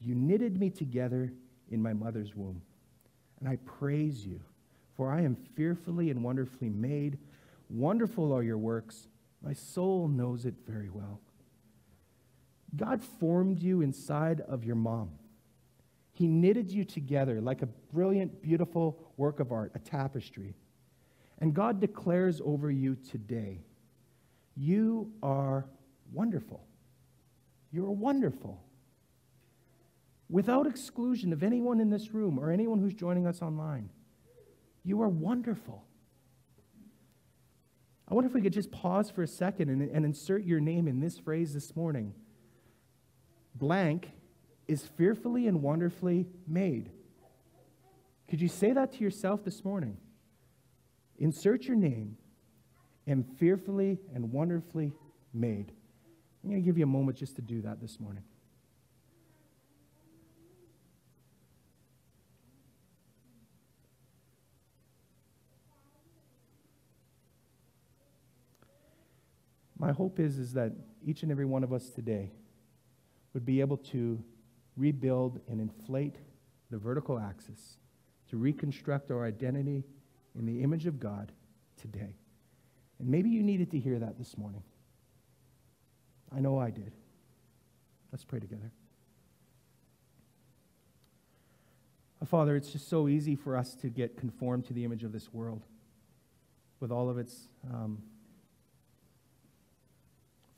you 0.00 0.14
knitted 0.14 0.60
me 0.60 0.70
together 0.70 1.32
in 1.70 1.82
my 1.82 1.92
mother's 1.92 2.36
womb. 2.36 2.62
And 3.44 3.52
I 3.52 3.56
praise 3.56 4.24
you, 4.24 4.40
for 4.96 5.12
I 5.12 5.20
am 5.20 5.36
fearfully 5.54 6.08
and 6.08 6.24
wonderfully 6.24 6.70
made. 6.70 7.18
Wonderful 7.68 8.32
are 8.32 8.42
your 8.42 8.56
works. 8.56 9.06
My 9.42 9.52
soul 9.52 10.08
knows 10.08 10.46
it 10.46 10.54
very 10.66 10.88
well. 10.88 11.20
God 12.74 13.02
formed 13.02 13.60
you 13.60 13.82
inside 13.82 14.40
of 14.40 14.64
your 14.64 14.76
mom. 14.76 15.10
He 16.12 16.26
knitted 16.26 16.70
you 16.70 16.84
together 16.84 17.42
like 17.42 17.60
a 17.60 17.66
brilliant, 17.66 18.40
beautiful 18.40 18.98
work 19.18 19.40
of 19.40 19.52
art, 19.52 19.72
a 19.74 19.78
tapestry. 19.78 20.54
And 21.38 21.52
God 21.52 21.80
declares 21.80 22.40
over 22.42 22.70
you 22.70 22.96
today 22.96 23.60
you 24.56 25.12
are 25.22 25.66
wonderful. 26.14 26.64
You're 27.70 27.90
wonderful. 27.90 28.62
Without 30.30 30.66
exclusion 30.66 31.32
of 31.32 31.42
anyone 31.42 31.80
in 31.80 31.90
this 31.90 32.12
room 32.12 32.38
or 32.38 32.50
anyone 32.50 32.78
who's 32.78 32.94
joining 32.94 33.26
us 33.26 33.42
online, 33.42 33.90
you 34.82 35.02
are 35.02 35.08
wonderful. 35.08 35.84
I 38.08 38.14
wonder 38.14 38.28
if 38.28 38.34
we 38.34 38.42
could 38.42 38.52
just 38.52 38.70
pause 38.70 39.10
for 39.10 39.22
a 39.22 39.26
second 39.26 39.70
and, 39.70 39.82
and 39.90 40.04
insert 40.04 40.44
your 40.44 40.60
name 40.60 40.88
in 40.88 41.00
this 41.00 41.18
phrase 41.18 41.54
this 41.54 41.74
morning. 41.74 42.14
Blank 43.54 44.10
is 44.66 44.86
fearfully 44.96 45.46
and 45.46 45.62
wonderfully 45.62 46.26
made. 46.46 46.90
Could 48.28 48.40
you 48.40 48.48
say 48.48 48.72
that 48.72 48.92
to 48.92 49.04
yourself 49.04 49.44
this 49.44 49.64
morning? 49.64 49.96
Insert 51.18 51.64
your 51.64 51.76
name 51.76 52.16
and 53.06 53.24
fearfully 53.38 53.98
and 54.14 54.32
wonderfully 54.32 54.92
made. 55.32 55.72
I'm 56.42 56.50
going 56.50 56.62
to 56.62 56.66
give 56.66 56.78
you 56.78 56.84
a 56.84 56.88
moment 56.88 57.18
just 57.18 57.36
to 57.36 57.42
do 57.42 57.62
that 57.62 57.80
this 57.80 58.00
morning. 58.00 58.24
My 69.84 69.92
hope 69.92 70.18
is, 70.18 70.38
is 70.38 70.54
that 70.54 70.72
each 71.04 71.24
and 71.24 71.30
every 71.30 71.44
one 71.44 71.62
of 71.62 71.70
us 71.70 71.90
today 71.90 72.30
would 73.34 73.44
be 73.44 73.60
able 73.60 73.76
to 73.76 74.18
rebuild 74.78 75.40
and 75.46 75.60
inflate 75.60 76.16
the 76.70 76.78
vertical 76.78 77.18
axis, 77.18 77.76
to 78.30 78.38
reconstruct 78.38 79.10
our 79.10 79.26
identity 79.26 79.84
in 80.38 80.46
the 80.46 80.62
image 80.62 80.86
of 80.86 80.98
God 80.98 81.32
today. 81.78 82.16
And 82.98 83.10
maybe 83.10 83.28
you 83.28 83.42
needed 83.42 83.70
to 83.72 83.78
hear 83.78 83.98
that 83.98 84.16
this 84.16 84.38
morning. 84.38 84.62
I 86.34 86.40
know 86.40 86.58
I 86.58 86.70
did. 86.70 86.92
Let's 88.10 88.24
pray 88.24 88.40
together. 88.40 88.72
Father, 92.24 92.56
it's 92.56 92.72
just 92.72 92.88
so 92.88 93.06
easy 93.06 93.36
for 93.36 93.54
us 93.54 93.74
to 93.82 93.90
get 93.90 94.16
conformed 94.16 94.64
to 94.64 94.72
the 94.72 94.82
image 94.82 95.04
of 95.04 95.12
this 95.12 95.30
world 95.30 95.62
with 96.80 96.90
all 96.90 97.10
of 97.10 97.18
its 97.18 97.48
um, 97.70 97.98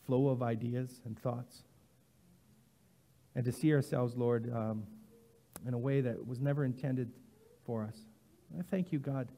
flow 0.06 0.28
of 0.28 0.42
ideas 0.42 1.00
and 1.04 1.18
thoughts. 1.18 1.62
And 3.34 3.44
to 3.44 3.52
see 3.52 3.72
ourselves, 3.72 4.16
Lord, 4.16 4.52
um, 4.54 4.84
in 5.66 5.74
a 5.74 5.78
way 5.78 6.00
that 6.00 6.26
was 6.26 6.40
never 6.40 6.64
intended 6.64 7.10
for 7.64 7.84
us. 7.84 7.98
I 8.58 8.62
thank 8.62 8.92
you, 8.92 8.98
God 8.98 9.28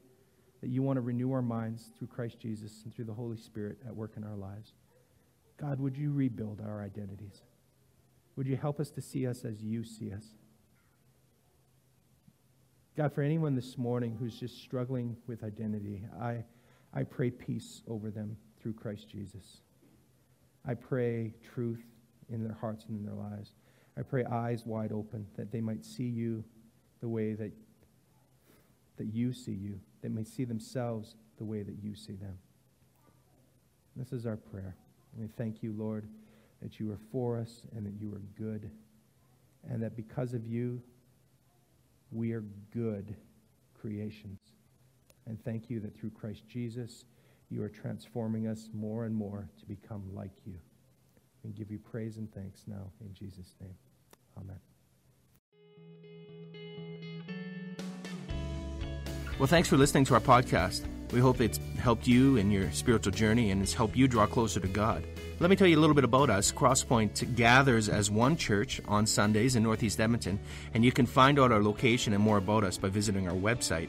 that 0.61 0.69
you 0.69 0.83
want 0.83 0.97
to 0.97 1.01
renew 1.01 1.33
our 1.33 1.43
minds 1.43 1.91
through 1.97 2.09
Christ 2.09 2.39
Jesus 2.41 2.83
and 2.85 2.95
through 2.95 3.05
the 3.05 3.15
Holy 3.15 3.37
Spirit 3.37 3.79
at 3.87 3.95
work 3.95 4.13
in 4.17 4.25
our 4.25 4.35
lives. 4.35 4.73
God, 5.57 5.81
would 5.81 5.97
you 5.97 6.13
rebuild 6.13 6.61
our 6.61 6.83
identities? 6.83 7.43
Would 8.37 8.47
you 8.47 8.57
help 8.57 8.81
us 8.81 8.91
to 8.91 9.01
see 9.01 9.27
us 9.27 9.45
as 9.45 9.63
you 9.63 9.85
see 9.85 10.13
us? 10.13 10.25
God, 12.97 13.13
for 13.13 13.23
anyone 13.23 13.55
this 13.55 13.79
morning 13.79 14.17
who's 14.19 14.39
just 14.39 14.61
struggling 14.61 15.17
with 15.27 15.45
identity, 15.45 16.05
I, 16.21 16.45
I 16.93 17.05
pray 17.05 17.31
peace 17.31 17.83
over 17.87 18.11
them 18.11 18.37
through 18.61 18.75
Christ 18.75 19.09
Jesus. 19.09 19.59
I 20.69 20.75
pray 20.75 21.33
truth 21.55 21.83
in 22.31 22.45
their 22.45 22.57
hearts 22.61 22.85
and 22.89 22.99
in 22.99 23.05
their 23.05 23.15
lives. 23.15 23.53
I 23.97 24.03
pray 24.03 24.25
eyes 24.25 24.65
wide 24.65 24.93
open 24.93 25.27
that 25.37 25.51
they 25.51 25.61
might 25.61 25.85
see 25.85 26.05
you 26.05 26.45
the 27.01 27.09
way 27.09 27.33
that, 27.33 27.53
that 28.99 29.07
you 29.07 29.33
see 29.33 29.53
you 29.53 29.81
they 30.03 30.09
may 30.09 30.25
see 30.25 30.45
themselves 30.45 31.17
the 31.39 31.45
way 31.45 31.63
that 31.63 31.77
you 31.83 31.95
see 31.95 32.15
them. 32.15 32.39
This 33.97 34.13
is 34.13 34.27
our 34.27 34.37
prayer. 34.37 34.77
And 35.13 35.23
we 35.23 35.29
thank 35.29 35.63
you, 35.63 35.75
Lord, 35.77 36.09
that 36.63 36.79
you 36.79 36.91
are 36.93 36.99
for 37.11 37.39
us 37.39 37.63
and 37.75 37.85
that 37.87 38.01
you 38.01 38.13
are 38.15 38.23
good, 38.37 38.71
and 39.69 39.83
that 39.83 39.97
because 39.97 40.35
of 40.35 40.47
you, 40.47 40.81
we 42.11 42.33
are 42.33 42.45
good 42.73 43.15
creations. 43.81 44.39
And 45.27 45.43
thank 45.45 45.69
you 45.69 45.81
that 45.81 45.97
through 45.97 46.11
Christ 46.11 46.43
Jesus, 46.49 47.05
you 47.51 47.63
are 47.63 47.69
transforming 47.69 48.47
us 48.47 48.69
more 48.73 49.05
and 49.05 49.15
more 49.15 49.49
to 49.59 49.67
become 49.67 50.03
like 50.15 50.33
you. 50.45 50.55
We 51.45 51.53
give 51.53 51.71
you 51.71 51.79
praise 51.79 52.19
and 52.19 52.33
thanks 52.35 52.65
now 52.67 52.91
in 53.01 53.15
Jesus' 53.15 53.55
name. 53.61 53.75
Amen. 54.37 54.59
Well, 59.39 59.47
thanks 59.47 59.69
for 59.69 59.77
listening 59.77 60.05
to 60.07 60.15
our 60.15 60.21
podcast. 60.21 60.83
We 61.13 61.21
hope 61.21 61.41
it's 61.41 61.61
helped 61.79 62.07
you 62.07 62.37
in 62.37 62.51
your 62.51 62.71
spiritual 62.73 63.13
journey 63.13 63.51
and 63.51 63.63
has 63.63 63.73
helped 63.73 63.97
you 63.97 64.09
draw 64.09 64.27
closer 64.27 64.61
to 64.61 64.69
God. 64.69 65.05
Let 65.41 65.49
me 65.49 65.57
tell 65.57 65.69
you 65.69 65.79
a 65.79 65.81
little 65.81 65.95
bit 65.95 66.05
about 66.05 66.31
us. 66.31 66.51
Crosspoint 66.51 67.37
gathers 67.37 67.89
as 67.89 68.11
one 68.11 68.37
church 68.37 68.81
on 68.89 69.07
Sundays 69.07 69.55
in 69.55 69.63
Northeast 69.63 70.01
Edmonton, 70.01 70.41
and 70.75 70.85
you 70.85 70.91
can 70.91 71.07
find 71.07 71.39
out 71.39 71.53
our 71.53 71.63
location 71.63 72.13
and 72.13 72.23
more 72.23 72.39
about 72.39 72.65
us 72.65 72.77
by 72.77 72.89
visiting 72.89 73.29
our 73.29 73.35
website, 73.35 73.89